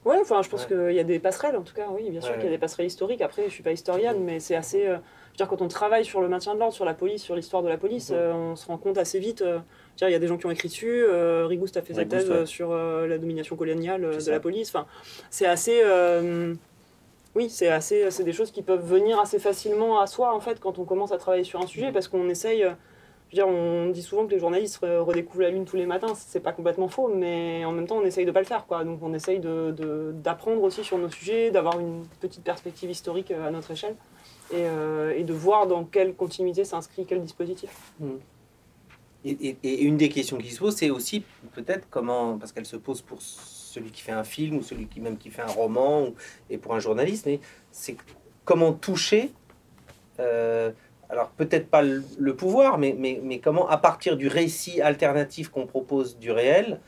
Ouais, 0.05 0.17
enfin, 0.21 0.41
je 0.41 0.49
pense 0.49 0.63
Ouais. 0.63 0.75
qu'il 0.87 0.95
y 0.95 0.99
a 0.99 1.03
des 1.05 1.19
passerelles, 1.19 1.55
en 1.55 1.61
tout 1.61 1.73
cas, 1.73 1.87
oui, 1.89 2.09
bien 2.09 2.19
sûr 2.19 2.31
Ouais, 2.31 2.35
qu'il 2.37 2.45
y 2.45 2.49
a 2.49 2.51
des 2.51 2.57
passerelles 2.57 2.87
historiques. 2.87 3.21
Après, 3.21 3.43
je 3.45 3.49
suis 3.53 3.63
pas 3.63 3.71
historienne, 3.71 4.21
mais 4.23 4.41
c'est 4.41 4.55
assez. 4.55 4.85
euh, 4.85 4.95
je 4.95 5.29
veux 5.29 5.37
dire, 5.37 5.47
quand 5.47 5.61
on 5.61 5.69
travaille 5.69 6.03
sur 6.03 6.19
le 6.19 6.27
maintien 6.27 6.53
de 6.55 6.59
l'ordre, 6.59 6.73
sur 6.73 6.83
la 6.83 6.93
police, 6.93 7.21
sur 7.23 7.35
l'histoire 7.37 7.63
de 7.63 7.69
la 7.69 7.77
police, 7.77 8.09
Mhm. 8.09 8.17
euh, 8.17 8.33
on 8.33 8.55
se 8.57 8.67
rend 8.67 8.77
compte 8.77 8.97
assez 8.97 9.19
vite. 9.19 9.41
euh, 9.41 9.53
je 9.55 9.57
veux 9.59 9.97
dire, 9.99 10.09
il 10.09 10.11
y 10.11 10.15
a 10.15 10.19
des 10.19 10.27
gens 10.27 10.37
qui 10.37 10.45
ont 10.45 10.51
écrit 10.51 10.67
dessus. 10.67 11.03
Euh, 11.05 11.45
Rigouste 11.47 11.77
a 11.77 11.81
fait 11.81 11.93
sa 11.93 12.03
thèse 12.05 12.29
ouais. 12.29 12.45
sur 12.45 12.71
euh, 12.71 13.07
la 13.07 13.17
domination 13.17 13.55
coloniale 13.55 14.03
euh, 14.03 14.15
de 14.15 14.19
ça. 14.19 14.31
la 14.31 14.39
police. 14.41 14.69
Enfin, 14.75 14.87
c'est 15.29 15.45
assez. 15.45 15.81
euh, 15.83 16.53
oui, 17.35 17.49
c'est 17.49 17.69
assez. 17.69 18.11
C'est 18.11 18.23
des 18.25 18.33
choses 18.33 18.51
qui 18.51 18.61
peuvent 18.61 18.85
venir 18.85 19.19
assez 19.21 19.39
facilement 19.39 19.99
à 20.01 20.07
soi, 20.07 20.33
en 20.35 20.41
fait, 20.41 20.59
quand 20.59 20.79
on 20.79 20.83
commence 20.83 21.13
à 21.13 21.17
travailler 21.17 21.45
sur 21.45 21.61
un 21.61 21.67
sujet, 21.67 21.87
Mhm. 21.87 21.93
parce 21.93 22.07
qu'on 22.09 22.27
essaye. 22.27 22.65
On 23.41 23.89
dit 23.89 24.01
souvent 24.03 24.25
que 24.27 24.31
les 24.31 24.39
journalistes 24.39 24.81
re- 24.83 24.99
redécouvrent 24.99 25.41
la 25.41 25.49
lune 25.49 25.65
tous 25.65 25.75
les 25.75 25.85
matins. 25.85 26.13
C'est 26.15 26.39
pas 26.39 26.51
complètement 26.51 26.87
faux, 26.87 27.07
mais 27.13 27.65
en 27.65 27.71
même 27.71 27.87
temps, 27.87 27.97
on 27.97 28.05
essaye 28.05 28.25
de 28.25 28.31
pas 28.31 28.41
le 28.41 28.45
faire, 28.45 28.65
quoi. 28.67 28.83
Donc, 28.83 28.99
on 29.01 29.13
essaye 29.13 29.39
d'apprendre 29.39 30.61
aussi 30.61 30.83
sur 30.83 30.97
nos 30.97 31.09
sujets, 31.09 31.49
d'avoir 31.49 31.79
une 31.79 32.03
petite 32.19 32.43
perspective 32.43 32.91
historique 32.91 33.31
euh, 33.31 33.47
à 33.47 33.51
notre 33.51 33.71
échelle, 33.71 33.95
et, 34.51 34.57
euh, 34.57 35.17
et 35.17 35.23
de 35.23 35.33
voir 35.33 35.65
dans 35.65 35.83
quelle 35.85 36.13
continuité 36.13 36.63
s'inscrit 36.65 37.05
quel 37.05 37.21
dispositif. 37.21 37.93
Et, 39.25 39.55
et- 39.63 39.81
une 39.83 39.95
des 39.97 40.09
questions 40.09 40.37
qui 40.37 40.51
se 40.51 40.59
pose, 40.59 40.75
c'est 40.75 40.89
aussi 40.89 41.23
peut-être 41.53 41.87
comment, 41.89 42.37
parce 42.37 42.51
qu'elle 42.51 42.65
se 42.65 42.75
pose 42.75 43.01
pour 43.01 43.21
celui 43.21 43.89
qui 43.89 44.01
fait 44.01 44.11
un 44.11 44.25
film 44.25 44.57
ou 44.57 44.61
celui 44.61 44.85
qui 44.87 44.99
même 44.99 45.17
qui 45.17 45.29
fait 45.29 45.41
un 45.41 45.47
roman 45.47 46.09
et 46.49 46.57
pour 46.57 46.75
un 46.75 46.79
journaliste, 46.79 47.25
mais 47.25 47.39
c'est 47.71 47.95
comment 48.45 48.73
toucher, 48.73 49.31
euh, 50.19 50.71
alors 51.09 51.29
peut-être 51.29 51.67
pas 51.69 51.81
le, 51.81 52.03
le 52.17 52.35
pouvoir, 52.35 52.77
mais, 52.77 52.95
mais, 52.97 53.19
mais 53.23 53.39
comment 53.39 53.67
à 53.67 53.77
partir 53.77 54.17
du 54.17 54.27
récit 54.27 54.81
alternatif 54.81 55.49
qu'on 55.49 55.67
propose 55.67 56.17
du 56.17 56.31
réel, 56.31 56.79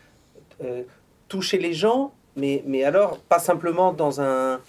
euh, 0.64 0.84
toucher 1.28 1.58
les 1.58 1.74
gens, 1.74 2.12
mais, 2.36 2.64
mais 2.66 2.84
alors 2.84 3.20
pas 3.20 3.40
simplement 3.40 3.94
dans 3.94 4.22
un, 4.22 4.60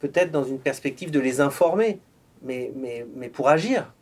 peut-être 0.00 0.30
dans 0.30 0.44
une 0.44 0.58
perspective 0.58 1.10
de 1.10 1.20
les 1.20 1.40
informer, 1.40 2.00
mais, 2.42 2.72
mais, 2.76 3.06
mais 3.14 3.28
pour 3.28 3.48
agir. 3.48 3.92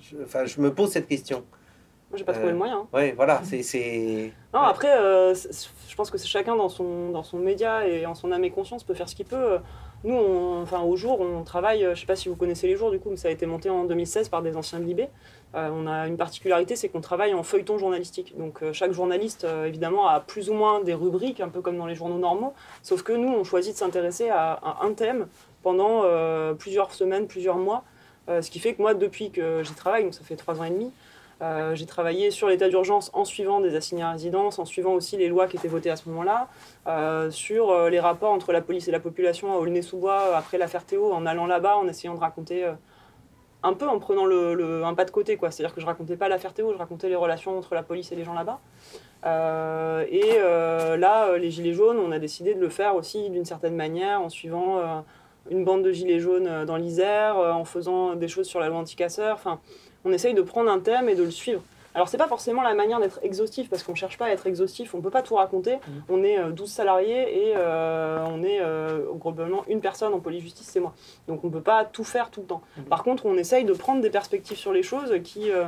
Je, 0.00 0.16
enfin, 0.24 0.44
je 0.44 0.60
me 0.60 0.72
pose 0.74 0.90
cette 0.90 1.06
question. 1.06 1.44
Moi, 2.10 2.18
j'ai 2.18 2.24
pas 2.24 2.32
trouvé 2.32 2.48
Euh, 2.48 2.52
le 2.52 2.58
moyen. 2.58 2.78
hein. 2.80 2.88
Ouais, 2.92 3.12
voilà, 3.12 3.40
c'est. 3.44 3.62
c'est... 3.62 4.32
Non, 4.52 4.60
Ouais. 4.60 4.66
après, 4.68 4.96
euh, 4.98 5.34
je 5.34 5.94
pense 5.96 6.10
que 6.10 6.18
c'est 6.18 6.26
chacun 6.28 6.56
dans 6.56 6.68
son, 6.68 7.10
dans 7.10 7.22
son 7.22 7.38
média 7.38 7.86
et 7.86 8.04
en 8.06 8.14
son 8.14 8.30
âme 8.32 8.44
et 8.44 8.50
conscience 8.50 8.84
peut 8.84 8.94
faire 8.94 9.08
ce 9.08 9.14
qu'il 9.14 9.26
peut. 9.26 9.58
Nous, 10.04 10.14
on- 10.14 10.60
enfin, 10.62 10.82
au 10.82 10.96
jour, 10.96 11.18
on 11.20 11.42
travaille, 11.44 11.84
euh, 11.84 11.94
je 11.94 12.00
sais 12.00 12.06
pas 12.06 12.14
si 12.16 12.28
vous 12.28 12.36
connaissez 12.36 12.66
les 12.66 12.76
jours, 12.76 12.90
du 12.90 12.98
coup, 13.00 13.08
mais 13.10 13.16
ça 13.16 13.28
a 13.28 13.30
été 13.30 13.46
monté 13.46 13.70
en 13.70 13.84
2016 13.84 14.28
par 14.28 14.42
des 14.42 14.54
anciens 14.56 14.78
de 14.78 14.84
l'IB. 14.84 15.00
Euh, 15.54 15.70
on 15.72 15.86
a 15.86 16.06
une 16.08 16.18
particularité, 16.18 16.76
c'est 16.76 16.90
qu'on 16.90 17.00
travaille 17.00 17.32
en 17.32 17.42
feuilleton 17.42 17.78
journalistique. 17.78 18.36
Donc, 18.36 18.62
euh, 18.62 18.72
chaque 18.74 18.92
journaliste, 18.92 19.44
euh, 19.44 19.64
évidemment, 19.66 20.06
a 20.08 20.20
plus 20.20 20.50
ou 20.50 20.54
moins 20.54 20.80
des 20.82 20.92
rubriques, 20.94 21.40
un 21.40 21.48
peu 21.48 21.62
comme 21.62 21.78
dans 21.78 21.86
les 21.86 21.94
journaux 21.94 22.18
normaux. 22.18 22.52
Sauf 22.82 23.02
que 23.02 23.12
nous, 23.12 23.28
on 23.28 23.44
choisit 23.44 23.72
de 23.72 23.78
s'intéresser 23.78 24.28
à, 24.28 24.52
à 24.52 24.84
un 24.84 24.92
thème 24.92 25.26
pendant 25.62 26.02
plusieurs 26.58 26.92
semaines, 26.92 27.26
plusieurs 27.26 27.56
mois. 27.56 27.84
Ce 28.28 28.50
qui 28.50 28.58
fait 28.58 28.74
que 28.74 28.82
moi, 28.82 28.92
depuis 28.92 29.30
que 29.30 29.62
j'y 29.62 29.72
travaille, 29.74 30.04
donc 30.04 30.12
ça 30.12 30.22
fait 30.22 30.36
trois 30.36 30.60
ans 30.60 30.64
et 30.64 30.70
demi, 30.70 30.92
euh, 31.42 31.74
j'ai 31.74 31.86
travaillé 31.86 32.30
sur 32.30 32.48
l'état 32.48 32.68
d'urgence 32.68 33.10
en 33.12 33.24
suivant 33.24 33.60
des 33.60 33.74
assignés 33.74 34.02
à 34.02 34.12
résidence, 34.12 34.58
en 34.58 34.64
suivant 34.64 34.92
aussi 34.92 35.16
les 35.16 35.28
lois 35.28 35.46
qui 35.46 35.56
étaient 35.56 35.68
votées 35.68 35.90
à 35.90 35.96
ce 35.96 36.08
moment-là, 36.08 36.48
euh, 36.86 37.30
sur 37.30 37.70
euh, 37.70 37.90
les 37.90 38.00
rapports 38.00 38.32
entre 38.32 38.52
la 38.52 38.60
police 38.60 38.88
et 38.88 38.92
la 38.92 39.00
population 39.00 39.52
à 39.52 39.56
Aulnay-sous-Bois 39.56 40.36
après 40.36 40.58
l'affaire 40.58 40.84
Théo, 40.84 41.12
en 41.12 41.26
allant 41.26 41.46
là-bas, 41.46 41.76
en 41.76 41.88
essayant 41.88 42.14
de 42.14 42.20
raconter 42.20 42.70
un 43.62 43.72
peu 43.72 43.88
en 43.88 43.98
prenant 43.98 44.26
un 44.26 44.94
pas 44.94 45.04
de 45.04 45.10
côté. 45.10 45.36
quoi. 45.36 45.50
C'est-à-dire 45.50 45.74
que 45.74 45.80
je 45.80 45.86
racontais 45.86 46.16
pas 46.16 46.28
l'affaire 46.28 46.54
Théo, 46.54 46.72
je 46.72 46.78
racontais 46.78 47.08
les 47.08 47.16
relations 47.16 47.58
entre 47.58 47.74
la 47.74 47.82
police 47.82 48.12
et 48.12 48.16
les 48.16 48.24
gens 48.24 48.34
là-bas. 48.34 48.60
Et 50.10 50.38
là, 50.98 51.36
les 51.36 51.50
Gilets 51.50 51.72
jaunes, 51.72 51.98
on 51.98 52.12
a 52.12 52.18
décidé 52.18 52.54
de 52.54 52.60
le 52.60 52.68
faire 52.68 52.94
aussi 52.94 53.30
d'une 53.30 53.44
certaine 53.44 53.74
manière, 53.74 54.20
en 54.20 54.28
suivant 54.28 55.04
une 55.50 55.64
bande 55.64 55.82
de 55.82 55.92
Gilets 55.92 56.20
jaunes 56.20 56.64
dans 56.66 56.76
l'Isère, 56.76 57.36
en 57.36 57.64
faisant 57.64 58.14
des 58.14 58.28
choses 58.28 58.46
sur 58.46 58.60
la 58.60 58.68
loi 58.68 58.78
anticasseur. 58.78 59.34
Enfin, 59.34 59.60
on 60.04 60.12
essaye 60.12 60.34
de 60.34 60.42
prendre 60.42 60.70
un 60.70 60.80
thème 60.80 61.08
et 61.08 61.14
de 61.14 61.22
le 61.22 61.30
suivre. 61.30 61.62
Alors, 61.96 62.08
c'est 62.08 62.18
pas 62.18 62.26
forcément 62.26 62.62
la 62.62 62.74
manière 62.74 62.98
d'être 62.98 63.20
exhaustif, 63.22 63.70
parce 63.70 63.84
qu'on 63.84 63.94
cherche 63.94 64.18
pas 64.18 64.26
à 64.26 64.30
être 64.30 64.48
exhaustif, 64.48 64.94
on 64.94 65.00
peut 65.00 65.10
pas 65.10 65.22
tout 65.22 65.36
raconter. 65.36 65.78
On 66.08 66.24
est 66.24 66.38
euh, 66.40 66.50
12 66.50 66.68
salariés 66.68 67.48
et 67.48 67.52
euh, 67.56 68.24
on 68.28 68.42
est 68.42 68.60
euh, 68.60 69.12
globalement 69.14 69.64
une 69.68 69.80
personne 69.80 70.12
en 70.12 70.18
police-justice, 70.18 70.66
c'est 70.68 70.80
moi. 70.80 70.92
Donc, 71.28 71.44
on 71.44 71.50
peut 71.50 71.60
pas 71.60 71.84
tout 71.84 72.02
faire 72.02 72.30
tout 72.30 72.40
le 72.40 72.46
temps. 72.46 72.62
Par 72.90 73.04
contre, 73.04 73.26
on 73.26 73.36
essaye 73.36 73.64
de 73.64 73.72
prendre 73.72 74.00
des 74.00 74.10
perspectives 74.10 74.56
sur 74.56 74.72
les 74.72 74.82
choses 74.82 75.14
qui 75.22 75.52
euh, 75.52 75.66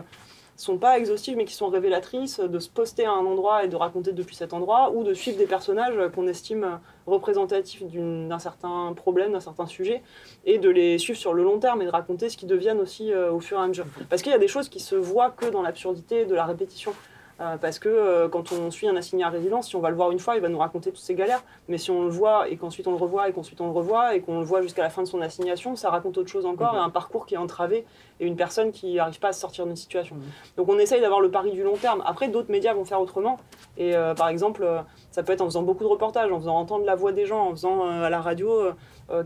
sont 0.56 0.78
pas 0.78 0.98
exhaustives, 0.98 1.36
mais 1.36 1.44
qui 1.44 1.54
sont 1.54 1.68
révélatrices, 1.68 2.40
de 2.40 2.58
se 2.58 2.68
poster 2.68 3.04
à 3.04 3.12
un 3.12 3.24
endroit 3.24 3.64
et 3.64 3.68
de 3.68 3.76
raconter 3.76 4.12
depuis 4.12 4.36
cet 4.36 4.52
endroit, 4.52 4.90
ou 4.92 5.04
de 5.04 5.14
suivre 5.14 5.38
des 5.38 5.46
personnages 5.46 5.94
qu'on 6.14 6.26
estime 6.26 6.80
représentatifs 7.06 7.82
d'un 7.84 8.38
certain 8.38 8.92
problème, 8.94 9.32
d'un 9.32 9.40
certain 9.40 9.66
sujet, 9.66 10.02
et 10.44 10.58
de 10.58 10.70
les 10.70 10.98
suivre 10.98 11.18
sur 11.18 11.34
le 11.34 11.44
long 11.44 11.58
terme 11.58 11.82
et 11.82 11.84
de 11.84 11.90
raconter 11.90 12.28
ce 12.28 12.36
qu'ils 12.36 12.48
deviennent 12.48 12.80
aussi 12.80 13.12
euh, 13.12 13.32
au 13.32 13.40
fur 13.40 13.58
et 13.58 13.62
à 13.62 13.66
mesure. 13.66 13.86
Parce 14.08 14.22
qu'il 14.22 14.32
y 14.32 14.34
a 14.34 14.38
des 14.38 14.48
choses 14.48 14.68
qui 14.68 14.80
se 14.80 14.94
voient 14.94 15.30
que 15.30 15.46
dans 15.46 15.62
l'absurdité 15.62 16.24
de 16.24 16.34
la 16.34 16.44
répétition. 16.44 16.92
Euh, 17.38 17.58
parce 17.58 17.78
que 17.78 17.88
euh, 17.90 18.28
quand 18.28 18.50
on 18.52 18.70
suit 18.70 18.88
un 18.88 18.96
assigné 18.96 19.22
à 19.22 19.28
résidence, 19.28 19.68
si 19.68 19.76
on 19.76 19.80
va 19.80 19.90
le 19.90 19.96
voir 19.96 20.10
une 20.10 20.18
fois, 20.18 20.36
il 20.36 20.40
va 20.40 20.48
nous 20.48 20.58
raconter 20.58 20.90
toutes 20.90 21.02
ses 21.02 21.14
galères. 21.14 21.42
Mais 21.68 21.76
si 21.76 21.90
on 21.90 22.02
le 22.04 22.08
voit 22.08 22.48
et 22.48 22.56
qu'ensuite 22.56 22.86
on 22.86 22.92
le 22.92 22.96
revoit 22.96 23.28
et 23.28 23.32
qu'ensuite 23.32 23.60
on 23.60 23.66
le 23.66 23.72
revoit 23.72 24.14
et 24.14 24.20
qu'on 24.22 24.38
le 24.38 24.44
voit 24.44 24.62
jusqu'à 24.62 24.82
la 24.82 24.88
fin 24.88 25.02
de 25.02 25.06
son 25.06 25.20
assignation, 25.20 25.76
ça 25.76 25.90
raconte 25.90 26.16
autre 26.16 26.30
chose 26.30 26.46
encore 26.46 26.72
Mhm. 26.72 26.78
et 26.78 26.82
un 26.82 26.90
parcours 26.90 27.26
qui 27.26 27.34
est 27.34 27.38
entravé 27.38 27.84
et 28.20 28.26
une 28.26 28.36
personne 28.36 28.72
qui 28.72 28.94
n'arrive 28.94 29.18
pas 29.18 29.28
à 29.28 29.32
sortir 29.32 29.66
d'une 29.66 29.76
situation. 29.76 30.16
Mhm. 30.16 30.22
Donc 30.56 30.68
on 30.70 30.78
essaye 30.78 31.02
d'avoir 31.02 31.20
le 31.20 31.30
pari 31.30 31.52
du 31.52 31.62
long 31.62 31.76
terme. 31.76 32.02
Après, 32.06 32.28
d'autres 32.28 32.50
médias 32.50 32.72
vont 32.72 32.86
faire 32.86 33.00
autrement. 33.02 33.36
Et 33.76 33.94
euh, 33.94 34.14
par 34.14 34.28
exemple, 34.28 34.66
ça 35.10 35.22
peut 35.22 35.32
être 35.32 35.42
en 35.42 35.46
faisant 35.46 35.62
beaucoup 35.62 35.84
de 35.84 35.88
reportages, 35.88 36.32
en 36.32 36.38
faisant 36.38 36.56
entendre 36.56 36.86
la 36.86 36.94
voix 36.94 37.12
des 37.12 37.26
gens, 37.26 37.48
en 37.48 37.50
faisant 37.50 37.86
à 37.86 38.08
la 38.08 38.20
radio 38.20 38.70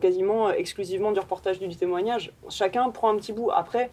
quasiment 0.00 0.50
exclusivement 0.50 1.12
du 1.12 1.20
reportage, 1.20 1.58
du 1.58 1.74
témoignage. 1.74 2.32
Chacun 2.48 2.90
prend 2.90 3.08
un 3.10 3.16
petit 3.16 3.32
bout. 3.32 3.50
Après, 3.50 3.90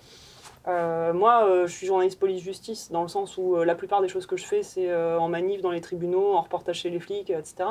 euh, 0.67 1.13
moi, 1.13 1.45
euh, 1.45 1.65
je 1.67 1.71
suis 1.73 1.87
journaliste 1.87 2.19
police-justice, 2.19 2.91
dans 2.91 3.01
le 3.01 3.07
sens 3.07 3.37
où 3.37 3.55
euh, 3.55 3.63
la 3.63 3.73
plupart 3.75 4.01
des 4.01 4.09
choses 4.09 4.25
que 4.25 4.35
je 4.35 4.45
fais, 4.45 4.63
c'est 4.63 4.93
en 4.93 5.29
manif 5.29 5.61
dans 5.61 5.71
les 5.71 5.81
tribunaux, 5.81 6.33
en 6.33 6.41
reportage 6.41 6.77
chez 6.79 6.89
les 6.89 6.99
flics, 6.99 7.29
etc. 7.29 7.69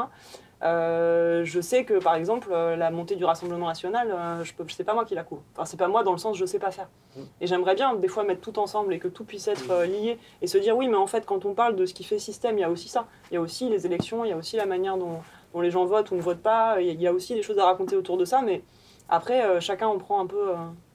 Je 0.62 1.60
sais 1.60 1.84
que, 1.84 1.98
par 2.02 2.14
exemple, 2.14 2.50
la 2.52 2.90
montée 2.90 3.16
du 3.16 3.24
Rassemblement 3.24 3.66
national, 3.66 4.14
je 4.42 4.52
c'est 4.68 4.84
pas 4.84 4.94
moi 4.94 5.04
qui 5.04 5.14
la 5.14 5.24
couvre. 5.24 5.42
Enfin, 5.54 5.66
c'est 5.66 5.76
pas 5.76 5.88
moi 5.88 6.02
dans 6.02 6.12
le 6.12 6.18
sens 6.18 6.36
je 6.38 6.46
sais 6.46 6.58
pas 6.58 6.70
faire. 6.70 6.88
Et 7.40 7.46
j'aimerais 7.46 7.74
bien, 7.74 7.94
des 7.94 8.08
fois, 8.08 8.24
mettre 8.24 8.40
tout 8.40 8.58
ensemble 8.58 8.94
et 8.94 8.98
que 8.98 9.08
tout 9.08 9.24
puisse 9.24 9.48
être 9.48 9.84
lié 9.84 10.18
et 10.40 10.46
se 10.46 10.56
dire, 10.58 10.76
oui, 10.76 10.88
mais 10.88 10.96
en 10.96 11.06
fait, 11.06 11.26
quand 11.26 11.44
on 11.44 11.52
parle 11.54 11.76
de 11.76 11.84
ce 11.84 11.92
qui 11.92 12.04
fait 12.04 12.18
système, 12.18 12.56
il 12.56 12.62
y 12.62 12.64
a 12.64 12.70
aussi 12.70 12.88
ça. 12.88 13.06
Il 13.30 13.34
y 13.34 13.36
a 13.36 13.40
aussi 13.40 13.68
les 13.68 13.84
élections, 13.84 14.24
il 14.24 14.30
y 14.30 14.32
a 14.32 14.36
aussi 14.36 14.56
la 14.56 14.66
manière 14.66 14.96
dont, 14.96 15.18
dont 15.52 15.60
les 15.60 15.70
gens 15.70 15.84
votent 15.84 16.10
ou 16.10 16.16
ne 16.16 16.22
votent 16.22 16.42
pas. 16.42 16.80
Il 16.80 16.86
y 16.86 16.90
a- 16.90 16.92
il 16.94 17.00
y 17.02 17.06
a 17.06 17.12
aussi 17.12 17.34
des 17.34 17.42
choses 17.42 17.58
à 17.58 17.66
raconter 17.66 17.94
autour 17.96 18.16
de 18.16 18.24
ça, 18.24 18.40
mais 18.42 18.62
après, 19.10 19.60
chacun 19.60 19.88
en 19.88 19.98
prend 19.98 20.20
un 20.20 20.26
peu 20.26 20.52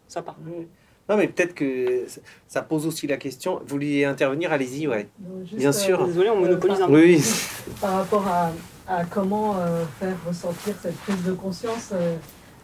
sa 0.08 0.22
part. 0.24 0.36
Oui. 0.46 0.68
Non, 1.12 1.18
mais 1.18 1.28
peut-être 1.28 1.54
que 1.54 2.06
ça- 2.48 2.62
pose 2.62 2.88
aussi 2.88 3.06
la 3.06 3.18
question. 3.18 3.60
Vous 3.60 3.68
vouliez 3.68 4.06
intervenir 4.06 4.54
Allez-y, 4.54 4.88
ouais. 4.88 5.10
Donc, 5.20 5.44
juste, 5.44 5.56
Bien 5.58 5.74
sûr. 5.74 6.06
Désolé, 6.08 6.30
on 6.30 6.40
monopolise 6.40 6.80
un 6.82 6.88
peu. 6.88 6.94
Oui, 7.04 7.18
oui. 7.22 7.74
par 7.82 7.96
rapport 7.96 8.26
à, 8.28 8.52
à 8.88 9.04
comment 9.04 9.56
euh, 9.60 9.84
faire 10.00 10.16
ressentir 10.26 10.74
cette 10.82 10.96
prise 11.00 11.22
de 11.26 11.34
conscience. 11.34 11.90
euh, 11.92 12.16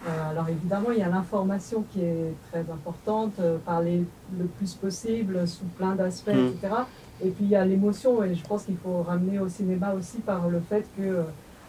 euh, 0.08 0.30
alors 0.32 0.48
évidemment, 0.48 0.92
il 0.94 1.00
y 1.00 1.04
a 1.04 1.10
l'information 1.10 1.84
qui 1.92 2.00
est 2.02 2.34
très 2.50 2.60
importante, 2.72 3.34
euh, 3.42 3.58
parler 3.66 4.04
le 4.40 4.46
plus 4.46 4.74
possible 4.76 5.46
sous 5.46 5.66
plein 5.78 5.96
d'aspects, 5.96 6.30
Mm. 6.34 6.48
etc. 6.48 6.74
Et 7.22 7.30
puis 7.32 7.44
il 7.46 7.50
y 7.50 7.56
a 7.58 7.66
l'émotion, 7.66 8.24
et 8.24 8.34
je 8.34 8.44
pense 8.48 8.64
qu'il 8.64 8.78
faut 8.78 9.02
ramener 9.02 9.40
au 9.40 9.50
cinéma 9.50 9.94
aussi 9.94 10.20
par 10.20 10.48
le 10.48 10.62
fait 10.70 10.86
que, 10.98 11.02
euh, 11.02 11.24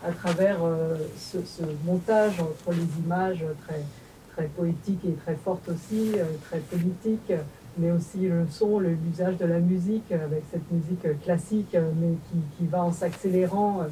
à 0.07 0.12
travers 0.12 0.59
euh, 0.62 0.95
ce, 1.19 1.38
ce 1.38 1.62
montage 1.85 2.38
entre 2.38 2.77
les 2.77 3.05
images 3.05 3.45
très, 3.67 3.81
très 4.38 4.46
poétiques 4.46 5.05
et 5.05 5.14
très 5.14 5.35
fortes 5.35 5.68
aussi, 5.68 6.12
euh, 6.16 6.24
très 6.48 6.59
politiques, 6.59 7.33
mais 7.77 7.90
aussi 7.90 8.29
le 8.29 8.46
son, 8.48 8.79
l'usage 8.79 9.37
de 9.37 9.46
la 9.46 9.59
musique, 9.59 10.12
euh, 10.12 10.24
avec 10.24 10.44
cette 10.53 10.70
musique 10.70 11.05
euh, 11.05 11.14
classique, 11.24 11.77
mais 12.01 12.14
qui, 12.57 12.66
va 12.66 12.85
en 12.85 12.92
s'accélérant. 12.92 13.83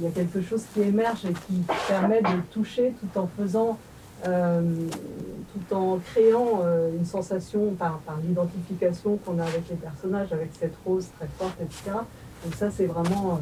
Il 0.00 0.06
y 0.06 0.08
a 0.08 0.10
quelque 0.10 0.42
chose 0.42 0.64
qui 0.74 0.80
émerge 0.80 1.24
et 1.26 1.32
qui 1.32 1.62
permet 1.86 2.20
de 2.20 2.40
toucher 2.50 2.94
tout 2.98 3.18
en 3.18 3.28
faisant, 3.38 3.78
tout 4.24 5.74
en 5.74 5.98
créant 5.98 6.62
une 6.96 7.04
sensation 7.04 7.74
par, 7.74 8.00
l'identification 8.26 9.18
qu'on 9.18 9.38
a 9.38 9.42
avec 9.42 9.68
les 9.68 9.76
personnages, 9.76 10.32
avec 10.32 10.48
cette 10.58 10.74
rose 10.86 11.08
très 11.18 11.28
forte, 11.38 11.60
etc. 11.60 11.98
Donc 12.42 12.54
ça, 12.54 12.70
c'est 12.70 12.86
vraiment 12.86 13.38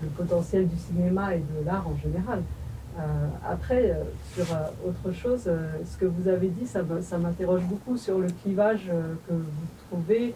le 0.00 0.08
potentiel 0.10 0.68
du 0.68 0.76
cinéma 0.78 1.34
et 1.34 1.40
de 1.40 1.66
l'art 1.66 1.86
en 1.88 1.96
général. 2.00 2.44
Euh, 2.98 3.02
après, 3.48 3.90
euh, 3.90 4.02
sur 4.34 4.52
euh, 4.52 4.88
autre 4.88 5.14
chose, 5.14 5.42
ce 5.44 5.96
que 5.96 6.06
vous 6.06 6.28
avez 6.28 6.48
dit, 6.48 6.66
ça, 6.66 6.82
m'interroge 7.18 7.62
beaucoup 7.62 7.96
sur 7.96 8.18
le 8.18 8.28
clivage 8.42 8.86
que 9.28 9.32
vous 9.32 9.44
trouvez, 9.88 10.34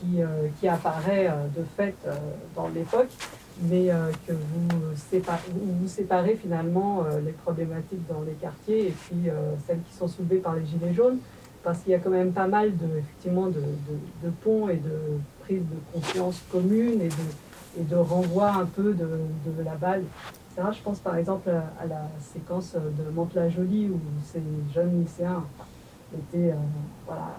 qui, 0.00 0.20
qui 0.58 0.66
apparaît 0.66 1.30
de 1.56 1.62
fait 1.76 1.94
dans 2.56 2.68
l'époque, 2.68 3.10
mais 3.62 3.90
que 4.26 4.32
vous, 4.32 4.68
sépa- 4.96 5.38
vous 5.52 5.72
vous 5.82 5.88
séparez 5.88 6.36
finalement 6.36 7.04
les 7.24 7.32
problématiques 7.32 8.04
dans 8.08 8.22
les 8.22 8.32
quartiers 8.32 8.88
et 8.88 8.90
puis 8.90 9.28
celles 9.66 9.80
qui 9.82 9.94
sont 9.94 10.08
soulevées 10.08 10.38
par 10.38 10.56
les 10.56 10.64
Gilets 10.66 10.94
jaunes, 10.94 11.18
parce 11.62 11.80
qu'il 11.80 11.92
y 11.92 11.94
a 11.94 11.98
quand 11.98 12.10
même 12.10 12.32
pas 12.32 12.48
mal 12.48 12.76
de, 12.76 12.98
effectivement, 12.98 13.46
de, 13.48 14.30
ponts 14.42 14.68
et 14.68 14.76
de 14.78 14.98
prise 15.42 15.60
de 15.60 15.92
conscience 15.92 16.40
commune 16.50 17.00
et 17.02 17.08
de, 17.08 17.80
et 17.80 17.84
de 17.84 17.96
renvoi 17.96 18.48
un 18.50 18.64
peu 18.66 18.94
de 18.94 19.62
la 19.64 19.74
balle 19.74 20.02
Je 20.58 20.82
pense 20.82 21.00
par 21.00 21.16
exemple 21.16 21.50
à, 21.50 21.86
la 21.86 22.08
séquence 22.32 22.74
de 22.74 23.10
Mantes-la-Jolie 23.14 23.90
où 23.90 24.00
ces 24.32 24.40
jeunes 24.74 25.02
lycéens 25.02 25.44
étaient 26.14 26.50
euh, 26.50 26.56
voilà, 27.04 27.36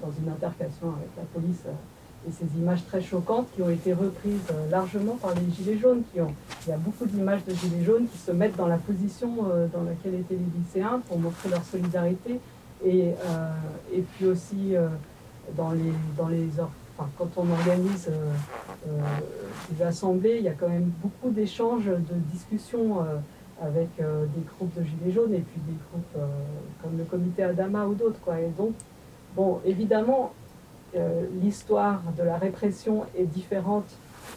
dans 0.00 0.10
une 0.10 0.30
intercation 0.30 0.88
avec 0.96 1.10
la 1.16 1.24
police 1.24 1.62
euh, 1.66 2.28
et 2.28 2.32
ces 2.32 2.58
images 2.58 2.86
très 2.86 3.02
choquantes 3.02 3.48
qui 3.54 3.60
ont 3.60 3.68
été 3.68 3.92
reprises 3.92 4.40
euh, 4.50 4.70
largement 4.70 5.16
par 5.16 5.34
les 5.34 5.52
Gilets 5.52 5.76
jaunes. 5.76 6.02
Il 6.14 6.70
y 6.70 6.72
a 6.72 6.78
beaucoup 6.78 7.04
d'images 7.04 7.44
de 7.44 7.52
Gilets 7.52 7.84
jaunes 7.84 8.06
qui 8.06 8.18
se 8.18 8.30
mettent 8.30 8.56
dans 8.56 8.68
la 8.68 8.78
position 8.78 9.28
dans 9.72 9.82
laquelle 9.82 10.14
étaient 10.14 10.34
les 10.36 10.60
lycéens 10.60 11.02
pour 11.08 11.18
montrer 11.18 11.50
leur 11.50 11.64
solidarité 11.64 12.40
et, 12.84 13.12
puis 14.14 14.26
aussi 14.26 14.74
dans 15.56 15.72
les, 15.72 15.92
dans 16.16 16.28
les 16.28 16.48
or- 16.60 16.70
enfin, 16.96 17.08
quand 17.18 17.30
on 17.36 17.50
organise 17.50 18.08
euh, 18.08 18.32
euh, 18.88 19.00
des 19.70 19.82
assemblées, 19.82 20.36
il 20.38 20.44
y 20.44 20.48
a 20.48 20.52
quand 20.52 20.68
même 20.68 20.90
beaucoup 21.02 21.30
d'échanges, 21.30 21.86
de 21.86 22.14
discussions 22.32 23.00
euh, 23.00 23.18
avec 23.62 23.90
des 23.98 24.42
groupes 24.48 24.74
de 24.76 24.82
Gilets 24.82 25.12
jaunes 25.12 25.34
et 25.34 25.40
puis 25.40 25.60
des 25.68 25.76
groupes 25.88 26.28
comme 26.82 26.98
le 26.98 27.04
comité 27.04 27.44
Adama 27.44 27.86
ou 27.86 27.94
d'autres. 27.94 28.18
Quoi. 28.24 28.40
Et 28.40 28.48
donc, 28.58 28.72
bon, 29.36 29.60
évidemment, 29.64 30.32
l'histoire 31.40 32.02
de 32.18 32.24
la 32.24 32.38
répression 32.38 33.04
est 33.16 33.22
différente 33.22 33.84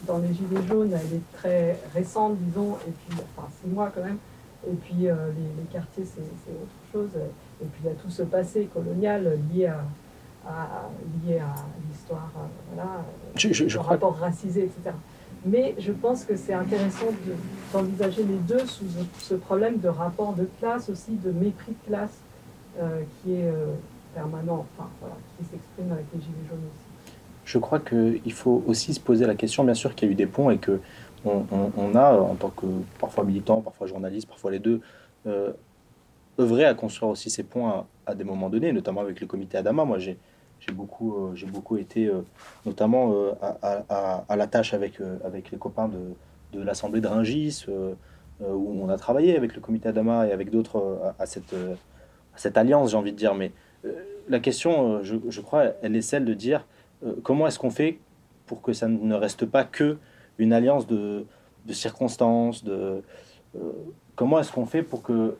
dans 0.05 0.19
les 0.19 0.27
Gilets 0.27 0.67
jaunes, 0.67 0.91
elle 0.93 1.17
est 1.17 1.37
très 1.39 1.79
récente, 1.95 2.37
disons, 2.37 2.75
et 2.87 2.91
puis, 2.91 3.17
enfin, 3.35 3.47
six 3.59 3.67
mois 3.67 3.91
quand 3.95 4.03
même. 4.03 4.19
Et 4.67 4.75
puis, 4.75 5.07
les, 5.07 5.65
quartiers, 5.73 6.05
c'est 6.05 6.21
autre 6.21 6.91
chose. 6.91 7.09
Et 7.63 7.65
puis, 7.65 7.81
il 7.83 7.87
y 7.87 7.89
a 7.89 7.95
tout 7.95 8.11
ce 8.11 8.21
passé 8.21 8.69
colonial 8.71 9.39
lié 9.51 9.65
à, 9.65 9.79
à- 10.47 10.89
lié 11.27 11.39
à 11.39 11.53
l'histoire, 11.89 12.29
euh, 12.37 12.73
voilà, 12.73 12.89
Je- 13.35 13.49
je- 13.53 13.67
je 13.67 13.77
le 13.77 13.79
crois- 13.79 13.93
rapport 13.93 14.15
racisé, 14.17 14.63
etc. 14.65 14.91
Mais 15.45 15.75
je 15.77 15.91
pense 15.91 16.23
que 16.25 16.35
c'est 16.35 16.53
intéressant 16.53 17.07
de- 17.25 17.35
d'envisager 17.73 18.23
les 18.23 18.37
deux 18.37 18.65
sous 18.65 18.85
ce 19.19 19.35
problème 19.35 19.77
de 19.79 19.87
rapport 19.89 20.33
de 20.33 20.47
classe 20.59 20.89
aussi, 20.89 21.11
de 21.13 21.31
mépris 21.31 21.73
de 21.73 21.87
classe 21.87 22.17
euh, 22.79 23.01
qui 23.23 23.33
est 23.33 23.45
euh, 23.47 23.67
permanent, 24.13 24.65
enfin 24.77 24.89
voilà, 24.99 25.15
qui 25.37 25.45
s'exprime 25.45 25.91
avec 25.91 26.05
les 26.13 26.19
gilets 26.21 26.47
jaunes 26.49 26.57
aussi. 26.59 27.11
Je 27.45 27.57
crois 27.59 27.79
qu'il 27.79 28.33
faut 28.33 28.63
aussi 28.67 28.93
se 28.93 28.99
poser 28.99 29.25
la 29.27 29.35
question, 29.35 29.63
bien 29.63 29.73
sûr 29.75 29.93
qu'il 29.95 30.07
y 30.07 30.09
a 30.09 30.13
eu 30.13 30.15
des 30.15 30.25
ponts 30.25 30.49
et 30.49 30.57
que 30.57 30.79
on, 31.23 31.45
on- 31.51 31.71
on 31.77 31.95
a, 31.95 32.13
en 32.19 32.35
tant 32.35 32.49
que 32.49 32.65
parfois 32.99 33.23
militant, 33.23 33.61
parfois 33.61 33.87
journaliste, 33.87 34.27
parfois 34.27 34.51
les 34.51 34.59
deux, 34.59 34.81
euh, 35.27 35.53
œuvré 36.39 36.65
à 36.65 36.73
construire 36.73 37.11
aussi 37.11 37.29
ces 37.29 37.43
ponts 37.43 37.67
à, 37.67 37.85
à 38.07 38.13
des 38.15 38.23
moments 38.23 38.49
donnés, 38.49 38.73
notamment 38.73 39.01
avec 39.01 39.21
le 39.21 39.27
comité 39.27 39.57
Adama. 39.57 39.85
Moi, 39.85 39.99
j'ai 39.99 40.17
j'ai 40.65 40.73
beaucoup, 40.73 41.15
euh, 41.15 41.35
j'ai 41.35 41.45
beaucoup 41.45 41.77
été, 41.77 42.07
euh, 42.07 42.21
notamment 42.65 43.13
euh, 43.13 43.31
à, 43.41 44.35
la 44.35 44.47
tâche 44.47 44.73
avec, 44.73 44.99
avec 45.23 45.51
les 45.51 45.57
copains 45.57 45.87
de, 45.87 46.57
de 46.57 46.63
l'Assemblée 46.63 47.01
de 47.01 47.07
euh, 47.07 47.93
où 48.41 48.83
on 48.83 48.89
a 48.89 48.97
travaillé 48.97 49.37
avec 49.37 49.55
le 49.55 49.61
comité 49.61 49.89
Adama 49.89 50.27
et 50.27 50.31
avec 50.31 50.49
d'autres 50.49 51.13
à, 51.19 51.25
cette, 51.25 52.57
alliance, 52.57 52.91
j'ai 52.91 52.97
envie 52.97 53.11
de 53.11 53.17
dire. 53.17 53.33
Mais 53.35 53.51
la 54.27 54.39
question, 54.39 55.01
je, 55.03 55.41
crois, 55.41 55.67
elle 55.81 55.95
est 55.95 56.01
celle 56.01 56.25
de 56.25 56.33
dire 56.33 56.65
comment 57.23 57.47
est-ce 57.47 57.59
qu'on 57.59 57.69
fait 57.69 57.99
pour 58.45 58.61
que 58.61 58.73
ça 58.73 58.87
ne 58.87 59.15
reste 59.15 59.45
pas 59.45 59.63
que 59.63 59.97
une 60.37 60.51
alliance 60.51 60.85
de, 60.85 61.25
circonstances, 61.69 62.65
de 62.65 63.01
comment 64.15 64.39
est-ce 64.39 64.51
qu'on 64.51 64.65
fait 64.65 64.83
pour 64.83 65.01
que 65.01 65.37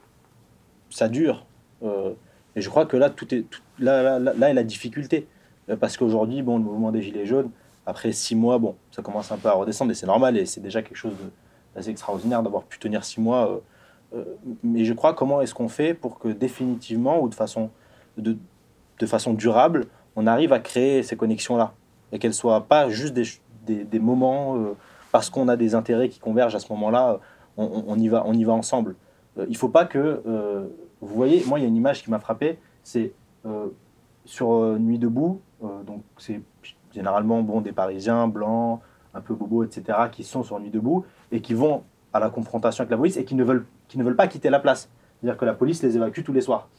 ça 0.90 1.10
dure 1.10 1.46
Et 2.56 2.62
je 2.62 2.70
crois 2.70 2.86
que 2.86 2.98
là, 2.98 3.10
tout 3.10 3.34
est 3.34 3.46
là, 3.80 4.20
est 4.20 4.54
la 4.54 4.64
difficulté 4.64 5.28
Euh, 5.70 5.76
parce 5.76 5.98
qu'aujourd'hui, 5.98 6.44
bon, 6.44 6.58
le 6.58 6.64
mouvement 6.64 6.92
des 6.92 7.02
gilets 7.02 7.26
jaunes, 7.26 7.50
après 7.88 8.12
six 8.12 8.36
mois, 8.36 8.60
bon, 8.60 8.76
ça 8.92 9.02
commence 9.02 9.32
un 9.32 9.38
peu 9.38 9.50
à 9.50 9.54
redescendre 9.54 9.92
et 9.92 9.96
c'est 9.96 10.06
normal 10.06 10.38
et 10.38 10.46
c'est 10.46 10.62
déjà 10.62 10.84
quelque 10.84 10.98
chose 10.98 11.16
d'assez 11.74 11.90
extraordinaire 11.90 12.44
d'avoir 12.44 12.64
pu 12.64 12.78
tenir 12.78 13.04
six 13.04 13.20
mois. 13.20 13.50
euh, 13.50 13.60
euh, 14.14 14.24
mais 14.64 14.86
je 14.86 14.94
crois 14.94 15.16
comment 15.16 15.42
est-ce 15.42 15.56
qu'on 15.56 15.70
fait 15.70 15.96
pour 15.96 16.20
que 16.20 16.28
définitivement 16.28 17.20
ou 17.20 17.30
de 17.30 17.36
façon 17.36 17.72
de, 18.18 18.38
façon 19.08 19.34
durable, 19.34 19.88
on 20.16 20.28
arrive 20.28 20.54
à 20.54 20.60
créer 20.60 21.02
ces 21.02 21.18
connexions-là? 21.18 21.74
Et 22.12 22.20
qu'elles 22.20 22.36
soient 22.36 22.62
pas 22.68 22.88
juste 22.90 23.16
des, 23.16 23.84
des, 23.84 24.00
moments 24.00 24.56
parce 25.12 25.32
qu'on 25.32 25.48
a 25.48 25.58
des 25.58 25.74
intérêts 25.74 26.10
qui 26.10 26.20
convergent 26.20 26.56
à 26.56 26.60
ce 26.60 26.72
moment-là, 26.74 27.20
on, 27.58 27.98
y 27.98 28.08
va, 28.08 28.24
on 28.28 28.34
y 28.34 28.44
va 28.44 28.54
ensemble. 28.54 28.96
Il 29.50 29.58
faut 29.58 29.70
pas 29.70 29.86
que, 29.86 30.22
vous 31.06 31.16
voyez, 31.16 31.44
moi 31.46 31.60
il 31.60 31.64
y 31.64 31.66
a 31.66 31.68
une 31.68 31.76
image 31.76 32.04
qui 32.04 32.10
m'a 32.10 32.20
frappé, 32.20 32.60
c'est 32.84 33.14
euh, 33.46 33.68
sur 34.26 34.54
euh, 34.54 34.78
Nuit 34.78 35.00
debout, 35.00 35.42
euh, 35.64 35.84
donc 35.84 36.04
c'est 36.18 36.42
généralement 36.94 37.42
bon 37.42 37.62
des 37.62 37.72
Parisiens 37.72 38.28
blancs, 38.28 38.82
un 39.14 39.22
peu 39.22 39.34
bobos, 39.34 39.64
etc., 39.64 39.98
qui 40.12 40.24
sont 40.24 40.44
sur 40.44 40.60
Nuit 40.60 40.70
debout 40.70 41.06
et 41.32 41.42
qui 41.42 41.54
vont 41.54 41.84
à 42.14 42.20
la 42.20 42.30
confrontation 42.30 42.82
avec 42.82 42.92
la 42.92 42.98
police 42.98 43.18
et 43.18 43.26
qui 43.26 43.36
ne 43.36 43.44
veulent, 43.44 43.66
qui 43.88 43.98
ne 43.98 44.04
veulent 44.04 44.16
pas 44.16 44.28
quitter 44.28 44.50
la 44.50 44.60
place. 44.60 44.90
C'est-à-dire 45.20 45.38
que 45.38 45.46
la 45.46 45.54
police 45.54 45.84
les 45.84 45.96
évacue 45.96 46.24
tous 46.24 46.34
les 46.34 46.42
soirs. 46.42 46.70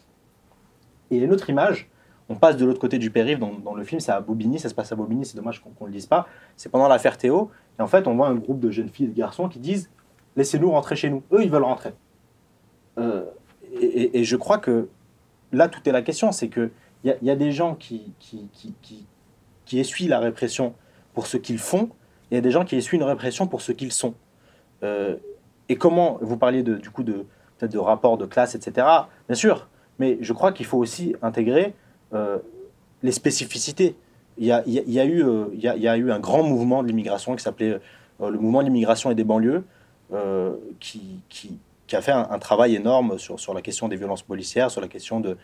Et 1.11 1.19
une 1.19 1.33
autre 1.33 1.49
image, 1.51 1.89
on 2.29 2.35
passe 2.35 2.57
de 2.57 2.65
l'autre 2.65 2.81
côté 2.81 2.99
du 2.99 3.11
périph' 3.11 3.39
dans, 3.39 3.75
le 3.75 3.85
film, 3.85 4.01
c'est 4.01 4.13
à 4.13 4.21
Bobigny, 4.21 4.59
ça 4.59 4.69
se 4.69 4.75
passe 4.75 4.91
à 4.93 4.97
Bobigny, 4.97 5.25
c'est 5.25 5.37
dommage 5.37 5.63
qu'on 5.63 5.71
ne 5.81 5.87
le 5.87 5.93
dise 5.93 6.07
pas. 6.07 6.27
C'est 6.57 6.69
pendant 6.69 6.89
l'affaire 6.89 7.17
Théo, 7.17 7.51
et 7.79 7.83
en 7.83 7.87
fait, 7.87 8.07
on 8.09 8.17
voit 8.17 8.29
un 8.29 8.35
groupe 8.35 8.59
de 8.59 8.71
jeunes 8.71 8.89
filles 8.89 9.07
et 9.07 9.11
de 9.11 9.15
garçons 9.15 9.49
qui 9.49 9.59
disent 9.61 9.91
Laissez-nous 10.37 10.71
rentrer 10.71 10.97
chez 10.97 11.09
nous. 11.09 11.23
Eux, 11.33 11.43
ils 11.43 11.51
veulent 11.51 11.63
rentrer. 11.63 11.95
Euh, 12.99 13.25
et, 13.81 14.25
je 14.25 14.37
crois 14.37 14.59
que 14.59 14.89
là, 15.53 15.69
tout 15.69 15.81
est 15.89 15.93
la 15.93 16.03
question 16.03 16.33
c'est 16.33 16.49
qu'il 16.49 16.71
y, 17.05 17.11
a- 17.11 17.17
y 17.23 17.31
a 17.31 17.37
des 17.37 17.53
gens 17.53 17.75
qui, 17.75 18.13
qui, 18.19 18.49
qui, 18.53 18.75
qui, 18.83 19.07
qui 19.65 19.79
essuient 19.81 20.09
la 20.09 20.19
répression 20.21 20.75
pour 21.15 21.27
ce 21.27 21.37
qu'ils 21.37 21.59
font, 21.59 21.91
il 22.31 22.35
y 22.35 22.39
a 22.39 22.41
des 22.41 22.51
gens 22.51 22.65
qui 22.65 22.77
essuient 22.77 22.97
une 22.97 23.03
répression 23.05 23.47
pour 23.47 23.61
ce 23.63 23.73
qu'ils 23.73 23.93
sont. 23.93 24.15
Euh, 24.83 25.17
et 25.69 25.77
comment, 25.77 26.19
vous 26.21 26.37
parliez 26.37 26.63
du 26.63 26.91
coup 26.91 27.03
de, 27.03 27.25
peut-être 27.59 27.73
de 27.73 27.79
rapport 27.79 28.19
de 28.19 28.27
classe, 28.27 28.55
etc. 28.55 28.87
Bien 29.29 29.35
sûr, 29.37 29.69
mais 29.99 30.19
je 30.21 30.33
crois 30.33 30.53
qu'il 30.53 30.67
faut 30.67 30.79
aussi 30.79 31.15
intégrer 31.23 31.75
euh, 32.13 32.39
les 33.03 33.13
spécificités. 33.13 33.97
Il 34.39 34.45
y 34.47 34.53
a, 34.53 34.63
y 34.67 35.01
a- 35.01 35.05
eu, 35.07 35.25
euh, 35.25 35.47
y 35.55 35.67
a, 35.67 35.77
y 35.77 35.89
a 35.89 35.97
eu 35.97 36.11
un 36.13 36.19
grand 36.21 36.43
mouvement 36.43 36.83
de 36.83 36.89
l'immigration 36.89 37.35
qui 37.35 37.43
s'appelait 37.43 37.81
le 38.21 38.39
mouvement 38.39 38.61
de 38.61 38.65
l'immigration 38.67 39.11
et 39.11 39.15
des 39.15 39.25
banlieues, 39.25 39.65
qui, 40.81 41.21
qui, 41.29 41.59
qui 41.87 41.97
a 41.97 42.01
fait 42.01 42.13
un, 42.13 42.39
travail 42.39 42.75
énorme 42.75 43.19
sur, 43.19 43.39
sur 43.39 43.55
la 43.55 43.63
question 43.63 43.89
des 43.89 43.97
violences 43.97 44.23
policières, 44.23 44.71
sur 44.71 44.81
la 44.81 44.89
question 44.89 45.21
de, 45.21 45.37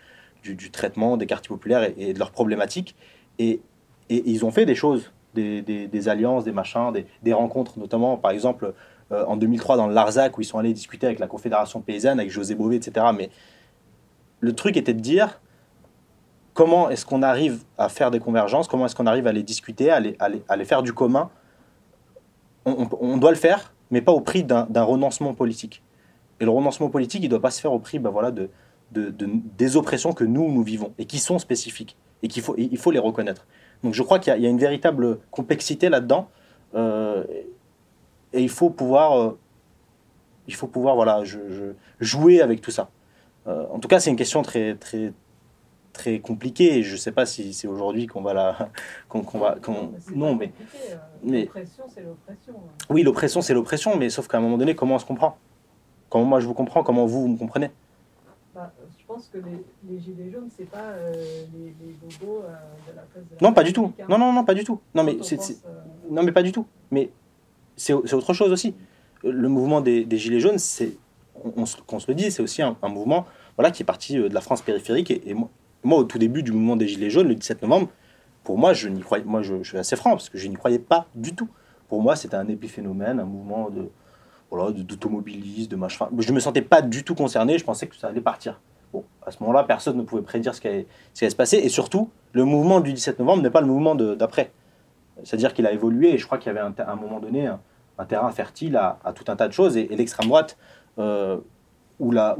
du, 0.42 0.70
traitement 0.70 1.16
des 1.16 1.26
quartiers 1.26 1.48
populaires 1.48 1.88
et, 1.96 2.12
de 2.12 2.18
leurs 2.18 2.32
problématiques. 2.32 2.96
Et, 3.38 3.60
et 4.10 4.22
ils 4.26 4.44
ont 4.44 4.50
fait 4.50 4.66
des 4.66 4.74
choses, 4.74 5.12
des, 5.34 6.08
alliances, 6.08 6.44
des 6.44 6.52
machins, 6.52 6.92
des, 6.92 7.06
des 7.22 7.32
rencontres, 7.32 7.78
notamment 7.78 8.16
par 8.16 8.32
exemple 8.32 8.74
euh, 9.12 9.24
en 9.26 9.36
2003 9.36 9.76
dans 9.76 9.86
le 9.86 9.94
Larzac, 9.94 10.36
où 10.36 10.40
ils 10.40 10.44
sont 10.44 10.58
allés 10.58 10.72
discuter 10.72 11.06
avec 11.06 11.18
la 11.18 11.26
Confédération 11.26 11.80
paysanne, 11.80 12.18
avec 12.18 12.30
José 12.30 12.54
Bové, 12.54 12.76
etc. 12.76 13.06
Mais 13.14 13.30
le 14.40 14.54
truc 14.54 14.76
était 14.76 14.94
de 14.94 15.00
dire 15.00 15.40
comment 16.54 16.90
est-ce 16.90 17.06
qu'on 17.06 17.22
arrive 17.22 17.62
à 17.78 17.88
faire 17.88 18.10
des 18.10 18.18
convergences, 18.20 18.68
comment 18.68 18.86
est-ce 18.86 18.96
qu'on 18.96 19.06
arrive 19.06 19.26
à 19.26 19.32
les 19.32 19.42
discuter, 19.42 19.90
à 19.90 20.00
les, 20.00 20.16
à 20.18 20.56
les- 20.56 20.64
faire 20.64 20.82
du 20.82 20.92
commun? 20.92 21.30
On, 22.64 22.88
on- 23.00 23.16
doit 23.16 23.30
le 23.30 23.36
faire, 23.36 23.72
mais 23.90 24.00
pas 24.02 24.12
au 24.12 24.20
prix 24.20 24.44
d'un 24.44 24.82
renoncement 24.82 25.34
politique. 25.34 25.82
Et 26.42 26.44
le 26.44 26.50
renoncement 26.50 26.90
politique, 26.90 27.22
il 27.22 27.26
ne 27.26 27.30
doit 27.30 27.40
pas 27.40 27.52
se 27.52 27.60
faire 27.60 27.72
au 27.72 27.78
prix 27.78 28.00
ben 28.00 28.10
voilà, 28.10 28.32
de, 28.32 28.50
de- 28.90 29.10
de- 29.10 29.28
des 29.56 29.76
oppressions 29.76 30.12
que 30.12 30.24
nous, 30.24 30.50
nous 30.52 30.64
vivons, 30.64 30.92
et 30.98 31.04
qui 31.06 31.18
sont 31.20 31.38
spécifiques, 31.38 31.96
et 32.24 32.26
qu'il 32.26 32.42
faut, 32.42 32.56
il 32.58 32.76
faut 32.78 32.90
les 32.90 32.98
reconnaître. 32.98 33.46
Donc 33.84 33.94
je 33.94 34.02
crois 34.02 34.18
qu'il 34.18 34.32
y, 34.32 34.34
a- 34.34 34.36
il 34.36 34.42
y 34.42 34.46
a 34.48 34.50
une 34.50 34.58
véritable 34.58 35.20
complexité 35.30 35.88
là-dedans, 35.88 36.28
euh, 36.74 37.22
et 38.32 38.40
il 38.42 38.48
faut 38.48 38.70
pouvoir, 38.70 39.16
euh, 39.20 39.38
il 40.48 40.54
faut 40.56 40.66
pouvoir 40.66 40.96
voilà, 40.96 41.22
je- 41.22 41.38
je- 41.48 41.74
jouer 42.00 42.40
avec 42.42 42.60
tout 42.60 42.72
ça. 42.72 42.90
Euh, 43.46 43.64
en 43.70 43.78
tout 43.78 43.86
cas, 43.86 44.00
c'est 44.00 44.10
une 44.10 44.16
question 44.16 44.42
très, 44.42 44.74
très, 44.74 45.12
très 45.92 46.18
compliquée. 46.18 46.78
et 46.78 46.82
Je 46.82 46.92
ne 46.94 46.96
sais 46.98 47.12
pas 47.12 47.24
si 47.24 47.52
c'est 47.54 47.68
aujourd'hui 47.68 48.08
qu'on 48.08 48.22
va 48.22 48.34
la, 48.34 48.68
qu'on, 49.08 49.20
va, 49.38 49.58
non, 50.16 50.34
mais 50.34 50.50
mais- 51.22 51.42
L'oppression, 51.44 51.84
c'est 51.94 52.02
l'oppression. 52.02 52.54
hein. 52.56 52.84
oui, 52.90 53.04
l'oppression, 53.04 53.42
c'est 53.42 53.54
l'oppression, 53.54 53.96
mais 53.96 54.10
sauf 54.10 54.26
qu'à 54.26 54.38
un 54.38 54.40
moment 54.40 54.58
donné, 54.58 54.74
comment 54.74 54.96
on 54.96 54.98
se 54.98 55.06
comprend? 55.06 55.36
Comment 56.12 56.26
moi 56.26 56.40
je 56.40 56.46
vous 56.46 56.52
comprends 56.52 56.82
Comment 56.82 57.06
vous, 57.06 57.22
vous 57.22 57.28
me 57.28 57.38
comprenez 57.38 57.70
Bah, 58.54 58.70
je 58.98 59.06
pense 59.06 59.30
que 59.32 59.38
les, 59.38 59.64
les 59.88 59.98
gilets 59.98 60.30
jaunes, 60.30 60.50
c'est 60.54 60.70
pas 60.70 60.90
euh, 60.90 61.14
les, 61.54 61.74
les 61.86 61.94
bobos 62.20 62.42
euh, 62.42 62.48
de 62.86 62.94
la 62.94 63.02
de 63.02 63.26
la 63.40 63.48
Non, 63.48 63.54
pas 63.54 63.62
du 63.62 63.72
tout. 63.72 63.94
Hein. 63.98 64.04
Non, 64.10 64.18
non, 64.18 64.30
non, 64.30 64.44
pas 64.44 64.52
du 64.52 64.62
tout. 64.62 64.78
Non, 64.94 65.04
mais 65.04 65.16
c'est, 65.22 65.36
pense, 65.36 65.52
euh, 65.64 65.80
non, 66.10 66.22
mais 66.22 66.32
pas 66.32 66.42
du 66.42 66.52
tout. 66.52 66.66
Mais 66.90 67.08
c'est, 67.76 67.94
autre 67.94 68.34
chose 68.34 68.52
aussi. 68.52 68.74
Le 69.24 69.48
mouvement 69.48 69.80
des, 69.80 70.04
des 70.04 70.18
Gilets 70.18 70.40
jaunes, 70.40 70.58
c'est, 70.58 70.98
on, 71.34 71.64
qu'on 71.86 71.98
se 71.98 72.08
le 72.08 72.14
dit, 72.14 72.30
c'est 72.30 72.42
aussi 72.42 72.60
un, 72.60 72.76
un 72.82 72.88
mouvement 72.88 73.24
voilà, 73.56 73.70
qui 73.70 73.82
est 73.82 73.86
parti 73.86 74.16
de 74.16 74.28
la 74.28 74.42
France 74.42 74.60
périphérique. 74.60 75.10
Et, 75.10 75.30
et 75.30 75.32
moi, 75.32 75.48
moi, 75.82 75.98
au 75.98 76.04
tout 76.04 76.18
début 76.18 76.42
du 76.42 76.52
mouvement 76.52 76.76
des 76.76 76.88
Gilets 76.88 77.08
jaunes, 77.08 77.28
le 77.28 77.36
17 77.36 77.62
novembre, 77.62 77.88
pour 78.44 78.58
moi, 78.58 78.74
je 78.74 78.90
n'y 78.90 79.00
croyais, 79.00 79.24
moi, 79.24 79.40
je, 79.40 79.62
je 79.62 79.68
suis 79.70 79.78
assez 79.78 79.96
franc 79.96 80.10
parce 80.10 80.28
que 80.28 80.36
je 80.36 80.46
n'y 80.46 80.56
croyais 80.56 80.78
pas 80.78 81.06
du 81.14 81.34
tout. 81.34 81.48
Pour 81.88 82.02
moi, 82.02 82.16
c'était 82.16 82.36
un 82.36 82.48
épiphénomène, 82.48 83.18
un 83.18 83.24
mouvement 83.24 83.70
de, 83.70 83.88
voilà, 84.52 84.70
d'automobilistes, 84.70 85.70
de 85.70 85.76
machin. 85.76 86.08
Je 86.18 86.28
ne 86.28 86.34
me 86.34 86.40
sentais 86.40 86.60
pas 86.60 86.82
du 86.82 87.04
tout 87.04 87.14
concerné. 87.14 87.56
Je 87.56 87.64
pensais 87.64 87.86
que 87.86 87.96
ça 87.96 88.08
allait 88.08 88.20
partir. 88.20 88.60
Bon, 88.92 89.02
à 89.26 89.30
ce 89.30 89.38
moment-là, 89.40 89.64
personne 89.64 89.96
ne 89.96 90.02
pouvait 90.02 90.20
prédire 90.20 90.54
ce 90.54 90.60
qui 90.60 90.68
allait, 90.68 90.86
se 91.14 91.34
passer. 91.34 91.56
Et 91.56 91.70
surtout, 91.70 92.10
le 92.32 92.44
mouvement 92.44 92.80
du 92.80 92.92
17 92.92 93.18
novembre 93.18 93.42
n'est 93.42 93.50
pas 93.50 93.62
le 93.62 93.66
mouvement 93.66 93.94
d'après. 93.94 94.52
C'est-à-dire 95.24 95.54
qu'il 95.54 95.66
a 95.66 95.72
évolué 95.72 96.12
et 96.12 96.18
je 96.18 96.26
crois 96.26 96.36
qu'il 96.36 96.52
y 96.52 96.56
avait 96.56 96.60
un, 96.60 96.74
à 96.84 96.92
un 96.92 96.96
moment 96.96 97.18
donné 97.18 97.46
un, 97.46 97.60
terrain 98.06 98.30
fertile 98.30 98.76
à, 98.76 98.98
tout 99.14 99.24
un 99.28 99.36
tas 99.36 99.48
de 99.48 99.54
choses. 99.54 99.78
Et, 99.78 99.86
l'extrême 99.88 100.28
droite, 100.28 100.58
euh, 100.98 101.38
ou, 101.98 102.10
la, 102.10 102.36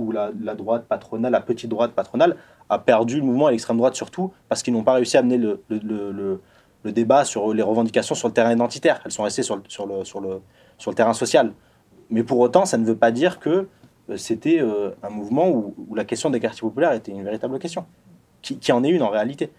droite 0.59 0.85
patronale, 0.87 1.33
la 1.33 1.41
petite 1.41 1.71
droite 1.71 1.93
patronale, 1.93 2.37
a 2.69 2.79
perdu 2.79 3.17
le 3.17 3.23
mouvement 3.23 3.49
et 3.49 3.53
l'extrême 3.53 3.79
droite 3.79 3.95
surtout 3.95 4.35
parce 4.51 4.63
qu'ils 4.63 4.75
n'ont 4.75 4.85
pas 4.85 4.95
réussi 4.95 5.17
à 5.17 5.21
amener 5.21 5.39
le, 5.39 6.41
débat 6.85 7.25
sur 7.25 7.55
les 7.55 7.63
revendications 7.63 8.15
sur 8.15 8.29
le 8.29 8.35
terrain 8.35 8.53
identitaire. 8.53 9.01
Elles 9.07 9.13
sont 9.13 9.23
restées 9.23 9.43
sur 9.43 9.57
le 9.87 10.95
terrain 10.95 11.15
social. 11.15 11.55
Mais 12.13 12.23
pour 12.23 12.39
autant, 12.41 12.67
ça 12.67 12.77
ne 12.77 12.85
veut 12.85 12.97
pas 12.97 13.11
dire 13.11 13.41
que 13.41 13.67
euh, 14.11 14.17
c'était 14.17 14.61
euh, 14.61 14.91
un 15.03 15.09
mouvement 15.09 15.49
où, 15.49 15.75
la 15.95 16.05
question 16.05 16.29
des 16.29 16.41
quartiers 16.41 16.61
populaires 16.61 16.93
était 16.93 17.11
une 17.11 17.25
véritable 17.25 17.59
question, 17.59 17.87
qui, 18.43 18.71
en 18.71 18.85
est 18.85 18.91
une 18.91 19.03
en 19.03 19.09
réalité. 19.09 19.51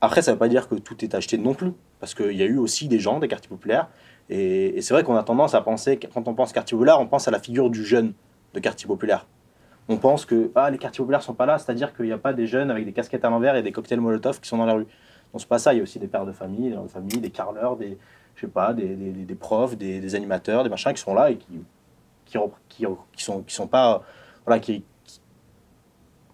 Après, 0.00 0.22
ça 0.22 0.30
ne 0.30 0.36
veut 0.36 0.38
pas 0.38 0.48
dire 0.48 0.68
que 0.68 0.76
tout 0.76 1.04
est 1.04 1.14
acheté 1.16 1.38
non 1.38 1.54
plus, 1.54 1.72
parce 1.98 2.14
qu'il 2.14 2.36
y 2.36 2.42
a 2.42 2.46
eu 2.46 2.56
aussi 2.56 2.86
des 2.86 3.00
gens 3.00 3.18
des 3.18 3.26
quartiers 3.26 3.48
populaires, 3.48 3.88
et, 4.30 4.80
c'est 4.80 4.94
vrai 4.94 5.02
qu'on 5.02 5.16
a 5.16 5.24
tendance 5.24 5.54
à 5.54 5.60
penser, 5.60 5.98
quand 5.98 6.28
on 6.28 6.34
pense 6.34 6.52
quartier 6.52 6.76
populaire, 6.76 7.00
on 7.00 7.06
pense 7.06 7.26
à 7.26 7.32
la 7.32 7.40
figure 7.40 7.68
du 7.68 7.84
jeune 7.84 8.12
de 8.54 8.60
quartier 8.60 8.86
populaire. 8.86 9.26
On 9.88 9.96
pense 9.96 10.24
que 10.24 10.52
ah, 10.54 10.70
les 10.70 10.78
quartiers 10.78 11.02
populaires 11.02 11.22
sont 11.22 11.34
pas 11.34 11.46
là, 11.46 11.58
c'est-à-dire 11.58 11.96
qu'il 11.96 12.04
n'y 12.04 12.12
a 12.12 12.18
pas 12.18 12.32
des 12.32 12.46
jeunes 12.46 12.70
avec 12.70 12.84
des 12.84 12.92
casquettes 12.92 13.24
à 13.24 13.30
l'envers 13.30 13.56
et 13.56 13.62
des 13.62 13.72
cocktails 13.72 14.00
Molotov 14.00 14.38
qui 14.38 14.48
sont 14.48 14.58
dans 14.58 14.66
la 14.66 14.74
rue. 14.74 14.86
Non, 15.32 15.38
c'est 15.38 15.48
pas 15.48 15.58
ça. 15.58 15.72
Il 15.72 15.78
y 15.78 15.80
a 15.80 15.82
aussi 15.82 15.98
des 15.98 16.06
pères 16.06 16.26
de 16.26 16.32
famille, 16.32 16.70
des 16.70 16.76
de 16.76 16.88
famille, 16.88 17.18
des 17.18 17.30
carleurs, 17.30 17.76
des, 17.76 17.98
je 18.36 18.42
sais 18.42 18.46
pas, 18.46 18.74
des, 18.74 19.36
profs, 19.40 19.76
des 19.76 20.14
animateurs, 20.14 20.62
des 20.62 20.70
machins 20.70 20.92
qui 20.92 21.00
sont 21.00 21.14
là 21.14 21.30
et 21.30 21.36
qui, 21.36 21.60
qui, 22.28 22.38
rep- 22.38 22.52
qui, 22.68 22.84
qui 23.16 23.24
sont, 23.24 23.42
qui 23.42 23.54
sont 23.54 23.66
pas, 23.66 24.02
voilà, 24.46 24.60
qui, 24.60 24.84
qui- 25.04 25.20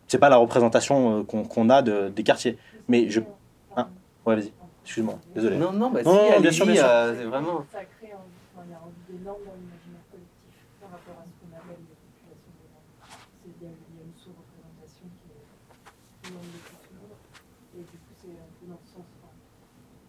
c'est 0.09 0.19
pas 0.19 0.29
la 0.29 0.37
représentation 0.37 1.21
euh, 1.21 1.23
qu'on 1.25 1.71
a 1.71 1.83
de, 1.83 2.09
des 2.09 2.23
quartiers. 2.23 2.59
Mais 2.89 3.09
je, 3.09 3.21
Ah, 3.77 3.89
ouais, 4.27 4.37
vas-y. 4.37 4.53
Excuse-moi, 4.85 5.17
désolé. 5.35 5.57
Non, 5.57 5.73
non, 5.73 5.91
bah 5.91 6.03
Non, 6.05 6.13
si, 6.13 6.31
non, 6.35 6.41
bien 6.41 6.53
sûr, 6.53 6.67
bien 6.67 6.75
sûr. 6.77 6.85
euh, 6.85 7.15
c'est 7.17 7.25
vraiment. 7.25 7.65
Ça 7.73 7.81
crée 7.89 8.13
un, 8.13 8.21
enfin, 8.21 8.63
il 8.69 8.73
y 8.73 8.75
a 8.77 8.81
envie 8.85 9.01
d'énorme 9.09 9.41
dans 9.49 9.57
l'imaginaire 9.57 10.05
collectif 10.13 10.55
par 10.77 10.91
rapport 10.93 11.17
à 11.17 11.25
ce 11.25 11.33
qu'on 11.41 11.49
appelle 11.57 11.81
les 11.81 11.97
populations 11.97 12.53
violentes. 12.61 12.93
C'est- 13.41 13.49
Il 13.49 13.65
y, 13.65 13.67
a 13.67 13.73
il 13.73 13.95
y 13.97 14.01
a 14.01 14.05
une 14.05 14.19
sous-représentation 14.21 15.09
qui 15.09 15.33
est 15.33 15.41
énorme 16.29 16.53
depuis 16.53 16.77
toujours. 16.85 17.17
Et 17.73 17.83
du 17.89 17.97
coup, 17.97 18.13
c'est 18.21 18.37
un 18.37 18.51
peu 18.61 18.65
dans 18.69 18.81
ce 18.85 18.89
sens. 18.93 19.09
enfin, 19.25 19.33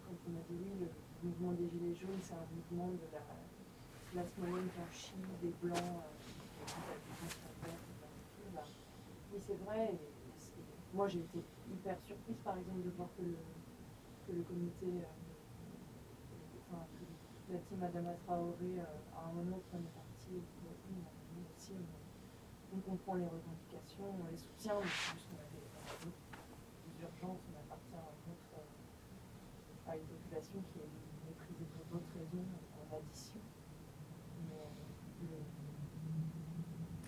quand 0.04 0.16
on 0.28 0.32
a 0.36 0.42
dit 0.44 0.60
oui, 0.60 0.72
le 0.84 0.88
mouvement 1.24 1.56
des 1.56 1.66
Gilets 1.72 1.96
jaunes, 1.96 2.20
c'est 2.20 2.36
un 2.36 2.44
mouvement 2.52 2.92
de 2.92 3.00
classe 4.16 4.32
moyenne 4.38 4.68
blanchie, 4.74 5.12
des 5.42 5.52
blancs, 5.60 5.76
euh, 5.76 6.08
Oui, 9.30 9.40
c'est 9.46 9.58
vrai. 9.64 9.92
moi, 10.94 11.06
j'ai 11.08 11.18
été 11.18 11.38
hyper 11.70 12.00
surprise, 12.00 12.36
par 12.42 12.56
exemple, 12.56 12.80
de 12.82 12.90
voir 12.96 13.08
que 13.18 13.22
le, 13.22 13.36
que 14.26 14.32
le 14.32 14.42
comité. 14.42 14.86
euh, 14.86 15.16
la 17.52 17.58
team 17.58 17.82
Adama 17.82 18.14
Traoré, 18.26 18.80
euh, 18.80 18.84
à 19.14 19.28
un 19.28 19.32
moment, 19.34 19.60
prenait 19.70 19.92
parti 19.94 20.30
aussi, 20.40 21.74
on, 22.72 22.80
comprend 22.80 23.14
les 23.14 23.24
revendications, 23.26 24.04
on 24.18 24.30
les 24.30 24.36
soutient, 24.38 24.80
c'est 24.80 25.14
juste 25.14 25.28
qu'on 25.28 25.36
a 25.36 25.46
des, 25.52 25.62
on 25.76 25.84
a 25.84 25.94
d'autres- 26.04 26.26
des 26.88 27.02
urgences, 27.04 27.40
on 27.52 27.54
appartient 27.60 27.94
à, 27.94 28.08
une 28.16 28.32
autre, 28.32 28.50
euh, 28.56 29.90
à 29.90 29.96
une 29.96 30.06
population 30.08 30.58
qui 30.72 30.78
est 30.80 30.90
méprisée 31.28 31.68
pour 31.76 31.84
d'autres 31.92 32.12
raisons, 32.18 32.46
en 32.80 32.96
addition. 32.96 33.40
Mais, 34.36 34.54
euh, 34.60 34.68
le- 35.22 35.48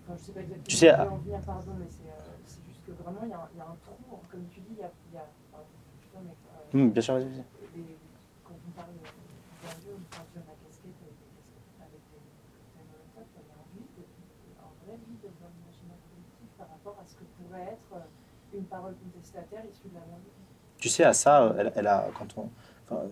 enfin, 0.02 0.07
je 0.18 0.24
sais 0.24 0.32
pas 0.32 0.40
exactement 0.40 0.64
Tu 0.68 0.76
sais, 0.76 0.92
en 0.94 1.16
venir, 1.16 1.40
pardon, 1.46 1.72
mais 1.78 1.86
c'est 1.88 2.08
euh, 2.10 2.36
c'est 2.46 2.62
juste 2.68 2.82
que 2.86 2.92
vraiment, 3.02 3.20
il 3.22 3.28
y, 3.28 3.58
y 3.58 3.60
a 3.60 3.64
un 3.64 3.76
trou, 3.84 3.96
comme 4.30 4.44
tu 4.52 4.60
dis, 4.60 4.74
il 4.76 4.80
y 4.80 4.82
a... 4.82 4.90
y 5.14 5.18
a 5.18 5.26
pardon, 5.52 5.66
putain, 6.02 6.18
euh, 6.20 6.78
Hum, 6.78 6.90
bien 6.90 7.02
sûr, 7.02 7.14
vas-y, 7.14 7.24
vas-y. 7.24 7.44
quand 8.44 8.54
on 8.66 8.70
parle 8.76 8.92
d'un 8.92 9.74
vieux, 9.80 9.94
on 9.96 10.06
parle 10.12 10.28
de 10.34 10.40
la 10.44 10.54
casquette 10.60 10.98
avec 11.00 11.16
des 11.16 11.30
casquettes 11.32 11.80
avec 11.80 12.02
des 12.12 12.20
Molotov, 12.84 13.24
il 13.32 13.40
y 13.40 13.52
a 13.52 13.56
un 13.56 13.66
vide, 13.72 14.00
un 14.58 14.72
vrai 14.84 14.96
vide 15.06 15.24
dans 15.40 15.48
l'imaginaire 15.54 16.00
collectif 16.08 16.48
par 16.58 16.68
rapport 16.68 16.96
à 17.00 17.04
ce 17.08 17.14
que 17.16 17.24
pourrait 17.40 17.68
être 17.78 17.90
euh, 17.96 18.56
une 18.58 18.64
parole 18.68 18.94
contestataire 19.00 19.64
issue 19.64 19.88
de 19.88 19.94
la 19.96 20.04
banlieue. 20.04 20.34
Tu 20.78 20.88
sais, 20.88 21.04
à 21.04 21.12
ça, 21.12 21.42
euh, 21.42 21.54
elle, 21.58 21.72
elle 21.76 21.86
a, 21.88 22.08
quand 22.16 22.28
on, 22.36 22.48
enfin, 22.88 23.02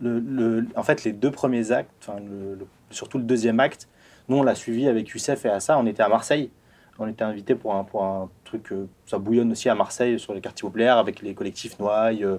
le, 0.00 0.20
le- 0.20 0.66
en 0.76 0.82
fait, 0.82 1.04
les 1.04 1.12
deux 1.12 1.30
premiers 1.30 1.72
actes, 1.72 1.90
enfin, 2.00 2.20
le- 2.20 2.66
surtout 2.90 3.18
le 3.18 3.24
deuxième 3.24 3.60
acte, 3.60 3.88
nous, 4.28 4.38
on 4.38 4.42
l'a 4.42 4.54
suivi 4.54 4.88
avec 4.88 5.08
Youssef 5.08 5.44
et 5.44 5.48
Assa, 5.48 5.78
on 5.78 5.86
était 5.86 6.02
à 6.02 6.08
Marseille. 6.08 6.50
On 6.98 7.06
était 7.06 7.24
invité 7.24 7.54
pour 7.54 7.74
un, 7.74 7.84
pour 7.84 8.04
un 8.04 8.30
truc, 8.44 8.72
euh, 8.72 8.88
ça 9.04 9.18
bouillonne 9.18 9.52
aussi 9.52 9.68
à 9.68 9.74
Marseille, 9.74 10.18
sur 10.18 10.32
les 10.32 10.40
quartiers 10.40 10.66
populaires, 10.66 10.96
avec 10.96 11.20
les 11.20 11.34
collectifs 11.34 11.78
Noailles, 11.78 12.24
euh, 12.24 12.38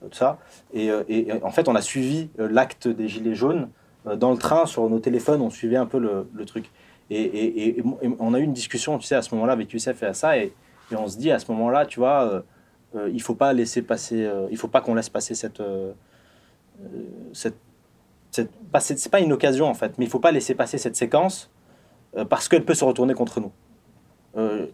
tout 0.00 0.16
ça. 0.16 0.38
Et, 0.72 0.90
euh, 0.90 1.02
en 1.42 1.50
fait, 1.50 1.68
on 1.68 1.74
a 1.74 1.82
suivi 1.82 2.30
euh, 2.38 2.48
l'acte 2.48 2.88
des 2.88 3.08
Gilets 3.08 3.34
jaunes 3.34 3.68
euh, 4.06 4.16
dans 4.16 4.30
le 4.30 4.38
train, 4.38 4.66
sur 4.66 4.88
nos 4.88 5.00
téléphones, 5.00 5.40
on 5.40 5.50
suivait 5.50 5.76
un 5.76 5.86
peu 5.86 5.98
le, 5.98 6.44
truc. 6.44 6.70
Et, 7.10 7.82
on 8.18 8.34
a 8.34 8.38
eu 8.38 8.42
une 8.42 8.52
discussion, 8.52 8.98
tu 8.98 9.06
sais, 9.06 9.14
à 9.14 9.22
ce 9.22 9.34
moment-là, 9.34 9.52
avec 9.52 9.72
Youssef 9.72 10.02
et 10.02 10.06
Assa, 10.06 10.38
et, 10.38 10.52
on 10.92 11.08
se 11.08 11.18
dit, 11.18 11.30
à 11.30 11.38
ce 11.38 11.50
moment-là, 11.50 11.86
tu 11.86 11.98
vois, 11.98 12.22
euh, 12.22 12.40
euh, 12.94 13.10
il 13.12 13.20
faut 13.20 13.34
pas 13.34 13.52
laisser 13.52 13.82
passer, 13.82 14.24
euh, 14.24 14.46
il 14.50 14.56
faut 14.56 14.68
pas 14.68 14.80
qu'on 14.80 14.94
laisse 14.94 15.08
passer 15.08 15.34
euh, 15.44 15.92
euh, 16.80 17.02
cette, 17.32 17.58
pas, 18.72 18.80
c'est 18.80 18.98
c'est 18.98 19.10
pas 19.10 19.20
une 19.20 19.32
occasion 19.32 19.66
en 19.66 19.74
fait, 19.74 19.98
mais 19.98 20.04
il 20.04 20.10
faut 20.10 20.18
pas 20.18 20.32
laisser 20.32 20.54
passer 20.54 20.78
cette 20.78 20.96
séquence 20.96 21.50
euh, 22.16 22.24
parce 22.24 22.48
qu'elle 22.48 22.64
peut 22.64 22.74
se 22.74 22.84
retourner 22.84 23.14
contre 23.14 23.40
nous. 23.40 23.52
Euh, 24.36 24.66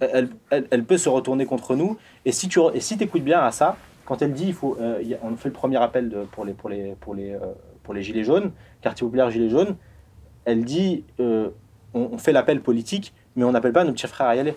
elle, 0.00 0.84
peut 0.84 0.96
se 0.96 1.08
retourner 1.08 1.44
contre 1.44 1.74
nous. 1.74 1.98
Et 2.24 2.32
si 2.32 2.48
tu 2.48 2.60
écoutes 3.00 3.24
bien 3.24 3.40
à 3.40 3.50
ça, 3.50 3.76
quand 4.04 4.22
elle 4.22 4.32
dit, 4.32 4.46
il 4.46 4.54
faut, 4.54 4.76
euh, 4.80 5.02
on 5.22 5.36
fait 5.36 5.48
le 5.48 5.54
premier 5.54 5.76
appel 5.78 6.26
pour 6.30 6.44
les 6.44 8.02
gilets 8.02 8.24
jaunes, 8.24 8.52
quartier 8.80 9.04
populaire 9.04 9.30
gilets 9.30 9.50
jaunes. 9.50 9.76
Elle 10.44 10.64
dit, 10.64 11.04
on, 11.94 12.16
fait 12.16 12.32
l'appel 12.32 12.60
politique, 12.60 13.12
mais 13.34 13.44
on 13.44 13.50
n'appelle 13.52 13.72
pas 13.72 13.84
nos 13.84 13.92
petits 13.92 14.06
frères 14.06 14.28
à 14.28 14.36
y 14.36 14.38
aller. 14.38 14.54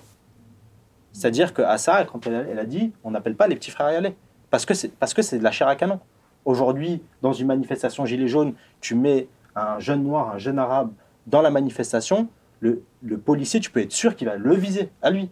C'est-à-dire 1.11 1.53
qu'à 1.53 1.77
ça, 1.77 2.05
quand 2.05 2.25
elle, 2.27 2.47
elle 2.51 2.59
a 2.59 2.65
dit, 2.65 2.93
on 3.03 3.11
n'appelle 3.11 3.35
pas 3.35 3.47
les 3.47 3.55
petits 3.55 3.71
frères 3.71 3.87
à 3.87 3.93
y 3.93 3.95
aller. 3.95 4.15
Parce 4.51 4.65
que 4.65 4.73
c'est 4.73 5.39
de 5.39 5.43
la 5.43 5.51
chair 5.51 5.67
à 5.67 5.75
canon. 5.75 5.99
Aujourd'hui, 6.45 7.01
dans 7.21 7.33
une 7.33 7.47
manifestation 7.47 8.05
gilet 8.05 8.27
jaune, 8.27 8.53
tu 8.79 8.95
mets 8.95 9.27
un 9.55 9.79
jeune 9.79 10.03
noir, 10.03 10.33
un 10.33 10.37
jeune 10.37 10.59
arabe 10.59 10.91
dans 11.27 11.41
la 11.41 11.51
manifestation, 11.51 12.27
le, 12.59 12.83
policier, 13.17 13.59
tu 13.59 13.71
peux 13.71 13.79
être 13.79 13.91
sûr 13.91 14.15
qu'il 14.15 14.27
va 14.27 14.35
le 14.37 14.55
viser 14.55 14.89
à 15.01 15.09
lui. 15.09 15.29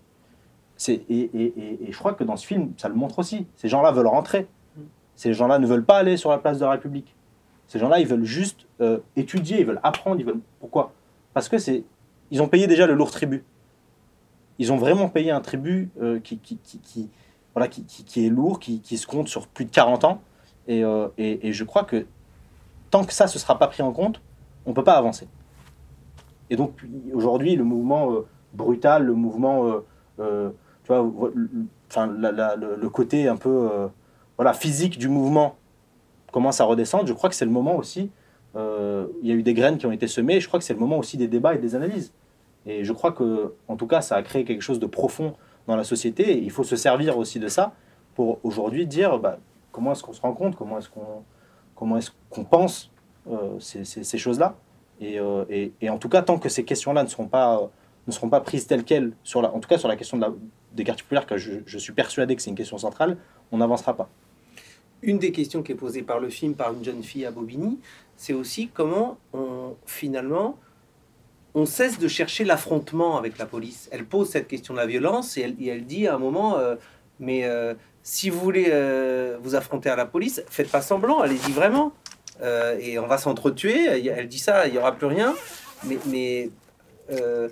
Et, 0.88 1.30
je 1.89 1.97
crois 1.97 2.14
que 2.14 2.24
dans 2.24 2.38
ce 2.38 2.45
film, 2.45 2.74
ça 2.78 2.89
le 2.89 2.95
montre 2.95 3.20
aussi. 3.20 3.45
Ces 3.55 3.68
gens-là 3.68 3.91
veulent 3.91 4.07
rentrer. 4.07 4.47
Ces 5.16 5.34
gens-là 5.34 5.60
ne 5.60 5.68
veulent 5.68 5.86
pas 5.86 5.97
aller 5.97 6.18
sur 6.18 6.32
la 6.32 6.38
place 6.38 6.60
de 6.60 6.66
la 6.66 6.72
République. 6.72 7.14
Ces 7.68 7.78
gens-là, 7.78 7.99
ils 7.99 8.07
veulent 8.07 8.24
juste 8.24 8.66
euh, 8.82 8.99
étudier, 9.16 9.60
ils 9.60 9.66
veulent 9.66 9.82
apprendre. 9.84 10.20
Ils 10.20 10.26
veulent... 10.26 10.39
Pourquoi? 10.60 10.93
Parce 11.34 11.49
que 11.49 11.57
c'est, 11.57 11.84
ils 12.32 12.41
ont 12.41 12.47
payé 12.47 12.66
déjà 12.66 12.88
le 12.88 12.93
lourd 12.93 13.12
tribut. 13.12 13.43
Ils 14.57 14.72
ont 14.74 14.78
vraiment 14.78 15.10
payé 15.10 15.32
un 15.32 15.41
tribut 15.41 15.89
euh, 16.01 16.20
qui, 16.20 16.39
voilà, 17.53 17.68
qui, 17.68 18.26
est 18.26 18.30
lourd, 18.30 18.60
qui 18.60 18.97
se 18.97 19.05
compte 19.05 19.28
sur 19.28 19.47
plus 19.47 19.66
de 19.66 19.72
40 19.72 20.05
ans. 20.05 20.22
Et, 20.70 20.84
euh, 20.84 21.07
et- 21.17 21.51
je 21.51 21.63
crois 21.63 21.84
que 21.84 22.05
tant 22.91 23.03
que 23.03 23.11
ça 23.11 23.26
ne 23.26 23.30
sera 23.30 23.57
pas 23.57 23.67
pris 23.67 23.82
en 23.82 23.91
compte, 23.91 24.22
on 24.67 24.70
ne 24.70 24.76
peut 24.76 24.84
pas 24.84 24.93
avancer. 24.93 25.28
Et 26.51 26.55
donc 26.55 26.80
aujourd'hui, 27.11 27.55
le 27.55 27.63
mouvement 27.63 28.13
euh, 28.13 28.28
brutal, 28.53 29.03
le 29.03 29.13
mouvement, 29.13 29.82
euh, 30.20 30.49
tu 30.84 30.93
vois, 30.93 31.11
enfin, 31.89 32.07
le, 32.07 32.88
côté 32.89 33.28
un 33.28 33.36
peu 33.36 33.89
voilà, 34.38 34.53
physique 34.53 34.99
du 34.99 35.09
mouvement 35.09 35.55
commence 36.32 36.61
à 36.61 36.65
redescendre. 36.65 37.07
Je 37.07 37.13
crois 37.13 37.30
que 37.30 37.36
c'est 37.36 37.45
le 37.45 37.51
moment 37.51 37.76
aussi, 37.76 38.11
il 38.55 39.28
y 39.28 39.32
a 39.32 39.36
eu 39.36 39.43
des 39.43 39.55
graines 39.55 39.80
qui 39.80 39.88
ont 39.88 39.91
été 39.91 40.07
semées, 40.07 40.39
je 40.39 40.47
crois 40.47 40.59
que 40.59 40.65
c'est 40.65 40.74
le 40.74 40.80
moment 40.80 40.99
aussi 40.99 41.17
des 41.17 41.28
débats 41.28 41.55
et 41.55 41.57
des 41.57 41.74
analyses. 41.74 42.13
Et 42.67 42.84
je 42.84 42.93
crois 42.93 43.11
que, 43.11 43.53
en 43.67 43.76
tout 43.76 43.88
cas, 43.88 44.01
ça 44.01 44.15
a 44.15 44.22
créé 44.22 44.43
quelque 44.43 44.61
chose 44.61 44.80
de 44.80 44.86
profond 44.86 45.34
dans 45.65 45.76
la 45.76 45.84
société, 45.84 46.39
il 46.39 46.51
faut 46.51 46.63
se 46.63 46.76
servir 46.76 47.17
aussi 47.17 47.39
de 47.39 47.47
ça 47.47 47.74
pour 48.15 48.39
aujourd'hui 48.43 48.86
dire 48.86 49.17
bah, 49.20 49.39
comment 49.72 49.91
est-ce 49.91 50.03
qu'on 50.03 50.13
se 50.13 50.22
rend 50.22 50.34
compte, 50.34 50.55
comment 50.55 50.78
est-ce 50.78 50.89
qu'on 50.89 51.24
comment 51.76 51.97
est-ce 51.97 52.11
qu'on 52.30 52.43
pense 52.43 52.91
euh, 53.28 53.59
ces, 53.59 54.17
choses-là. 54.17 54.55
Et, 54.99 55.20
euh, 55.20 55.45
et- 55.49 55.89
en 55.89 55.97
tout 55.97 56.09
cas, 56.09 56.22
tant 56.22 56.39
que 56.39 56.49
ces 56.49 56.65
questions-là 56.65 57.03
ne 57.03 57.07
seront 57.07 57.28
pas, 57.28 57.57
euh, 57.57 57.67
ne 58.07 58.11
seront 58.11 58.30
pas 58.30 58.41
prises 58.41 58.65
telles 58.65 58.84
quelles, 58.84 59.13
sur 59.24 59.41
la, 59.41 59.53
en 59.53 59.59
tout 59.59 59.70
cas 59.70 59.78
sur 59.78 59.88
la 59.88 59.95
question 59.95 60.17
des 60.74 60.84
quartiers 60.84 61.03
populaires, 61.03 61.26
que 61.26 61.38
je, 61.38 61.78
suis 61.78 61.93
persuadé 61.93 62.36
que 62.36 62.41
c'est 62.41 62.49
une 62.49 62.57
question 62.57 62.78
centrale, 62.78 63.17
on 63.51 63.57
n'avancera 63.57 63.95
pas. 63.95 64.09
Une 65.03 65.20
des 65.20 65.32
questions 65.32 65.63
qui 65.63 65.72
est 65.72 65.76
posée 65.76 66.01
par 66.01 66.20
le 66.20 66.30
film 66.30 66.55
par 66.55 66.74
une 66.74 66.84
jeune 66.84 67.03
fille 67.03 67.26
à 67.26 67.32
Bobigny, 67.32 67.80
c'est 68.17 68.34
aussi 68.34 68.67
comment 68.67 69.17
on 69.34 69.76
finalement 69.86 70.57
on 71.55 71.65
cesse 71.65 71.97
de 71.97 72.07
chercher 72.07 72.43
l'affrontement 72.43 73.17
avec 73.17 73.38
la 73.38 73.45
police. 73.45 73.89
Elle 73.91 74.05
pose 74.05 74.30
cette 74.30 74.47
question 74.47 74.74
de 74.74 74.80
la 74.80 74.86
violence 74.86 75.38
et 75.38 75.41
elle, 75.41 75.86
dit 75.86 76.07
à 76.07 76.15
un 76.15 76.20
moment, 76.20 76.57
mais 77.20 77.43
si 78.10 78.32
vous 78.32 78.39
voulez 78.39 78.70
euh, 78.70 79.38
vous 79.43 79.53
affronter 79.53 79.88
à 79.88 79.95
la 79.95 80.07
police, 80.07 80.41
faites 80.49 80.72
pas 80.72 80.82
semblant, 80.82 81.20
allez-y 81.20 81.51
vraiment. 81.51 81.91
Euh, 82.41 82.76
et 82.80 82.97
on 82.97 83.05
va 83.05 83.20
s'entretuer. 83.20 83.86
Elle 83.86 84.28
dit 84.28 84.39
ça, 84.39 84.68
il 84.68 84.74
y 84.74 84.80
aura 84.80 84.93
plus 84.95 85.05
rien. 85.05 85.36
Mais, 86.07 86.49
euh, 87.12 87.49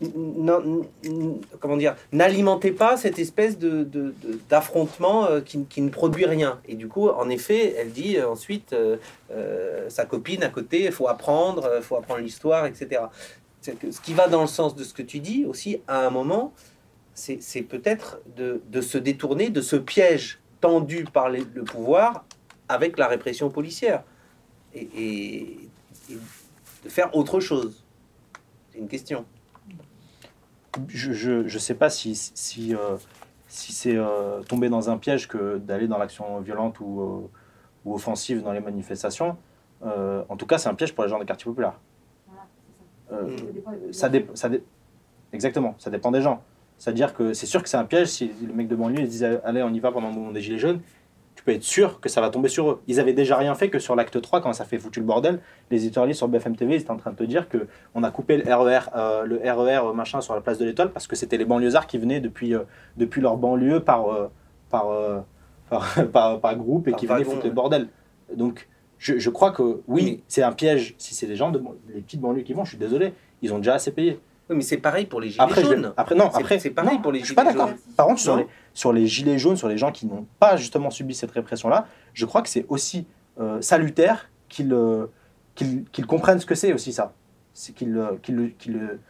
non- 0.00 0.86
n- 1.04 1.40
comment 1.60 1.76
dire, 1.76 1.94
n'alimentez 2.10 2.72
pas 2.72 2.96
cette 2.96 3.18
espèce 3.18 3.58
de, 3.58 3.86
d'affrontement 4.48 5.26
euh, 5.26 5.40
qui, 5.42 5.80
ne 5.82 5.90
produit 5.90 6.24
rien. 6.24 6.58
Et 6.66 6.74
du 6.74 6.88
coup, 6.88 7.10
en 7.10 7.28
effet, 7.28 7.74
elle 7.78 7.90
dit 7.92 8.16
euh, 8.16 8.30
ensuite 8.30 8.72
euh, 8.72 8.96
euh, 9.30 9.90
sa 9.90 10.06
copine 10.06 10.42
à 10.42 10.48
côté, 10.48 10.84
il 10.84 10.92
faut 10.92 11.08
apprendre, 11.08 11.70
il 11.76 11.82
faut 11.82 11.96
apprendre 11.96 12.20
l'histoire, 12.20 12.64
etc. 12.64 13.02
Ce 13.60 14.00
qui 14.00 14.14
va 14.14 14.26
dans 14.28 14.40
le 14.40 14.46
sens 14.46 14.74
de 14.74 14.84
ce 14.84 14.94
que 14.94 15.02
tu 15.02 15.18
dis 15.18 15.44
aussi, 15.44 15.82
à 15.86 16.06
un 16.06 16.10
moment, 16.10 16.54
c'est, 17.16 17.62
peut-être 17.62 18.20
de, 18.36 18.60
de 18.68 18.80
se 18.80 18.98
détourner 18.98 19.48
de 19.50 19.60
ce 19.62 19.76
piège 19.76 20.38
tendu 20.60 21.04
par 21.04 21.28
les- 21.30 21.44
le 21.54 21.64
pouvoir 21.64 22.24
avec 22.68 22.98
la 22.98 23.08
répression 23.08 23.48
policière 23.50 24.04
et, 24.74 24.82
et- 24.94 25.68
et 26.10 26.14
de 26.84 26.88
faire 26.88 27.14
autre 27.16 27.40
chose. 27.40 27.84
C'est 28.72 28.78
une 28.78 28.88
question. 28.88 29.24
je 30.88 31.40
ne 31.42 31.58
sais 31.58 31.74
pas 31.74 31.88
si, 31.88 32.14
si, 32.14 32.74
euh, 32.74 32.96
si 33.48 33.72
c'est 33.72 33.96
euh, 33.96 34.42
tomber 34.42 34.68
dans 34.68 34.90
un 34.90 34.98
piège 34.98 35.26
que 35.26 35.56
d'aller 35.56 35.88
dans 35.88 35.96
l'action 35.98 36.38
violente 36.40 36.80
ou, 36.80 37.00
euh, 37.00 37.28
ou 37.86 37.94
offensive 37.94 38.42
dans 38.42 38.52
les 38.52 38.60
manifestations. 38.60 39.38
Euh, 39.84 40.22
en 40.28 40.36
tout 40.36 40.46
cas, 40.46 40.58
c'est 40.58 40.68
un 40.68 40.74
piège 40.74 40.94
pour 40.94 41.04
les 41.04 41.10
gens 41.10 41.18
des 41.18 41.24
quartiers 41.24 41.46
populaires. 41.50 41.78
Voilà, 42.26 42.46
ça. 43.90 44.06
Euh, 44.06 44.10
dé- 44.10 44.26
dé- 44.50 44.62
Exactement, 45.32 45.74
ça 45.78 45.88
dépend 45.90 46.10
des 46.10 46.20
gens. 46.20 46.42
C'est-à-dire 46.78 47.14
que 47.14 47.32
c'est 47.32 47.46
sûr 47.46 47.62
que 47.62 47.68
c'est 47.68 47.76
un 47.76 47.84
piège 47.84 48.08
si 48.08 48.30
le 48.46 48.52
mec 48.52 48.68
de 48.68 48.76
banlieue 48.76 49.00
ils 49.00 49.08
disent 49.08 49.24
allez 49.44 49.62
on 49.62 49.72
y 49.72 49.80
va 49.80 49.92
pendant 49.92 50.08
le 50.08 50.14
mouvement 50.14 50.32
des 50.32 50.42
gilets 50.42 50.58
jaunes, 50.58 50.80
tu 51.34 51.42
peux 51.42 51.52
être 51.52 51.62
sûr 51.62 52.00
que 52.00 52.08
ça 52.08 52.20
va 52.20 52.30
tomber 52.30 52.48
sur 52.48 52.70
eux. 52.70 52.82
Ils 52.86 52.98
avaient 52.98 53.12
déjà 53.12 53.36
rien 53.36 53.54
fait 53.54 53.68
que 53.68 53.78
sur 53.78 53.94
l'acte 53.94 54.20
3 54.20 54.40
quand 54.40 54.52
ça 54.52 54.64
fait 54.64 54.78
foutu 54.78 55.00
le 55.00 55.06
bordel. 55.06 55.40
Les 55.70 55.84
éditorialistes 55.84 56.18
sur 56.18 56.28
BFM 56.28 56.56
TV 56.56 56.74
ils 56.74 56.80
étaient 56.80 56.90
en 56.90 56.96
train 56.96 57.12
de 57.12 57.16
te 57.16 57.24
dire 57.24 57.48
que 57.48 57.66
on 57.94 58.02
a 58.02 58.10
coupé 58.10 58.38
le 58.38 58.54
RER, 58.54 58.90
euh, 58.96 59.24
le 59.24 59.36
RER 59.36 59.88
euh, 59.88 59.92
machin 59.92 60.20
sur 60.20 60.34
la 60.34 60.40
place 60.40 60.58
de 60.58 60.64
l'Étoile 60.64 60.90
parce 60.92 61.06
que 61.06 61.16
c'était 61.16 61.36
les 61.36 61.44
banlieusards 61.44 61.86
qui 61.86 61.98
venaient 61.98 62.20
depuis, 62.20 62.54
euh, 62.54 62.60
depuis 62.96 63.20
leur 63.20 63.36
banlieue 63.36 63.80
par, 63.80 64.08
euh, 64.08 64.28
par, 64.70 65.24
par, 65.68 66.08
par, 66.12 66.40
par 66.40 66.56
groupe 66.56 66.88
et 66.88 66.92
qui 66.92 67.06
venaient 67.06 67.24
foutre 67.24 67.38
ouais. 67.38 67.48
le 67.48 67.54
bordel. 67.54 67.88
Donc 68.34 68.68
je, 68.98 69.18
je 69.18 69.30
crois 69.30 69.50
que 69.50 69.82
oui, 69.86 70.22
c'est 70.28 70.42
un 70.42 70.52
piège. 70.52 70.94
Si 70.98 71.14
c'est 71.14 71.26
les 71.26 71.36
gens 71.36 71.50
de 71.50 71.62
les 71.94 72.00
petites 72.00 72.20
banlieues 72.20 72.42
qui 72.42 72.54
vont, 72.54 72.64
je 72.64 72.70
suis 72.70 72.78
désolé, 72.78 73.12
ils 73.42 73.52
ont 73.52 73.58
déjà 73.58 73.74
assez 73.74 73.92
payé. 73.92 74.18
Oui, 74.48 74.56
mais 74.56 74.62
c'est 74.62 74.76
pareil 74.76 75.06
pour 75.06 75.20
les 75.20 75.28
gilets 75.30 75.42
Après, 75.42 75.62
je 75.62 75.66
jaunes. 75.68 75.92
après 75.96 76.14
non, 76.14 76.30
C'est- 76.32 76.40
après 76.40 76.58
c'est 76.58 76.70
pareil 76.70 76.96
non, 76.96 77.02
pour 77.02 77.12
les 77.12 77.20
Je 77.20 77.24
suis 77.26 77.34
pas 77.34 77.42
gilets 77.42 77.54
d'accord. 77.54 77.68
jaunes. 77.68 77.78
Par 77.96 78.06
contre, 78.06 78.20
sur 78.20 78.36
les, 78.36 78.46
sur 78.74 78.92
les 78.92 79.06
gilets 79.06 79.38
jaunes, 79.38 79.56
sur 79.56 79.68
les 79.68 79.76
gens 79.78 79.90
qui 79.92 80.06
n'ont 80.06 80.26
pas 80.38 80.56
justement 80.56 80.90
subi 80.90 81.14
cette 81.14 81.30
répression-là, 81.32 81.86
je 82.14 82.24
crois 82.26 82.42
que 82.42 82.48
c'est 82.48 82.64
aussi 82.68 83.06
euh, 83.40 83.60
salutaire 83.60 84.30
qu'ils 84.48 84.72
euh, 84.72 85.06
qu'ils 85.54 86.06
comprennent 86.06 86.38
ce 86.38 86.46
que 86.46 86.54
c'est 86.54 86.72
aussi 86.72 86.92
ça. 86.92 87.12
C'est 87.54 87.74
qu'ils 87.74 87.96
euh, 87.96 88.12
le- 88.28 89.00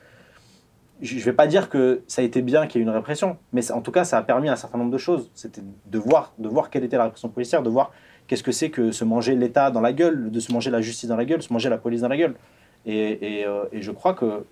Je 1.03 1.18
je 1.18 1.24
vais 1.24 1.34
pas 1.34 1.47
dire 1.47 1.68
que 1.68 2.01
ça 2.07 2.22
a 2.22 2.24
été 2.24 2.41
bien 2.41 2.66
qu'il 2.66 2.80
y 2.80 2.82
ait 2.82 2.87
une 2.87 2.93
répression, 2.95 3.37
mais 3.53 3.70
en 3.70 3.82
tout 3.82 3.93
cas, 3.93 4.05
ça 4.05 4.16
a 4.16 4.22
permis 4.22 4.49
un 4.49 4.57
certain 4.57 4.78
nombre 4.78 4.91
de 4.93 4.97
choses. 4.99 5.30
C'était 5.34 5.61
de 5.84 5.99
voir, 5.99 6.32
de 6.39 6.49
voir 6.49 6.70
quelle 6.70 6.84
était 6.84 6.97
la 6.97 7.05
répression 7.05 7.28
policière, 7.28 7.62
de 7.62 7.68
voir 7.68 7.93
qu'est-ce 8.26 8.43
que 8.43 8.53
c'est 8.53 8.70
que 8.70 8.91
se 8.93 9.05
manger 9.05 9.34
l'État 9.34 9.70
dans 9.70 9.82
la 9.82 9.93
gueule, 9.93 10.30
de 10.30 10.41
se 10.41 10.51
manger 10.53 10.70
la 10.70 10.80
justice 10.80 11.09
dans 11.11 11.16
la 11.16 11.26
gueule, 11.26 11.43
se 11.43 11.53
manger 11.53 11.68
la 11.68 11.76
police 11.76 12.01
dans 12.01 12.09
la 12.09 12.16
gueule. 12.16 12.34
Et, 12.87 13.41
et, 13.41 13.47
euh, 13.47 13.64
et 13.72 13.82
je 13.82 13.91
crois 13.93 14.14
que 14.14 14.45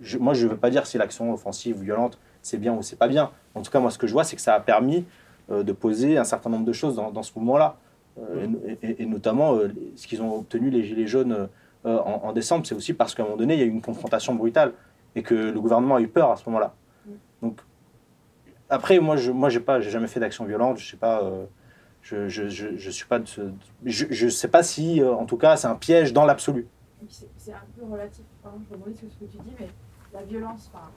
je- 0.00 0.18
moi, 0.18 0.34
je 0.34 0.46
ne 0.46 0.50
veux 0.50 0.56
pas 0.56 0.70
dire 0.70 0.86
si 0.86 0.98
l'action 0.98 1.32
offensive 1.32 1.78
ou 1.78 1.82
violente, 1.82 2.18
c'est 2.42 2.58
bien 2.58 2.72
ou 2.74 2.82
c'est 2.82 2.96
pas 2.96 3.08
bien. 3.08 3.30
En 3.54 3.62
tout 3.62 3.70
cas, 3.70 3.80
moi, 3.80 3.90
ce 3.90 3.98
que 3.98 4.06
je 4.06 4.12
vois, 4.12 4.24
c'est 4.24 4.36
que 4.36 4.42
ça 4.42 4.54
a 4.54 4.60
permis 4.60 5.04
euh, 5.50 5.62
de 5.62 5.72
poser 5.72 6.18
un 6.18 6.24
certain 6.24 6.50
nombre 6.50 6.66
de 6.66 6.72
choses 6.72 6.96
dans, 6.96 7.10
dans 7.10 7.22
ce 7.22 7.32
mouvement-là. 7.36 7.76
Euh, 8.20 8.46
et, 8.66 8.78
et- 8.90 9.02
et 9.02 9.06
notamment, 9.06 9.54
euh, 9.54 9.68
ce 9.96 10.06
qu'ils 10.06 10.20
ont 10.22 10.34
obtenu, 10.36 10.70
les 10.70 10.84
Gilets 10.84 11.06
jaunes, 11.06 11.48
en, 11.84 11.90
en 11.90 12.32
décembre, 12.32 12.66
c'est 12.66 12.74
aussi 12.74 12.92
parce 12.92 13.14
qu'à 13.14 13.22
un 13.22 13.26
moment 13.26 13.38
donné, 13.38 13.54
il 13.54 13.60
y 13.60 13.62
a 13.62 13.66
eu 13.66 13.70
une 13.70 13.80
confrontation 13.80 14.34
brutale 14.34 14.72
et 15.14 15.22
que 15.22 15.34
le 15.34 15.58
gouvernement 15.60 15.94
a 15.96 16.00
eu 16.00 16.08
peur 16.08 16.30
à 16.32 16.36
ce 16.36 16.44
moment-là. 16.48 16.74
Donc, 17.40 17.60
après, 18.68 18.98
moi, 18.98 19.16
je 19.16 19.30
moi, 19.30 19.48
j'ai 19.48 19.60
pas, 19.60 19.80
j'ai 19.80 19.90
jamais 19.90 20.08
fait 20.08 20.20
d'action 20.20 20.44
violente. 20.44 20.78
Je 20.78 20.90
sais 20.90 20.96
pas. 20.96 21.22
je, 22.02 22.28
je, 22.28 22.48
je, 22.48 22.76
je 22.76 22.90
suis 22.90 23.06
pas 23.06 23.18
de 23.18 23.26
ce- 23.26 23.50
je, 23.84 24.06
je 24.10 24.28
sais 24.28 24.48
pas 24.48 24.62
si, 24.62 25.02
en 25.02 25.24
tout 25.26 25.36
cas, 25.36 25.56
c'est 25.56 25.66
un 25.68 25.74
piège 25.74 26.12
dans 26.12 26.24
l'absolu. 26.24 26.66
C'est 27.36 27.52
un 27.52 27.62
peu 27.78 27.84
relatif, 27.90 28.24
pardon, 28.42 28.58
je 28.68 28.74
rebondis 28.74 28.96
sur 28.98 29.08
ce 29.10 29.16
que 29.18 29.24
tu 29.30 29.38
dis, 29.38 29.52
mais 29.58 29.68
la 30.12 30.22
violence, 30.22 30.70
enfin, 30.72 30.90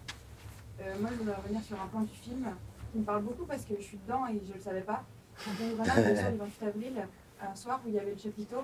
euh, 0.81 0.95
moi 0.99 1.09
je 1.11 1.17
voudrais 1.17 1.35
revenir 1.35 1.61
sur 1.61 1.81
un 1.81 1.87
plan 1.87 2.01
du 2.01 2.13
film 2.13 2.45
qui 2.91 2.99
me 2.99 3.03
parle 3.03 3.23
beaucoup 3.23 3.45
parce 3.45 3.65
que 3.65 3.75
je 3.77 3.81
suis 3.83 3.97
dedans 3.97 4.27
et 4.27 4.39
je 4.43 4.49
ne 4.49 4.55
le 4.55 4.61
savais 4.61 4.81
pas. 4.81 5.03
On 5.47 5.51
avait 5.51 5.73
vraiment 5.73 5.95
l'impression 5.95 6.31
du 6.31 6.37
28 6.37 6.67
avril, 6.67 7.07
un 7.41 7.55
soir 7.55 7.79
où 7.85 7.89
il 7.89 7.95
y 7.95 7.99
avait 7.99 8.11
le 8.11 8.17
chapiteau 8.17 8.63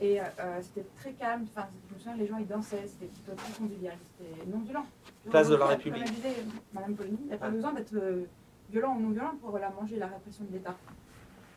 et 0.00 0.20
euh, 0.20 0.24
c'était 0.62 0.86
très 0.98 1.12
calme, 1.12 1.46
enfin, 1.54 1.68
je 1.88 1.94
me 1.94 1.98
souviens, 1.98 2.16
les 2.16 2.26
gens 2.26 2.36
ils 2.38 2.46
dansaient, 2.46 2.86
c'était 2.86 3.06
plutôt 3.06 3.32
très 3.34 3.52
convivial, 3.52 3.94
c'était 4.18 4.46
non 4.50 4.58
violent. 4.60 4.86
Place 5.30 5.48
de 5.48 5.54
la 5.54 5.60
Comme 5.60 5.68
République. 5.68 6.02
elle 6.06 6.14
disait, 6.14 6.36
Madame 6.72 6.94
Poligny, 6.94 7.18
il 7.20 7.26
n'y 7.28 7.32
a 7.34 7.36
pas 7.36 7.50
besoin 7.50 7.72
d'être 7.72 7.94
euh, 7.94 8.24
violent 8.70 8.96
ou 8.96 9.00
non 9.00 9.10
violent 9.10 9.34
pour 9.40 9.56
la 9.58 9.70
manger, 9.70 9.96
la 9.96 10.08
répression 10.08 10.44
de 10.44 10.54
l'État. 10.54 10.74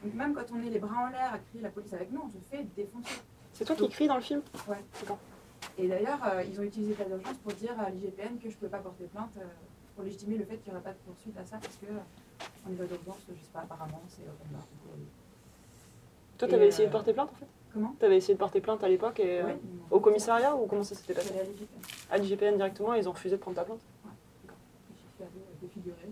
Donc 0.03 0.13
même 0.13 0.36
quand 0.36 0.45
on 0.53 0.61
est 0.61 0.70
les 0.70 0.78
bras 0.80 1.07
en 1.07 1.09
l'air 1.09 1.34
à 1.34 1.39
crier 1.39 1.63
la 1.63 1.70
police 1.70 1.93
avec 1.93 2.11
nous, 2.11 2.22
on 2.24 2.30
se 2.30 2.38
fait 2.55 2.63
défoncer. 2.76 3.22
C'est 3.53 3.66
toi 3.66 3.76
qui 3.76 3.89
crie 3.89 4.07
dans 4.07 4.18
le 4.18 4.22
film? 4.22 4.41
Ouais. 4.68 4.84
Et 5.78 5.88
d'ailleurs, 5.88 6.19
euh, 6.26 6.43
ils 6.43 6.59
ont 6.59 6.63
utilisé 6.63 6.91
l'état 6.91 7.03
d'urgence 7.05 7.38
pour 7.43 7.51
dire 7.53 7.78
à 7.80 7.89
l'IGPN 7.89 8.38
que 8.38 8.43
je 8.43 8.47
ne 8.49 8.53
pouvais 8.53 8.69
pas 8.71 8.80
porter 8.80 9.05
plainte 9.05 9.32
euh, 9.38 9.45
pour 9.95 10.03
légitimer 10.05 10.38
le 10.38 10.45
fait 10.45 10.57
qu'il 10.57 10.71
n'y 10.71 10.78
aurait 10.78 10.84
pas 10.84 10.93
de 10.93 10.97
poursuite 11.05 11.38
à 11.38 11.45
ça 11.45 11.57
parce 11.57 11.76
que 11.76 11.86
en 12.67 12.73
état 12.73 12.86
d'urgence, 12.86 13.17
je 13.28 13.34
sais 13.34 13.51
pas, 13.51 13.59
apparemment, 13.59 14.01
c'est 14.07 14.21
open 14.23 14.47
bar. 14.51 14.61
euh, 14.61 14.97
Toi, 16.38 16.47
Et, 16.47 16.51
t'avais 16.51 16.67
essayé 16.67 16.88
de 16.88 16.91
porter 16.93 17.13
plainte 17.13 17.30
en 17.32 17.36
fait? 17.36 17.47
Comment? 17.73 17.93
T'avais 17.99 18.17
essayé 18.17 18.36
de 18.36 18.39
porter 18.39 18.61
plainte 18.61 18.84
à 18.84 18.88
l'époque 18.88 19.19
et 19.19 19.43
Ouais, 19.43 19.57
au 19.91 19.99
commissariat 19.99 20.55
ou 20.55 20.65
comment 20.65 20.84
ça 20.84 20.95
s'était 20.95 21.13
passé 21.13 21.38
à 21.38 21.43
l'IGPN. 21.43 21.65
À 22.09 22.17
l'IGPN 22.17 22.55
directement, 22.55 22.93
ils 22.93 23.07
ont 23.09 23.11
refusé 23.11 23.36
de 23.36 23.41
prendre 23.41 23.55
ta 23.57 23.65
plainte? 23.65 23.82
Je 24.93 24.97
suis 24.97 25.07
fait 25.17 25.23
euh, 25.26 25.28
défigurer. 25.61 26.09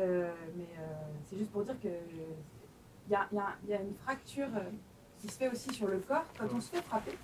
euh, 0.00 0.30
mais 0.56 0.64
euh, 0.78 0.84
c'est 1.26 1.38
juste 1.38 1.50
pour 1.50 1.62
dire 1.62 1.80
que 1.82 1.88
il 1.88 3.12
y 3.12 3.14
a, 3.14 3.26
y 3.32 3.70
y 3.70 3.74
une 3.74 3.94
fracture 4.04 4.48
qui 5.20 5.28
se 5.28 5.38
fait 5.38 5.50
aussi 5.50 5.72
sur 5.72 5.88
le 5.88 5.98
corps 5.98 6.24
quand 6.38 6.46
on 6.54 6.60
se 6.60 6.70
fait 6.70 6.82
frapper. 6.82 7.16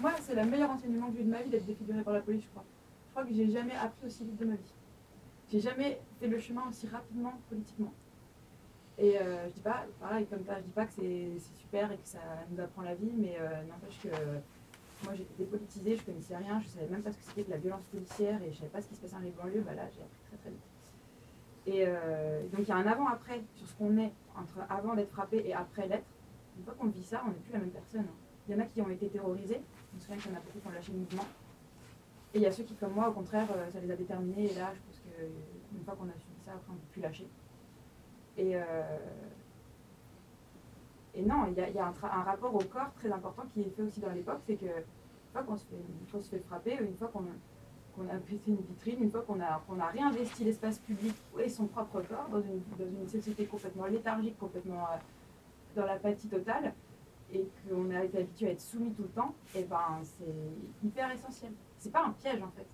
Moi, 0.00 0.12
c'est 0.22 0.34
le 0.34 0.44
meilleur 0.44 0.70
enseignement 0.70 1.08
que 1.08 1.16
j'ai 1.16 1.22
eu 1.22 1.24
de 1.24 1.30
ma 1.30 1.42
vie 1.42 1.50
d'être 1.50 1.66
défigurée 1.66 2.02
par 2.02 2.14
la 2.14 2.20
police, 2.20 2.44
je 2.44 2.48
crois. 2.50 2.64
Je 3.06 3.10
crois 3.10 3.24
que 3.24 3.34
j'ai 3.34 3.50
jamais 3.50 3.74
appris 3.74 4.06
aussi 4.06 4.24
vite 4.24 4.36
de 4.36 4.44
ma 4.44 4.54
vie. 4.54 4.72
J'ai 5.50 5.60
jamais 5.60 5.98
fait 6.20 6.28
le 6.28 6.38
chemin 6.38 6.62
aussi 6.68 6.86
rapidement 6.86 7.34
politiquement. 7.48 7.92
Et 8.98 9.18
euh, 9.18 9.48
je 9.48 9.54
dis 9.54 9.60
pas, 9.60 9.86
pareil, 10.00 10.26
comme 10.26 10.44
ça, 10.44 10.56
je 10.58 10.64
dis 10.64 10.72
pas 10.72 10.84
que 10.84 10.92
c'est 10.92 11.30
super 11.60 11.90
et 11.92 11.96
que 11.96 12.06
ça 12.06 12.18
nous 12.50 12.60
apprend 12.60 12.82
la 12.82 12.94
vie, 12.94 13.12
mais 13.16 13.36
euh, 13.40 13.62
n'empêche 13.64 14.00
que 14.02 14.08
moi 15.04 15.14
j'étais 15.14 15.34
dépolitisée, 15.38 15.96
je 15.96 16.02
connaissais 16.02 16.36
rien, 16.36 16.60
je 16.60 16.68
savais 16.68 16.88
même 16.88 17.02
pas 17.02 17.12
ce 17.12 17.18
que 17.18 17.24
c'était 17.24 17.44
que 17.44 17.50
la 17.50 17.58
violence 17.58 17.84
policière 17.92 18.42
et 18.42 18.52
je 18.52 18.58
savais 18.58 18.70
pas 18.70 18.82
ce 18.82 18.88
qui 18.88 18.96
se 18.96 19.00
passait 19.00 19.14
dans 19.14 19.20
les 19.20 19.30
banlieues, 19.30 19.60
bah 19.60 19.74
là 19.74 19.84
j'ai 19.94 20.02
appris 20.02 20.18
très 20.28 20.36
très 20.38 20.50
vite. 20.50 20.60
Et 21.66 21.84
euh, 21.86 22.42
donc 22.48 22.60
il 22.62 22.68
y 22.68 22.72
a 22.72 22.76
un 22.76 22.86
avant-après 22.86 23.42
sur 23.54 23.68
ce 23.68 23.74
qu'on 23.74 23.96
est 23.98 24.12
entre 24.34 24.58
avant 24.68 24.94
d'être 24.94 25.12
frappé 25.12 25.44
et 25.46 25.54
après 25.54 25.86
l'être. 25.86 26.06
Une 26.58 26.64
fois 26.64 26.74
qu'on 26.74 26.88
vit 26.88 27.02
ça, 27.02 27.22
on 27.26 27.30
n'est 27.30 27.36
plus 27.36 27.52
la 27.52 27.60
même 27.60 27.70
personne. 27.70 28.00
hein. 28.02 28.16
Il 28.48 28.54
y 28.54 28.58
en 28.58 28.60
a 28.60 28.66
qui 28.66 28.80
ont 28.80 28.88
été 28.88 29.08
terrorisés, 29.08 29.60
je 29.92 29.96
me 29.96 30.00
souviens 30.00 30.16
qu'il 30.16 30.32
y 30.32 30.34
en 30.34 30.38
a 30.38 30.40
beaucoup 30.40 30.58
qui 30.58 30.66
ont 30.66 30.70
lâché 30.70 30.92
le 30.92 30.98
mouvement. 30.98 31.26
Et 32.34 32.38
il 32.38 32.42
y 32.42 32.46
a 32.46 32.52
ceux 32.52 32.64
qui, 32.64 32.74
comme 32.74 32.92
moi, 32.92 33.08
au 33.08 33.12
contraire, 33.12 33.46
euh, 33.54 33.70
ça 33.70 33.80
les 33.80 33.90
a 33.90 33.96
déterminés. 33.96 34.50
Et 34.50 34.54
là, 34.54 34.72
je 34.74 34.80
pense 34.80 35.00
qu'une 35.00 35.84
fois 35.84 35.94
qu'on 35.94 36.08
a 36.08 36.18
subi 36.18 36.40
ça, 36.44 36.52
après, 36.52 36.70
on 36.70 36.74
ne 36.74 36.78
peut 36.78 36.86
plus 36.92 37.02
lâcher. 37.02 37.28
Et, 38.36 38.56
euh, 38.56 38.98
et 41.14 41.22
non, 41.22 41.46
il 41.46 41.74
y 41.74 41.78
a, 41.78 41.86
un, 41.86 42.22
rapport 42.22 42.54
au 42.54 42.58
corps 42.58 42.92
très 42.94 43.10
important 43.10 43.42
qui 43.52 43.62
est 43.62 43.70
fait 43.76 43.82
aussi 43.82 44.00
dans 44.00 44.10
l'époque. 44.10 44.40
C'est 44.46 44.56
que 44.56 44.66
une 44.66 45.32
fois 45.32 45.42
qu'on 45.42 45.56
se, 45.56 45.64
se 46.26 46.30
fait 46.30 46.40
frapper, 46.40 46.78
une 46.80 46.96
fois 46.96 47.08
qu'on 47.08 48.08
a 48.08 48.16
baissé 48.18 48.50
une 48.50 48.56
vitrine, 48.56 49.02
une 49.02 49.10
fois 49.10 49.22
qu'on 49.22 49.40
a, 49.40 49.62
qu'on 49.66 49.78
a 49.80 49.86
réinvesti 49.86 50.44
l'espace 50.44 50.78
public 50.78 51.14
et 51.38 51.48
son 51.48 51.66
propre 51.66 52.00
corps 52.02 52.28
dans 52.30 52.40
une, 52.40 52.62
dans 52.78 52.86
une 52.86 53.08
société 53.08 53.46
complètement 53.46 53.86
léthargique, 53.86 54.38
complètement 54.38 54.84
euh, 54.84 54.96
dans 55.78 55.86
l'apathie 55.86 56.28
totale, 56.28 56.74
et 57.32 57.46
qu'on 57.68 57.90
a 57.90 58.04
été 58.04 58.18
habitué 58.18 58.48
à 58.48 58.50
être 58.52 58.60
soumis 58.60 58.92
tout 58.92 59.02
le 59.02 59.08
temps, 59.08 59.34
et 59.54 59.62
ben 59.64 60.00
c'est 60.02 60.86
hyper 60.86 61.10
essentiel. 61.12 61.52
C'est 61.78 61.92
pas 61.92 62.04
un 62.04 62.10
piège 62.10 62.42
en 62.42 62.50
fait, 62.56 62.66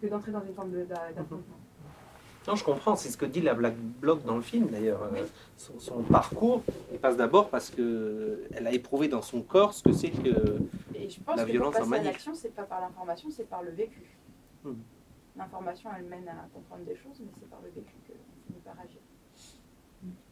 que 0.00 0.06
d'entrer 0.06 0.32
dans 0.32 0.42
une 0.42 0.54
forme 0.54 0.72
d'affrontement. 0.86 1.56
Non, 2.46 2.54
je 2.54 2.64
comprends, 2.64 2.96
c'est 2.96 3.10
ce 3.10 3.18
que 3.18 3.26
dit 3.26 3.42
la 3.42 3.52
Black 3.52 3.76
Bloc 3.76 4.24
dans 4.24 4.36
le 4.36 4.40
film 4.40 4.68
d'ailleurs. 4.68 5.02
Euh, 5.02 5.10
Oui. 5.12 5.20
Son, 5.58 5.78
son 5.78 6.02
parcours, 6.02 6.62
il 6.90 6.98
passe 6.98 7.18
d'abord 7.18 7.50
parce 7.50 7.68
qu'elle 7.68 8.66
a 8.66 8.72
éprouvé 8.72 9.06
dans 9.08 9.20
son 9.20 9.42
corps 9.42 9.74
ce 9.74 9.82
que 9.82 9.92
c'est 9.92 10.08
que. 10.08 10.58
Et 10.94 11.10
je 11.10 11.20
pense 11.20 11.36
La 11.36 11.44
que 11.44 11.50
violence 11.50 11.76
pour 11.76 11.86
en 11.86 11.92
à 11.92 11.98
l'action, 11.98 12.34
c'est 12.34 12.54
pas 12.54 12.62
par 12.62 12.80
l'information, 12.80 13.28
c'est 13.30 13.44
par 13.44 13.62
le 13.62 13.72
vécu. 13.72 14.00
Mhm. 14.64 14.78
L'information, 15.36 15.90
elle 15.94 16.06
mène 16.06 16.26
à 16.26 16.48
comprendre 16.54 16.84
des 16.86 16.96
choses, 16.96 17.20
mais 17.20 17.30
c'est 17.38 17.50
par 17.50 17.60
le 17.62 17.68
vécu 17.68 17.92
qu'on 18.06 18.14
finit 18.46 18.60
par 18.64 18.80
agir. 18.82 19.00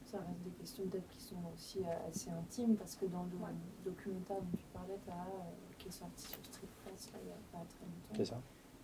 Ça 0.06 0.18
reste 0.18 0.40
des 0.44 0.50
questions 0.50 0.84
peut-être 0.86 1.08
qui 1.08 1.20
sont 1.20 1.36
aussi 1.52 1.80
euh, 1.80 2.08
assez 2.08 2.30
intimes 2.30 2.76
parce 2.76 2.94
que 2.94 3.06
dans 3.06 3.24
le 3.24 3.36
Ouais. 3.38 3.50
documentaire 3.84 4.40
dont 4.40 4.56
tu 4.56 4.64
parlais, 4.72 4.94
euh, 5.08 5.12
qui 5.78 5.88
est 5.88 5.92
sorti 5.92 6.26
sur 6.28 6.38
Street 6.44 6.68
Press 6.84 7.10
là, 7.12 7.18
il 7.22 7.26
n'y 7.26 7.32
a 7.32 7.36
pas 7.52 7.64
très 7.68 7.84
C'est 8.12 8.18
longtemps, 8.18 8.30
ça. 8.36 8.40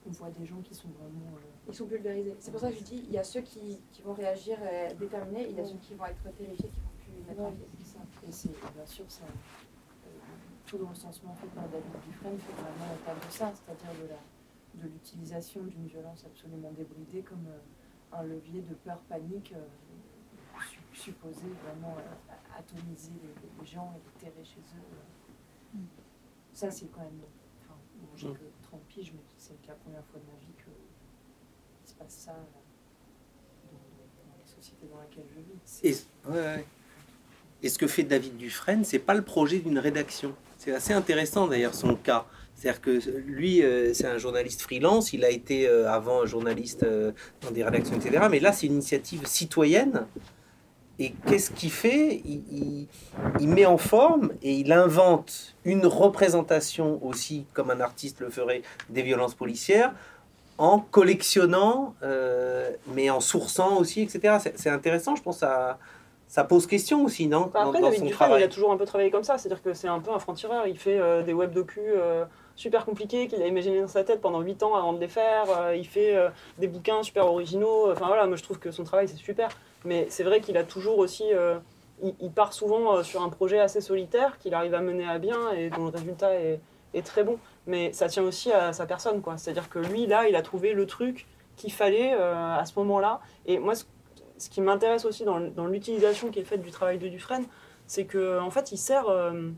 on 0.06 0.10
voit 0.10 0.30
des 0.30 0.44
gens 0.44 0.60
qui 0.62 0.74
sont 0.74 0.88
vraiment. 0.88 1.36
euh, 1.36 1.68
Ils 1.68 1.74
sont 1.74 1.86
pulvérisés. 1.86 2.34
C'est 2.40 2.50
pour 2.50 2.58
ça 2.60 2.70
que 2.72 2.76
je 2.76 2.82
dis, 2.82 3.04
il 3.06 3.12
y 3.12 3.18
a 3.18 3.22
ceux 3.24 3.42
qui, 3.42 3.80
qui 3.92 4.02
vont 4.02 4.14
réagir 4.14 4.58
euh, 4.60 4.92
déterminés, 4.94 5.48
il 5.48 5.56
y 5.56 5.60
a 5.60 5.64
ceux 5.64 5.76
qui 5.78 5.94
vont 5.94 6.06
être 6.06 6.22
terrifiés, 6.36 6.68
qui 6.68 6.80
vont 6.80 6.90
plus 6.98 7.28
mettre 7.28 7.40
Ouais, 7.42 7.54
ça. 7.84 7.98
Et 8.26 8.32
c'est 8.32 8.48
bien 8.74 8.86
sûr 8.86 9.04
ça. 9.08 9.22
euh, 9.24 10.08
tout 10.66 10.78
le 10.78 10.84
recensement 10.84 11.34
fait 11.34 11.46
par 11.48 11.68
David 11.68 11.92
Dufresne 12.08 12.38
fait 12.38 12.52
vraiment 12.52 12.94
état 13.00 13.14
de 13.14 13.32
ça, 13.32 13.52
c'est-à-dire 13.54 14.02
de 14.02 14.08
la 14.08 14.18
de 14.74 14.88
l'utilisation 14.88 15.62
d'une 15.64 15.86
violence 15.86 16.24
absolument 16.24 16.70
débridée 16.72 17.20
comme 17.22 17.46
euh, 17.46 17.58
un 18.18 18.22
levier 18.22 18.62
de 18.62 18.72
peur 18.74 18.98
panique 19.02 19.52
euh, 19.54 19.60
supposé 20.94 21.42
vraiment 21.64 21.96
euh, 21.98 22.58
atomiser 22.58 23.12
les, 23.22 23.60
les 23.60 23.66
gens 23.66 23.92
et 23.96 24.00
les 24.04 24.20
terrer 24.30 24.44
chez 24.44 24.60
eux. 24.60 25.76
euh. 25.76 25.78
Ça 26.52 26.70
c'est 26.70 26.86
quand 26.92 27.00
même. 27.00 27.20
Enfin, 27.62 27.74
bon, 28.00 28.08
j'ai 28.16 28.28
Mm. 28.28 28.34
que 28.34 28.38
30 28.68 28.80
piges, 28.88 29.12
mais 29.14 29.20
c'est 29.38 29.54
la 29.66 29.74
première 29.74 30.04
fois 30.06 30.20
de 30.20 30.26
ma 30.26 30.38
vie 30.38 30.52
que 30.58 30.70
il 31.84 31.88
se 31.90 31.94
passe 31.94 32.12
ça 32.26 32.32
euh, 32.32 32.34
dans, 33.70 33.78
dans 34.30 34.38
la 34.38 34.46
société 34.46 34.86
dans 34.90 34.98
laquelle 34.98 35.24
je 35.34 35.40
vis. 35.40 35.58
C'est- 35.64 35.86
Et, 35.86 36.30
ouais, 36.30 36.38
ouais. 36.38 36.64
Et 37.62 37.68
ce 37.68 37.78
que 37.78 37.86
fait 37.86 38.02
David 38.02 38.36
Dufresne, 38.36 38.84
c'est 38.84 38.98
pas 38.98 39.14
le 39.14 39.22
projet 39.22 39.60
d'une 39.60 39.78
rédaction. 39.78 40.34
C'est 40.58 40.72
assez 40.74 40.92
intéressant 40.92 41.46
d'ailleurs 41.46 41.74
son 41.74 41.94
cas. 41.96 42.26
C'est-à-dire 42.54 42.80
que 42.82 42.90
lui, 43.20 43.62
euh, 43.62 43.94
c'est 43.94 44.06
un 44.06 44.18
journaliste 44.18 44.62
freelance, 44.62 45.12
il 45.12 45.24
a 45.24 45.30
été 45.30 45.66
euh, 45.68 45.90
avant 45.90 46.26
journaliste 46.26 46.82
euh, 46.82 47.12
dans 47.40 47.50
des 47.50 47.64
rédactions, 47.64 47.96
etc. 47.96 48.26
Mais 48.30 48.40
là, 48.40 48.52
c'est 48.52 48.66
une 48.66 48.74
initiative 48.74 49.26
citoyenne. 49.26 50.06
Et 51.02 51.12
qu'est-ce 51.26 51.50
qu'il 51.50 51.70
fait? 51.72 52.20
Il, 52.24 52.42
il- 52.50 52.86
il 53.40 53.48
met 53.48 53.66
en 53.66 53.78
forme 53.78 54.30
et 54.42 54.52
il 54.52 54.72
invente 54.72 55.54
une 55.64 55.84
représentation 55.86 57.00
aussi, 57.04 57.44
comme 57.54 57.70
un 57.70 57.80
artiste 57.80 58.20
le 58.20 58.30
ferait, 58.30 58.62
des 58.88 59.02
violences 59.02 59.34
policières, 59.34 59.92
en 60.58 60.78
collectionnant, 60.78 61.94
euh, 62.02 62.70
mais 62.94 63.10
en 63.10 63.20
sourçant 63.20 63.78
aussi, 63.78 64.02
etc. 64.02 64.36
C'est- 64.54 64.70
intéressant, 64.70 65.16
je 65.16 65.22
pense, 65.22 65.38
ça, 65.38 65.78
ça 66.28 66.44
pose 66.44 66.66
question 66.66 67.04
aussi, 67.04 67.26
non? 67.26 67.50
Bah, 67.52 67.62
dans- 67.64 67.68
après, 67.70 67.80
dans 67.80 67.86
David 67.88 68.00
son 68.00 68.06
Dufresne, 68.06 68.26
travail. 68.28 68.42
il 68.42 68.44
a 68.44 68.48
toujours 68.48 68.72
un 68.72 68.76
peu 68.76 68.84
travaillé 68.86 69.10
comme 69.10 69.24
ça. 69.24 69.38
C'est-à-dire 69.38 69.62
que 69.62 69.74
c'est 69.74 69.88
un 69.88 69.98
peu 69.98 70.12
un 70.12 70.18
franc-tireur. 70.20 70.66
Il 70.68 70.78
fait 70.78 70.98
euh, 70.98 71.22
des 71.22 71.32
web 71.32 71.52
docus 71.52 71.82
euh, 71.88 72.24
super 72.56 72.84
compliqués 72.84 73.28
qu'il 73.28 73.42
a 73.42 73.46
imaginé 73.46 73.80
dans 73.80 73.88
sa 73.88 74.04
tête 74.04 74.20
pendant 74.20 74.40
8 74.40 74.62
ans 74.62 74.74
avant 74.74 74.92
de 74.92 75.00
les 75.00 75.08
faire. 75.08 75.44
Euh, 75.50 75.76
il 75.76 75.86
fait 75.86 76.16
euh, 76.16 76.28
des 76.58 76.68
bouquins 76.68 77.02
super 77.02 77.26
originaux. 77.26 77.90
Enfin 77.92 78.06
voilà, 78.06 78.26
moi 78.26 78.36
je 78.36 78.42
trouve 78.42 78.58
que 78.58 78.70
son 78.70 78.84
travail 78.84 79.08
c'est 79.08 79.16
super. 79.16 79.50
Mais 79.84 80.06
c'est 80.10 80.24
vrai 80.24 80.40
qu'il 80.40 80.56
a 80.56 80.64
toujours 80.64 80.98
aussi. 80.98 81.24
euh, 81.32 81.58
il, 82.20 82.30
part 82.30 82.52
souvent 82.52 82.96
euh, 82.96 83.02
sur 83.02 83.22
un 83.22 83.28
projet 83.28 83.58
assez 83.60 83.80
solitaire 83.80 84.38
qu'il 84.38 84.54
arrive 84.54 84.74
à 84.74 84.80
mener 84.80 85.06
à 85.06 85.18
bien 85.18 85.52
et 85.52 85.70
dont 85.70 85.84
le 85.84 85.90
résultat 85.90 86.34
est, 86.34 86.60
très 87.04 87.24
bon. 87.24 87.38
Mais 87.66 87.92
ça 87.92 88.08
tient 88.08 88.22
aussi 88.22 88.52
à 88.52 88.72
sa 88.72 88.86
personne, 88.86 89.22
quoi. 89.22 89.38
C'est-à-dire 89.38 89.68
que 89.70 89.78
lui, 89.78 90.06
là, 90.06 90.28
il 90.28 90.36
a 90.36 90.42
trouvé 90.42 90.74
le 90.74 90.86
truc 90.86 91.26
qu'il 91.56 91.72
fallait 91.72 92.14
euh, 92.14 92.34
à 92.34 92.64
ce 92.66 92.78
moment-là. 92.80 93.20
Et 93.46 93.58
moi, 93.58 93.74
ce, 93.74 93.84
qui 94.50 94.60
m'intéresse 94.60 95.04
aussi 95.04 95.24
dans, 95.24 95.38
l'utilisation 95.66 96.30
qui 96.30 96.40
est 96.40 96.44
faite 96.44 96.62
du 96.62 96.70
travail 96.70 96.98
de 96.98 97.08
Dufresne, 97.08 97.44
c'est 97.86 98.04
que 98.04 98.40
en 98.40 98.50
fait, 98.50 98.72
il 98.72 98.78
sert. 98.78 99.08
euh, 99.08 99.50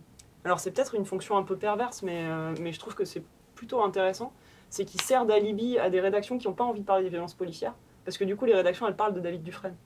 alors, 0.45 0.61
c'est 0.61 0.70
peut-être 0.70 0.95
une 0.95 1.07
fonction 1.07 1.36
un 1.36 1.42
peu 1.42 1.57
perverse, 1.57 2.03
mais, 2.03 2.26
euh, 2.26 2.55
mais 2.61 2.72
je 2.72 2.78
trouve 2.78 2.95
que 2.95 3.05
c'est 3.05 3.22
plutôt 3.55 3.82
intéressant. 3.82 4.32
C'est 4.68 4.84
qu'il 4.84 5.01
sert 5.01 5.24
d'alibi 5.24 5.78
à 5.78 5.88
des 5.88 6.01
rédactions 6.01 6.36
qui 6.36 6.49
n'ont 6.49 6.55
pas 6.55 6.64
envie 6.64 6.80
de 6.80 6.86
parler 6.86 7.05
des 7.05 7.11
violences 7.11 7.34
policières. 7.34 7.74
Parce 8.05 8.18
que 8.18 8.24
du 8.24 8.36
coup, 8.36 8.45
les 8.45 8.55
rédactions, 8.55 8.86
elles 8.86 8.97
parlent 8.97 9.14
de 9.14 9.20
David 9.20 9.42
Dufresne. 9.42 9.76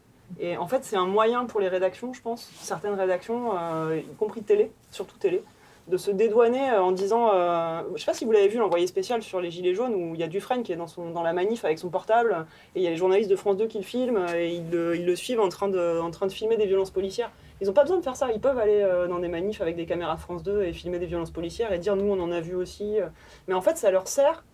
Et 0.41 0.57
en 0.57 0.67
fait, 0.67 0.85
c'est 0.85 0.97
un 0.97 1.07
moyen 1.07 1.47
pour 1.47 1.61
les 1.61 1.69
rédactions, 1.69 2.13
je 2.13 2.21
pense, 2.21 2.51
certaines 2.61 2.95
rédactions, 2.95 3.53
euh, 3.59 4.01
y 4.01 4.15
compris 4.17 4.43
télé, 4.43 4.71
surtout 4.91 5.17
télé, 5.17 5.43
de 5.87 5.97
se 5.97 6.11
dédouaner 6.11 6.71
euh, 6.71 6.83
en 6.83 6.93
disant. 6.93 7.31
euh, 7.33 7.81
je 7.95 8.01
sais 8.01 8.07
pas 8.07 8.15
si 8.15 8.27
vous 8.27 8.33
l'avez 8.33 8.49
vu, 8.49 8.59
l'envoyé 8.59 8.87
spécial 8.87 9.23
sur 9.23 9.41
les 9.41 9.51
Gilets 9.51 9.75
jaunes, 9.75 9.95
où 9.95 10.15
il 10.15 10.21
y 10.21 10.23
a 10.23 10.29
Dufresne 10.29 10.63
qui 10.63 10.73
est 10.73 10.77
dans, 10.77 11.23
la 11.23 11.33
manif 11.33 11.65
avec 11.65 11.79
son 11.79 11.89
portable, 11.89 12.47
et 12.75 12.81
il 12.81 12.83
y 12.83 12.87
a 12.87 12.91
les 12.91 12.97
journalistes 12.97 13.31
de 13.31 13.37
France 13.37 13.57
2 13.57 13.67
qui 13.69 13.79
le 13.79 13.85
filment, 13.85 14.27
et 14.35 14.55
ils 14.55 14.71
le, 14.71 15.17
suivent 15.17 15.41
en 15.41 15.49
train 15.49 15.69
de 15.69 16.29
filmer 16.29 16.57
des 16.57 16.67
violences 16.67 16.91
policières. 16.91 17.31
Ils 17.61 17.67
n'ont 17.67 17.73
pas 17.73 17.83
besoin 17.83 17.99
de 17.99 18.03
faire 18.03 18.17
ça, 18.17 18.31
ils 18.33 18.41
peuvent 18.41 18.59
aller 18.59 18.81
euh, 18.83 19.09
dans 19.09 19.19
des 19.19 19.29
manifs 19.29 19.61
avec 19.61 19.77
des 19.77 19.87
caméras 19.87 20.17
France 20.17 20.43
2 20.43 20.63
et 20.63 20.73
filmer 20.73 20.99
des 20.99 21.07
violences 21.07 21.31
policières 21.31 21.73
et 21.73 21.79
dire 21.79 21.97
nous 21.97 22.11
on 22.11 22.21
en 22.21 22.31
a 22.31 22.41
vu 22.41 22.55
aussi. 22.55 23.01
euh. 23.01 23.09
Mais 23.49 23.55
en 23.55 23.61
fait, 23.61 23.77
ça 23.77 23.91
leur 23.91 24.09
sert. 24.09 24.45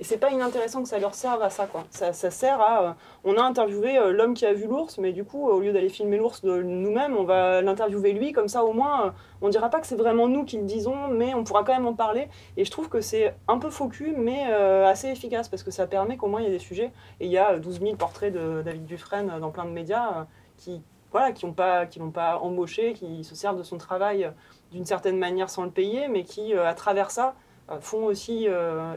Et 0.00 0.04
c'est 0.04 0.18
pas 0.18 0.30
inintéressant 0.30 0.80
que 0.84 0.88
ça 0.88 1.00
leur 1.00 1.12
serve 1.12 1.42
à 1.42 1.50
ça, 1.50 1.66
quoi. 1.66 1.84
Ça, 1.90 2.12
sert 2.12 2.60
à. 2.60 2.82
euh, 2.84 2.92
on 3.24 3.36
a 3.36 3.42
interviewé 3.42 3.98
l'homme 4.12 4.34
qui 4.34 4.46
a 4.46 4.52
vu 4.52 4.68
l'ours, 4.68 4.96
mais 4.98 5.12
du 5.12 5.24
coup, 5.24 5.48
au 5.48 5.58
lieu 5.58 5.72
d'aller 5.72 5.88
filmer 5.88 6.18
l'ours 6.18 6.44
nous-mêmes, 6.44 7.16
on 7.16 7.24
va 7.24 7.62
l'interviewer 7.62 8.12
lui, 8.12 8.30
comme 8.30 8.46
ça 8.46 8.64
au 8.64 8.72
moins, 8.72 9.12
on 9.42 9.48
dira 9.48 9.70
pas 9.70 9.80
que 9.80 9.88
c'est 9.88 9.96
vraiment 9.96 10.28
nous 10.28 10.44
qui 10.44 10.56
le 10.56 10.62
disons, 10.62 11.08
mais 11.08 11.34
on 11.34 11.42
pourra 11.42 11.64
quand 11.64 11.74
même 11.74 11.88
en 11.88 11.94
parler. 11.94 12.28
Et 12.56 12.64
je 12.64 12.70
trouve 12.70 12.88
que 12.88 13.00
c'est 13.00 13.34
un 13.48 13.58
peu 13.58 13.70
faux 13.70 13.88
cul, 13.88 14.14
mais 14.16 14.44
assez 14.44 15.08
efficace, 15.08 15.48
parce 15.48 15.64
que 15.64 15.72
ça 15.72 15.88
permet 15.88 16.16
qu'au 16.16 16.28
moins 16.28 16.40
il 16.42 16.44
y 16.44 16.46
ait 16.46 16.52
des 16.52 16.60
sujets. 16.60 16.92
Et 17.18 17.26
il 17.26 17.32
y 17.32 17.38
a 17.38 17.54
euh, 17.54 17.58
12 17.58 17.80
000 17.80 17.96
portraits 17.96 18.32
de 18.32 18.62
David 18.62 18.86
Dufresne 18.86 19.32
dans 19.40 19.50
plein 19.50 19.64
de 19.64 19.70
médias 19.70 20.26
qui 20.56 20.80
voilà, 21.10 21.32
qui 21.32 21.46
n'ont 21.46 21.52
pas, 21.52 21.86
qui 21.86 21.98
l'ont 21.98 22.10
pas 22.10 22.38
embauché, 22.38 22.92
qui 22.92 23.24
se 23.24 23.34
servent 23.34 23.58
de 23.58 23.62
son 23.62 23.78
travail 23.78 24.24
euh, 24.24 24.30
d'une 24.72 24.84
certaine 24.84 25.18
manière 25.18 25.48
sans 25.48 25.64
le 25.64 25.70
payer, 25.70 26.08
mais 26.08 26.24
qui, 26.24 26.54
euh, 26.54 26.66
à 26.68 26.74
travers 26.74 27.10
ça, 27.10 27.34
euh, 27.70 27.80
font 27.80 28.04
aussi 28.04 28.46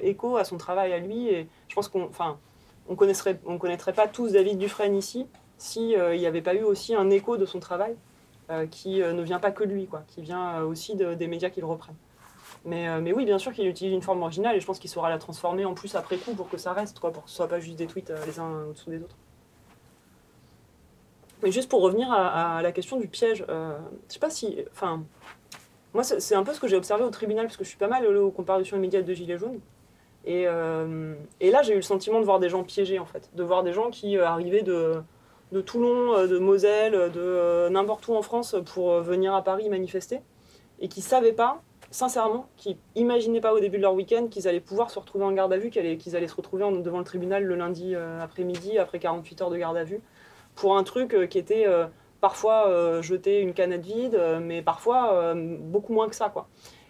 écho 0.01 0.37
à 0.37 0.43
son 0.43 0.57
travail 0.57 0.93
à 0.93 0.99
lui. 0.99 1.29
Et 1.29 1.47
je 1.67 1.75
pense 1.75 1.87
qu'on 1.87 2.03
enfin, 2.03 2.37
on 2.89 2.95
connaîtrait, 2.95 3.39
on 3.45 3.57
connaîtrait 3.57 3.93
pas 3.93 4.07
tous 4.07 4.33
David 4.33 4.57
Dufresne 4.57 4.95
ici 4.95 5.27
si 5.57 5.91
il 5.91 6.19
n'y 6.19 6.25
avait 6.25 6.41
pas 6.41 6.55
eu 6.55 6.63
aussi 6.63 6.95
un 6.95 7.09
écho 7.11 7.37
de 7.37 7.45
son 7.45 7.59
travail 7.59 7.95
qui 8.71 8.99
ne 8.99 9.21
vient 9.21 9.39
pas 9.39 9.51
que 9.51 9.63
de 9.63 9.71
lui, 9.71 9.85
quoi, 9.87 10.01
qui 10.07 10.21
vient 10.21 10.61
aussi 10.63 10.95
de- 10.95 11.13
des 11.13 11.27
médias 11.27 11.49
qui 11.51 11.59
le 11.61 11.67
reprennent. 11.67 11.95
Mais, 12.65 12.99
mais 12.99 13.13
oui, 13.13 13.25
bien 13.25 13.37
sûr 13.37 13.53
qu'il 13.53 13.67
utilise 13.67 13.93
une 13.93 14.01
forme 14.01 14.23
originale 14.23 14.55
et 14.55 14.59
je 14.59 14.65
pense 14.65 14.79
qu'il 14.79 14.89
saura 14.89 15.09
la 15.09 15.19
transformer 15.19 15.63
en 15.65 15.73
plus 15.75 15.93
après 15.95 16.17
coup 16.17 16.33
pour 16.33 16.49
que 16.49 16.57
ça 16.57 16.73
reste, 16.73 16.99
quoi, 16.99 17.11
pour 17.11 17.23
que 17.25 17.29
ce 17.29 17.35
soit 17.35 17.47
pas 17.47 17.59
juste 17.59 17.77
des 17.77 17.87
tweets 17.87 18.11
les 18.25 18.39
uns 18.39 18.65
au-dessous 18.69 18.89
des 18.89 19.01
autres. 19.03 19.15
Juste 21.45 21.69
pour 21.69 21.81
revenir 21.81 22.11
à, 22.11 22.61
la 22.61 22.71
question 22.71 22.97
du 22.97 23.07
piège, 23.07 23.45
euh, 23.49 23.77
je 24.07 24.13
sais 24.13 24.19
pas 24.19 24.29
si. 24.29 24.57
Enfin, 24.71 25.03
moi, 25.93 26.03
c'est 26.03 26.35
un 26.35 26.43
peu 26.43 26.53
ce 26.53 26.59
que 26.59 26.67
j'ai 26.67 26.77
observé 26.77 27.03
au 27.03 27.09
tribunal, 27.09 27.45
parce 27.47 27.57
que 27.57 27.63
je 27.63 27.69
suis 27.69 27.77
pas 27.77 27.87
mal 27.87 28.05
allée 28.05 28.17
aux 28.17 28.31
comparutions 28.31 28.77
immédiates 28.77 29.05
de 29.05 29.13
Gilets 29.13 29.37
jaunes. 29.37 29.59
Et, 30.25 30.43
euh, 30.47 31.15
et 31.39 31.51
là, 31.51 31.63
j'ai 31.63 31.73
eu 31.73 31.77
le 31.77 31.81
sentiment 31.81 32.19
de 32.19 32.25
voir 32.25 32.39
des 32.39 32.49
gens 32.49 32.63
piégés, 32.63 32.99
en 32.99 33.05
fait. 33.05 33.29
De 33.35 33.43
voir 33.43 33.63
des 33.63 33.73
gens 33.73 33.89
qui 33.89 34.17
euh, 34.17 34.25
arrivaient 34.25 34.61
de, 34.61 35.01
Toulon, 35.65 36.13
euh, 36.13 36.27
de 36.27 36.37
Moselle, 36.37 37.11
de 37.11 37.67
n'importe 37.69 38.07
où 38.07 38.13
en 38.13 38.21
France 38.21 38.55
pour 38.65 39.01
venir 39.01 39.33
à 39.33 39.43
Paris 39.43 39.67
manifester, 39.69 40.19
et 40.79 40.87
qui 40.87 41.01
savaient 41.01 41.33
pas 41.33 41.61
sincèrement, 41.89 42.47
qui 42.55 42.77
imaginaient 42.95 43.41
pas 43.41 43.53
au 43.53 43.59
début 43.59 43.75
de 43.75 43.81
leur 43.81 43.93
week-end 43.93 44.27
qu'ils 44.27 44.47
allaient 44.47 44.61
pouvoir 44.61 44.91
se 44.91 44.97
retrouver 44.97 45.25
en 45.25 45.33
garde 45.33 45.51
à 45.51 45.57
vue, 45.57 45.69
qu'ils 45.69 46.15
allaient, 46.15 46.27
se 46.27 46.35
retrouver 46.35 46.63
devant 46.81 46.99
le 46.99 47.03
tribunal 47.03 47.43
le 47.43 47.55
lundi 47.55 47.95
après-midi, 47.95 48.77
après 48.77 48.97
48 48.99 49.41
heures 49.41 49.49
de 49.49 49.57
garde 49.57 49.75
à 49.75 49.83
vue, 49.83 49.99
pour 50.55 50.77
un 50.77 50.83
truc 50.83 51.13
euh, 51.13 51.25
qui 51.25 51.37
était 51.37 51.67
euh, 51.67 51.87
parfois 52.19 52.67
euh, 52.67 53.01
jeter 53.01 53.39
une 53.39 53.53
canette 53.53 53.83
vide, 53.83 54.19
mais 54.41 54.61
parfois 54.61 55.33
beaucoup 55.35 55.93
moins 55.93 56.07
que 56.07 56.15
ça. 56.15 56.29
Quoi. 56.29 56.47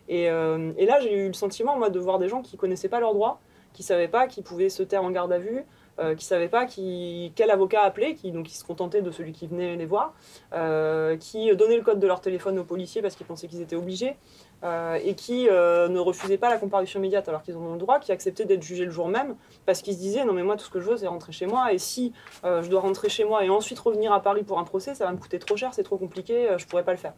Et, 0.09 0.27
là, 0.29 0.99
j'ai 0.99 1.13
eu 1.13 1.27
le 1.27 1.33
sentiment, 1.33 1.77
moi, 1.77 1.89
de 1.89 1.99
voir 1.99 2.19
des 2.19 2.27
gens 2.27 2.41
qui 2.41 2.57
connaissaient 2.57 2.89
pas 2.89 2.99
leurs 2.99 3.13
droits, 3.13 3.39
qui 3.71 3.81
savaient 3.81 4.09
pas 4.09 4.27
qu'ils 4.27 4.43
pouvaient 4.43 4.69
se 4.69 4.83
taire 4.83 5.03
en 5.03 5.11
garde 5.11 5.31
à 5.31 5.39
vue, 5.39 5.63
euh, 6.01 6.15
qui 6.15 6.25
savaient 6.25 6.47
pas 6.47 6.65
qui, 6.65 7.31
quel 7.35 7.51
avocat 7.51 7.83
appeler, 7.83 8.15
qui, 8.15 8.31
donc, 8.31 8.47
qui 8.47 8.57
se 8.57 8.63
contentaient 8.63 9.03
de 9.03 9.11
celui 9.11 9.33
qui 9.33 9.45
venait 9.45 9.75
les 9.75 9.85
voir, 9.85 10.13
euh, 10.51 11.15
qui 11.15 11.55
donnaient 11.55 11.77
le 11.77 11.83
code 11.83 11.99
de 11.99 12.07
leur 12.07 12.21
téléphone 12.21 12.57
aux 12.57 12.63
policiers 12.63 13.03
parce 13.03 13.15
qu'ils 13.15 13.27
pensaient 13.27 13.47
qu'ils 13.47 13.61
étaient 13.61 13.75
obligés, 13.75 14.15
euh, 14.63 14.97
et 15.03 15.13
qui 15.13 15.43
ne 15.43 15.99
refusaient 15.99 16.39
pas 16.39 16.49
la 16.49 16.57
comparution 16.57 16.99
immédiate 16.99 17.29
alors 17.29 17.43
qu'ils 17.43 17.55
en 17.55 17.61
ont 17.61 17.73
le 17.73 17.77
droit, 17.77 17.99
qui 17.99 18.11
acceptaient 18.11 18.45
d'être 18.45 18.63
jugés 18.63 18.85
le 18.85 18.91
jour 18.91 19.09
même 19.09 19.35
parce 19.67 19.83
qu'ils 19.83 19.93
se 19.93 19.99
disaient 19.99 20.25
non 20.25 20.33
mais 20.33 20.43
moi 20.43 20.55
tout 20.57 20.65
ce 20.65 20.71
que 20.71 20.79
je 20.79 20.89
veux 20.89 20.97
c'est 20.97 21.07
rentrer 21.07 21.33
chez 21.33 21.45
moi 21.45 21.71
et 21.71 21.77
si 21.77 22.13
je 22.43 22.67
dois 22.67 22.81
rentrer 22.81 23.09
chez 23.09 23.23
moi 23.23 23.43
et 23.45 23.49
ensuite 23.49 23.77
revenir 23.77 24.11
à 24.11 24.21
Paris 24.21 24.43
pour 24.43 24.57
un 24.57 24.63
procès 24.63 24.95
ça 24.95 25.05
va 25.05 25.11
me 25.11 25.17
coûter 25.17 25.37
trop 25.37 25.55
cher, 25.55 25.73
c'est 25.73 25.83
trop 25.83 25.97
compliqué, 25.97 26.55
je 26.57 26.65
pourrais 26.65 26.83
pas 26.83 26.93
le 26.93 26.97
faire. 26.97 27.13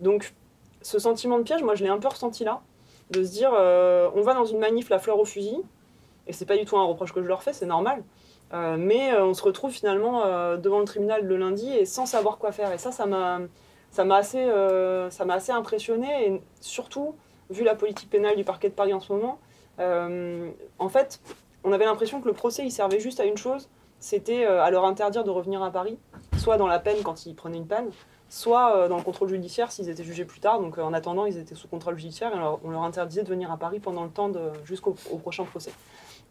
Donc 0.00 0.34
ce 0.82 0.98
sentiment 0.98 1.38
de 1.38 1.44
piège, 1.44 1.62
moi 1.62 1.74
je 1.74 1.84
l'ai 1.84 1.90
un 1.90 1.98
peu 1.98 2.08
ressenti 2.08 2.44
là, 2.44 2.60
de 3.10 3.24
se 3.24 3.30
dire 3.30 3.50
on 3.52 4.20
va 4.22 4.34
dans 4.34 4.44
une 4.44 4.58
manif 4.58 4.90
la 4.90 4.98
fleur 4.98 5.18
au 5.18 5.24
fusil 5.24 5.62
et 6.26 6.32
c'est 6.32 6.46
pas 6.46 6.56
du 6.56 6.64
tout 6.64 6.76
un 6.76 6.84
reproche 6.84 7.12
que 7.12 7.22
je 7.22 7.28
leur 7.28 7.42
fais, 7.42 7.52
c'est 7.52 7.66
normal. 7.66 8.02
Euh, 8.52 8.76
mais 8.78 9.12
euh, 9.12 9.24
on 9.24 9.34
se 9.34 9.42
retrouve 9.42 9.72
finalement 9.72 10.24
euh, 10.24 10.56
devant 10.56 10.78
le 10.78 10.84
tribunal 10.84 11.24
le 11.24 11.36
lundi 11.36 11.68
et 11.72 11.84
sans 11.84 12.06
savoir 12.06 12.38
quoi 12.38 12.52
faire. 12.52 12.72
Et 12.72 12.78
ça, 12.78 12.92
ça 12.92 13.06
m'a, 13.06 13.40
assez, 14.16 14.48
ça 15.10 15.24
m'a 15.24 15.34
assez 15.34 15.52
impressionné. 15.52 16.28
Et 16.28 16.42
surtout, 16.60 17.14
vu 17.50 17.64
la 17.64 17.74
politique 17.74 18.10
pénale 18.10 18.36
du 18.36 18.44
parquet 18.44 18.68
de 18.68 18.74
Paris 18.74 18.92
en 18.92 19.00
ce 19.00 19.12
moment, 19.12 19.38
en 19.78 20.88
fait, 20.88 21.20
on 21.64 21.72
avait 21.72 21.84
l'impression 21.84 22.20
que 22.20 22.28
le 22.28 22.34
procès 22.34 22.64
il 22.64 22.70
servait 22.70 23.00
juste 23.00 23.20
à 23.20 23.24
une 23.24 23.36
chose, 23.36 23.68
c'était 23.98 24.44
à 24.44 24.70
leur 24.70 24.84
interdire 24.84 25.24
de 25.24 25.30
revenir 25.30 25.62
à 25.62 25.70
Paris, 25.70 25.98
soit 26.38 26.56
dans 26.56 26.66
la 26.66 26.78
peine 26.78 26.98
quand 27.02 27.26
ils 27.26 27.34
prenaient 27.34 27.58
une 27.58 27.66
peine, 27.66 27.90
soit 28.28 28.76
euh, 28.76 28.88
dans 28.88 28.96
le 28.96 29.02
contrôle 29.02 29.28
judiciaire 29.28 29.70
s'ils 29.70 29.88
étaient 29.88 30.04
jugés 30.04 30.24
plus 30.24 30.40
tard. 30.40 30.60
Donc 30.60 30.78
euh, 30.78 30.82
en 30.82 30.92
attendant, 30.92 31.26
ils 31.26 31.38
étaient 31.38 31.54
sous 31.54 31.68
contrôle 31.68 31.98
judiciaire 31.98 32.34
et 32.34 32.38
on 32.64 32.70
leur, 32.70 32.82
interdisait 32.82 33.22
de 33.22 33.28
venir 33.28 33.50
à 33.50 33.56
Paris 33.56 33.80
pendant 33.80 34.04
le 34.04 34.10
temps 34.10 34.30
jusqu'au 34.64 34.96
au 35.10 35.18
prochain 35.18 35.44
procès. 35.44 35.72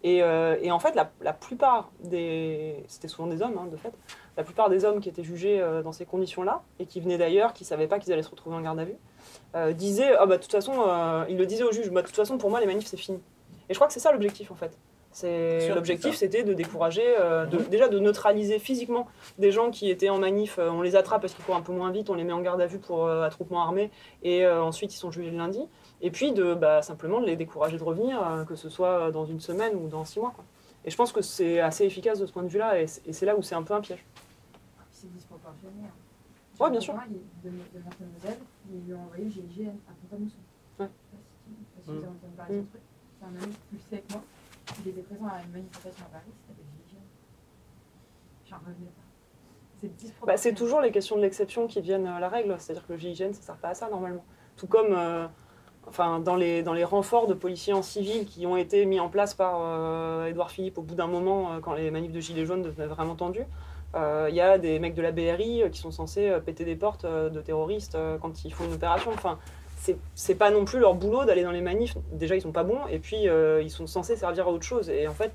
Et, 0.03 0.21
euh, 0.21 0.69
en 0.69 0.79
fait, 0.79 0.95
la, 0.95 1.33
plupart 1.33 1.89
des. 2.03 2.83
C'était 2.87 3.07
souvent 3.07 3.27
des 3.27 3.41
hommes, 3.41 3.57
hein, 3.57 3.67
de 3.71 3.77
fait. 3.77 3.91
La 4.37 4.43
plupart 4.43 4.69
des 4.69 4.85
hommes 4.85 4.99
qui 4.99 5.09
étaient 5.09 5.23
jugés 5.23 5.65
dans 5.83 5.93
ces 5.93 6.05
conditions-là, 6.05 6.61
et 6.77 6.85
qui 6.85 6.99
venaient 6.99 7.17
d'ailleurs, 7.17 7.53
qui 7.53 7.63
ne 7.63 7.67
savaient 7.67 7.87
pas 7.87 7.99
qu'ils 7.99 8.11
allaient 8.11 8.21
se 8.21 8.29
retrouver 8.29 8.57
en 8.57 8.61
garde 8.61 8.79
à 8.79 8.83
vue, 8.83 9.73
disaient 9.73 10.13
Ah, 10.19 10.25
bah, 10.25 10.35
de 10.35 10.41
toute 10.41 10.51
façon, 10.51 10.73
ils 11.29 11.37
le 11.37 11.45
disaient 11.45 11.63
au 11.63 11.71
juge, 11.71 11.89
bah, 11.89 12.01
de 12.01 12.07
toute 12.07 12.17
façon, 12.17 12.37
pour 12.37 12.49
moi, 12.49 12.59
les 12.59 12.65
manifs, 12.67 12.87
c'est 12.87 12.97
fini. 12.97 13.19
Et 13.69 13.73
je 13.73 13.75
crois 13.75 13.87
que 13.87 13.93
c'est 13.93 14.01
ça 14.01 14.11
l'objectif, 14.11 14.51
en 14.51 14.55
fait. 14.55 14.77
L'objectif, 15.23 16.15
c'était 16.15 16.43
de 16.43 16.53
décourager, 16.53 17.03
euh, 17.19 17.45
de- 17.45 17.57
déjà 17.57 17.87
de 17.87 17.99
neutraliser 17.99 18.59
physiquement 18.59 19.07
des 19.37 19.51
gens 19.51 19.71
qui 19.71 19.89
étaient 19.89 20.09
en 20.09 20.17
manif. 20.19 20.59
euh, 20.59 20.69
on 20.69 20.81
les 20.81 20.95
attrape 20.95 21.21
parce 21.21 21.33
qu'ils 21.33 21.45
courent 21.45 21.55
un 21.55 21.61
peu 21.61 21.71
moins 21.73 21.91
vite, 21.91 22.09
on 22.09 22.15
les 22.15 22.23
met 22.23 22.33
en 22.33 22.41
garde 22.41 22.59
à 22.61 22.67
vue 22.67 22.79
pour 22.79 23.05
euh, 23.05 23.23
attroupement 23.23 23.61
armé, 23.61 23.91
et 24.23 24.45
euh, 24.45 24.61
ensuite 24.61 24.93
ils 24.93 24.97
sont 24.97 25.11
jugés 25.11 25.31
le 25.31 25.37
lundi. 25.37 25.61
Et 26.01 26.11
puis 26.11 26.31
de 26.33 26.53
bah, 26.53 26.81
simplement 26.81 27.21
de 27.21 27.25
les 27.25 27.35
décourager 27.35 27.77
de 27.77 27.83
revenir, 27.83 28.21
euh, 28.21 28.43
que 28.43 28.55
ce 28.55 28.69
soit 28.69 29.11
dans 29.11 29.25
une 29.25 29.39
semaine 29.39 29.75
ou 29.75 29.87
dans 29.87 30.03
six 30.05 30.19
mois. 30.19 30.31
quoi. 30.35 30.43
Et 30.83 30.91
je 30.91 30.97
pense 30.97 31.11
que 31.11 31.21
c'est 31.21 31.59
assez 31.61 31.83
efficace 31.85 32.19
de 32.19 32.25
ce 32.25 32.31
point 32.33 32.43
de 32.43 32.49
vue-là, 32.49 32.79
et 32.81 32.87
c'est 32.87 33.07
et 33.07 33.13
c'est 33.13 33.25
là 33.25 33.35
où 33.37 33.41
c'est 33.41 33.55
un 33.55 33.63
peu 33.63 33.73
un 33.73 33.81
piège. 33.81 34.03
C'est 34.91 35.11
disproportionné. 35.13 35.73
hein. 35.85 36.63
Ouais, 36.63 36.69
bien 36.71 36.79
sûr. 36.79 36.93
De, 36.93 37.49
de 37.49 37.53
ils 38.71 38.85
lui 38.87 38.93
ont 38.93 39.01
envoyé 39.03 39.29
GIGN 39.29 39.69
à 39.89 39.91
Pont-à-Mousson. 40.09 40.35
Ouais. 40.79 40.87
Je 40.87 40.87
sais 40.87 41.11
pas 41.11 41.17
si- 41.17 41.49
je 41.49 41.65
sais 41.65 41.75
pas 41.75 41.81
si 41.83 41.89
vous 41.91 41.97
avez 41.97 42.07
entendu 42.07 42.33
parler 42.37 42.55
de 42.55 42.61
Mm. 42.61 42.65
ce 42.65 42.69
truc. 42.69 42.81
C'est 43.19 43.25
un 43.25 43.43
ami 43.43 43.53
plus 43.69 43.97
que 43.97 44.13
moi. 44.13 44.23
Il 44.83 44.89
était 44.91 45.01
présent 45.01 45.25
à 45.25 45.41
une 45.43 45.51
manifestation 45.51 46.05
à 46.05 46.09
Paris, 46.09 46.31
c'était 46.47 46.61
GIGN. 46.89 47.01
J'en 48.49 48.57
revenais 48.57 48.91
pas. 48.91 49.01
C'est. 49.79 50.25
Bah, 50.25 50.37
c'est 50.37 50.53
toujours 50.53 50.81
les 50.81 50.91
questions 50.91 51.15
de 51.17 51.21
l'exception 51.21 51.67
qui 51.67 51.79
deviennent 51.81 52.07
euh, 52.07 52.19
la 52.19 52.29
règle, 52.29 52.55
c'est-à-dire 52.59 52.85
que 52.87 52.93
le 52.93 52.99
GIGN, 52.99 53.33
ça 53.33 53.41
sert 53.41 53.57
pas 53.57 53.69
à 53.69 53.73
ça 53.73 53.89
normalement. 53.89 54.25
Tout 54.57 54.67
comme 54.67 54.93
euh, 54.93 55.27
enfin, 55.87 56.19
dans, 56.19 56.35
les, 56.35 56.63
dans 56.63 56.73
les 56.73 56.83
renforts 56.83 57.27
de 57.27 57.33
policiers 57.33 57.73
en 57.73 57.81
civil 57.81 58.25
qui 58.25 58.45
ont 58.45 58.57
été 58.57 58.85
mis 58.85 58.99
en 58.99 59.09
place 59.09 59.33
par 59.33 59.59
euh, 59.59 60.25
Édouard 60.27 60.51
Philippe 60.51 60.77
au 60.77 60.81
bout 60.81 60.95
d'un 60.95 61.07
moment, 61.07 61.53
euh, 61.53 61.59
quand 61.59 61.73
les 61.73 61.91
manifs 61.91 62.11
de 62.11 62.19
Gilets 62.19 62.45
jaunes 62.45 62.61
devenaient 62.61 62.87
vraiment 62.87 63.15
tendus. 63.15 63.45
Euh, 63.95 64.27
Il 64.29 64.35
y 64.35 64.41
a 64.41 64.57
des 64.57 64.79
mecs 64.79 64.93
de 64.93 65.01
la 65.01 65.11
BRI 65.11 65.63
euh, 65.63 65.69
qui 65.69 65.79
sont 65.79 65.91
censés 65.91 66.29
euh, 66.29 66.39
péter 66.39 66.65
des 66.65 66.75
portes 66.75 67.05
euh, 67.05 67.29
de 67.29 67.39
terroristes 67.39 67.95
euh, 67.95 68.17
quand 68.17 68.43
ils 68.43 68.53
font 68.53 68.65
une 68.65 68.73
opération. 68.73 69.11
Enfin, 69.13 69.39
c'est- 70.13 70.35
pas 70.35 70.51
non 70.51 70.65
plus 70.65 70.79
leur 70.79 70.93
boulot 70.95 71.25
d'aller 71.25 71.43
dans 71.43 71.51
les 71.51 71.61
manifs. 71.61 71.95
Déjà, 72.11 72.35
ils 72.35 72.41
sont 72.41 72.51
pas 72.51 72.63
bons, 72.63 72.79
et 72.89 72.99
puis 72.99 73.27
euh, 73.29 73.61
ils 73.61 73.69
sont 73.69 73.87
censés 73.87 74.15
servir 74.15 74.47
à 74.47 74.51
autre 74.51 74.63
chose. 74.65 74.89
Et 74.89 75.07
en 75.07 75.13
fait, 75.13 75.31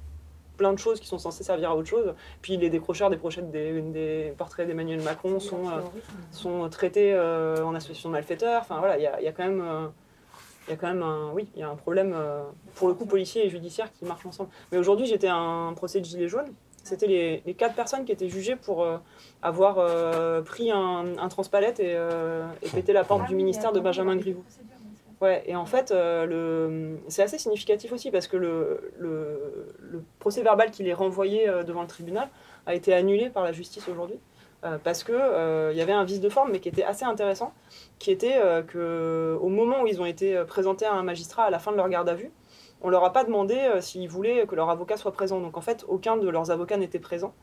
plein 0.56 0.72
de 0.72 0.78
choses 0.78 1.00
qui 1.00 1.06
sont 1.06 1.18
censées 1.18 1.42
servir 1.44 1.70
à 1.70 1.76
autre 1.76 1.88
chose. 1.88 2.14
Puis 2.42 2.56
les 2.58 2.68
décrocheurs 2.68 3.08
des 3.10 3.16
des, 3.16 3.80
des 3.80 4.34
portraits 4.36 4.66
d'Emmanuel 4.66 5.00
Macron 5.02 5.40
sont, 5.40 5.68
euh, 5.68 5.80
sont 6.32 6.68
traités 6.68 7.14
euh, 7.14 7.64
en 7.64 7.74
association 7.74 8.10
de 8.10 8.12
malfaiteurs. 8.14 8.60
Enfin 8.60 8.78
voilà, 8.78 8.98
il 8.98 9.02
y 9.02 9.06
a, 9.06 9.18
il 9.20 9.24
y 9.24 9.28
a 9.28 9.32
quand 9.32 9.44
même, 9.44 9.64
il 10.68 10.70
y 10.70 10.74
a 10.74 10.76
quand 10.76 10.88
même 10.88 11.02
un, 11.02 11.30
oui, 11.32 11.48
il 11.54 11.60
y 11.60 11.62
a 11.62 11.70
un 11.70 11.76
problème 11.76 12.14
pour 12.74 12.88
le 12.88 12.94
coup 12.94 13.06
policier 13.06 13.46
et 13.46 13.48
judiciaire 13.48 13.90
qui 13.92 14.04
marchent 14.04 14.26
ensemble. 14.26 14.50
Mais 14.70 14.76
aujourd'hui, 14.78 15.06
j'étais 15.06 15.28
à 15.28 15.36
un 15.36 15.72
procès 15.72 16.00
de 16.00 16.04
gilets 16.04 16.28
jaunes. 16.28 16.52
C'était 16.82 17.06
les, 17.06 17.42
les 17.46 17.54
quatre 17.54 17.74
personnes 17.74 18.04
qui 18.04 18.12
étaient 18.12 18.28
jugées 18.28 18.56
pour 18.56 18.82
euh, 18.82 18.96
avoir 19.42 19.78
euh, 19.78 20.40
pris 20.42 20.70
un, 20.70 21.16
un 21.18 21.28
transpalette 21.28 21.78
et, 21.80 21.94
euh, 21.94 22.46
et 22.62 22.68
pété 22.68 22.92
la 22.92 23.04
porte 23.04 23.22
Ah 23.24 23.28
du 23.28 23.34
oui, 23.34 23.42
ministère 23.42 23.72
de 23.72 23.80
Benjamin 23.80 24.16
Griveaux. 24.16 24.44
Ouais, 25.20 25.42
et 25.46 25.54
en 25.54 25.66
fait, 25.66 25.90
euh, 25.90 26.24
le... 26.24 26.98
c'est 27.08 27.22
assez 27.22 27.36
significatif 27.38 27.92
aussi 27.92 28.10
parce 28.10 28.26
que 28.26 28.38
le, 28.38 28.92
le, 28.98 29.66
le 29.80 30.02
procès 30.18 30.42
verbal 30.42 30.70
qui 30.70 30.82
les 30.82 30.94
renvoyé 30.94 31.46
euh, 31.48 31.62
devant 31.62 31.82
le 31.82 31.88
tribunal 31.88 32.28
a 32.66 32.74
été 32.74 32.94
annulé 32.94 33.28
par 33.28 33.44
la 33.44 33.52
justice 33.52 33.86
aujourd'hui. 33.88 34.18
euh, 34.64 34.78
parce 34.82 35.04
que 35.04 35.12
euh, 35.12 35.70
il 35.72 35.78
y 35.78 35.82
avait 35.82 35.92
un 35.92 36.04
vice 36.04 36.20
de 36.20 36.28
forme, 36.28 36.50
mais 36.52 36.60
qui 36.60 36.68
était 36.68 36.82
assez 36.84 37.04
intéressant, 37.04 37.52
qui 37.98 38.10
était 38.10 38.36
euh, 38.36 38.62
que 38.62 39.36
au 39.40 39.48
moment 39.48 39.82
où 39.82 39.86
ils 39.86 40.00
ont 40.00 40.06
été 40.06 40.42
présentés 40.46 40.86
à 40.86 40.92
un 40.92 41.02
magistrat 41.02 41.44
à 41.44 41.50
la 41.50 41.58
fin 41.58 41.72
de 41.72 41.76
leur 41.76 41.88
garde 41.88 42.08
à 42.08 42.14
vue, 42.14 42.30
on 42.82 42.88
leur 42.88 43.04
a 43.04 43.12
pas 43.12 43.24
demandé 43.24 43.54
euh, 43.54 43.80
s'ils 43.80 44.08
voulaient 44.08 44.46
que 44.46 44.54
leur 44.54 44.70
avocat 44.70 44.96
soit 44.96 45.12
présent. 45.12 45.40
Donc 45.40 45.56
en 45.56 45.60
fait, 45.60 45.84
aucun 45.88 46.16
de 46.16 46.28
leurs 46.28 46.50
avocats 46.50 46.76
n'était 46.76 46.98
présent. 46.98 47.34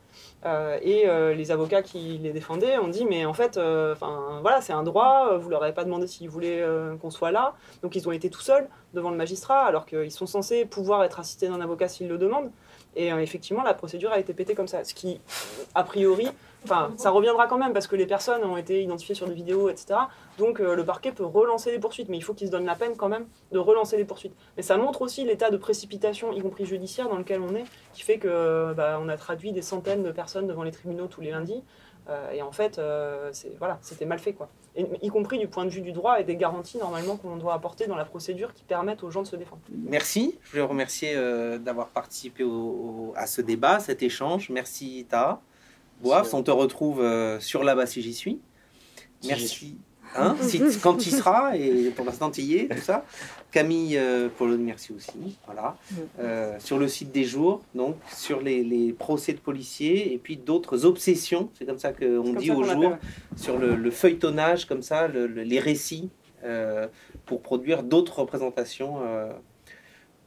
Euh, 0.44 0.78
et 0.82 1.08
euh, 1.08 1.34
les 1.34 1.50
avocats 1.50 1.82
qui 1.82 2.18
les 2.18 2.32
défendaient 2.32 2.78
ont 2.78 2.88
dit 2.88 3.04
mais 3.04 3.24
en 3.24 3.34
fait, 3.34 3.58
voilà, 3.58 4.60
c'est 4.60 4.72
un 4.72 4.82
droit. 4.82 5.36
Vous 5.38 5.50
leur 5.50 5.62
avez 5.62 5.72
pas 5.72 5.84
demandé 5.84 6.06
s'ils 6.06 6.28
voulaient 6.28 6.64
qu'on 7.00 7.10
soit 7.10 7.30
là. 7.30 7.54
Donc 7.82 7.96
ils 7.96 8.08
ont 8.08 8.12
été 8.12 8.30
tout 8.30 8.40
seuls 8.40 8.68
devant 8.94 9.10
le 9.10 9.16
magistrat, 9.16 9.64
alors 9.64 9.86
qu'ils 9.86 10.10
sont 10.10 10.26
censés 10.26 10.64
pouvoir 10.64 11.04
être 11.04 11.20
assistés 11.20 11.48
d'un 11.48 11.60
avocat 11.60 11.88
s'ils 11.88 12.08
le 12.08 12.18
demandent. 12.18 12.50
Et 12.96 13.08
effectivement, 13.08 13.62
la 13.62 13.74
procédure 13.74 14.10
a 14.10 14.18
été 14.18 14.32
pétée 14.32 14.54
comme 14.54 14.66
ça. 14.66 14.82
Ce 14.84 14.94
qui, 14.94 15.20
a 15.74 15.84
priori, 15.84 16.28
enfin, 16.64 16.92
ça 16.96 17.10
reviendra 17.10 17.46
quand 17.46 17.58
même 17.58 17.72
parce 17.72 17.86
que 17.86 17.96
les 17.96 18.06
personnes 18.06 18.44
ont 18.44 18.56
été 18.56 18.82
identifiées 18.82 19.14
sur 19.14 19.26
des 19.26 19.34
vidéos, 19.34 19.68
etc. 19.68 20.00
Donc 20.38 20.60
euh, 20.60 20.74
le 20.74 20.84
parquet 20.84 21.12
peut 21.12 21.24
relancer 21.24 21.70
les 21.70 21.78
poursuites, 21.78 22.08
mais 22.08 22.16
il 22.16 22.22
faut 22.22 22.34
qu'ils 22.34 22.48
se 22.48 22.52
donnent 22.52 22.66
la 22.66 22.74
peine 22.74 22.96
quand 22.96 23.08
même 23.08 23.26
de 23.52 23.58
relancer 23.58 23.96
les 23.96 24.04
poursuites. 24.04 24.34
Mais 24.56 24.62
ça 24.62 24.76
montre 24.76 25.02
aussi 25.02 25.24
l'état 25.24 25.50
de 25.50 25.56
précipitation, 25.56 26.32
y 26.32 26.40
compris 26.40 26.66
judiciaire, 26.66 27.08
dans 27.08 27.16
lequel 27.16 27.40
on 27.40 27.54
est, 27.54 27.64
qui 27.92 28.02
fait 28.02 28.18
que 28.18 28.72
bah, 28.74 28.98
on 29.00 29.08
a 29.08 29.16
traduit 29.16 29.52
des 29.52 29.62
centaines 29.62 30.02
de 30.02 30.10
personnes 30.10 30.46
devant 30.46 30.62
les 30.62 30.72
tribunaux 30.72 31.06
tous 31.06 31.20
les 31.20 31.30
lundis. 31.30 31.62
Euh, 32.08 32.30
et 32.32 32.40
en 32.40 32.52
fait, 32.52 32.78
euh, 32.78 33.30
voilà, 33.58 33.78
c'était 33.82 34.06
mal 34.06 34.18
fait, 34.18 34.32
quoi. 34.32 34.48
Y 35.02 35.08
compris 35.08 35.38
du 35.38 35.48
point 35.48 35.64
de 35.64 35.70
vue 35.70 35.80
du 35.80 35.92
droit 35.92 36.20
et 36.20 36.24
des 36.24 36.36
garanties 36.36 36.78
normalement 36.78 37.16
qu'on 37.16 37.36
doit 37.36 37.52
apporter 37.52 37.86
dans 37.86 37.96
la 37.96 38.04
procédure 38.04 38.54
qui 38.54 38.62
permettent 38.62 39.02
aux 39.02 39.10
gens 39.10 39.22
de 39.22 39.26
se 39.26 39.34
défendre. 39.34 39.60
Merci. 39.70 40.38
Je 40.44 40.50
voulais 40.52 40.62
remercier 40.62 41.16
d'avoir 41.58 41.88
participé 41.88 42.46
à 43.16 43.26
ce 43.26 43.40
débat, 43.40 43.80
cet 43.80 44.04
échange. 44.04 44.50
Merci, 44.50 45.04
Ta. 45.10 45.40
Boaf, 46.02 46.32
on 46.34 46.42
te 46.42 46.50
retrouve 46.50 47.00
euh, 47.02 47.40
sur 47.40 47.64
là-bas 47.64 47.86
si 47.86 48.02
j'y 48.02 48.14
suis. 48.14 48.38
Si 49.20 49.28
Merci. 49.28 49.76
Hein, 50.16 50.36
si, 50.40 50.60
quand 50.82 50.94
tu 50.94 51.08
y 51.10 51.12
seras, 51.12 51.54
et 51.56 51.90
pour 51.94 52.06
l'instant 52.06 52.30
tu 52.30 52.40
y 52.40 52.56
es, 52.56 52.68
tout 52.68 52.80
ça. 52.80 53.04
Camille 53.50 53.96
euh, 53.98 54.28
Polo, 54.36 54.56
merci 54.56 54.92
aussi. 54.92 55.38
Voilà. 55.46 55.76
Euh, 56.18 56.56
sur 56.60 56.78
le 56.78 56.88
site 56.88 57.12
des 57.12 57.24
jours, 57.24 57.62
donc 57.74 57.96
sur 58.16 58.40
les, 58.40 58.62
les 58.64 58.92
procès 58.92 59.32
de 59.34 59.38
policiers 59.38 60.12
et 60.14 60.18
puis 60.18 60.36
d'autres 60.36 60.84
obsessions, 60.86 61.50
c'est 61.58 61.66
comme 61.66 61.78
ça 61.78 61.92
qu'on 61.92 62.32
dit 62.34 62.46
ça 62.46 62.54
au 62.54 62.62
jour, 62.64 62.96
sur 63.36 63.58
le, 63.58 63.74
le 63.74 63.90
feuilletonnage, 63.90 64.64
comme 64.66 64.82
ça, 64.82 65.08
le- 65.08 65.26
le- 65.26 65.42
les 65.42 65.60
récits, 65.60 66.08
euh, 66.44 66.86
pour 67.26 67.42
produire 67.42 67.82
d'autres 67.82 68.20
représentations 68.20 69.00
euh, 69.02 69.30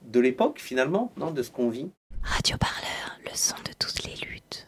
de 0.06 0.20
l'époque 0.20 0.60
finalement, 0.60 1.12
non, 1.18 1.32
de 1.32 1.42
ce 1.42 1.50
qu'on 1.50 1.70
vit. 1.70 1.90
Radio 2.24 2.56
Parleur, 2.58 3.18
le 3.24 3.32
son 3.34 3.56
de 3.68 3.72
toutes 3.80 4.04
les 4.04 4.16
luttes. 4.28 4.68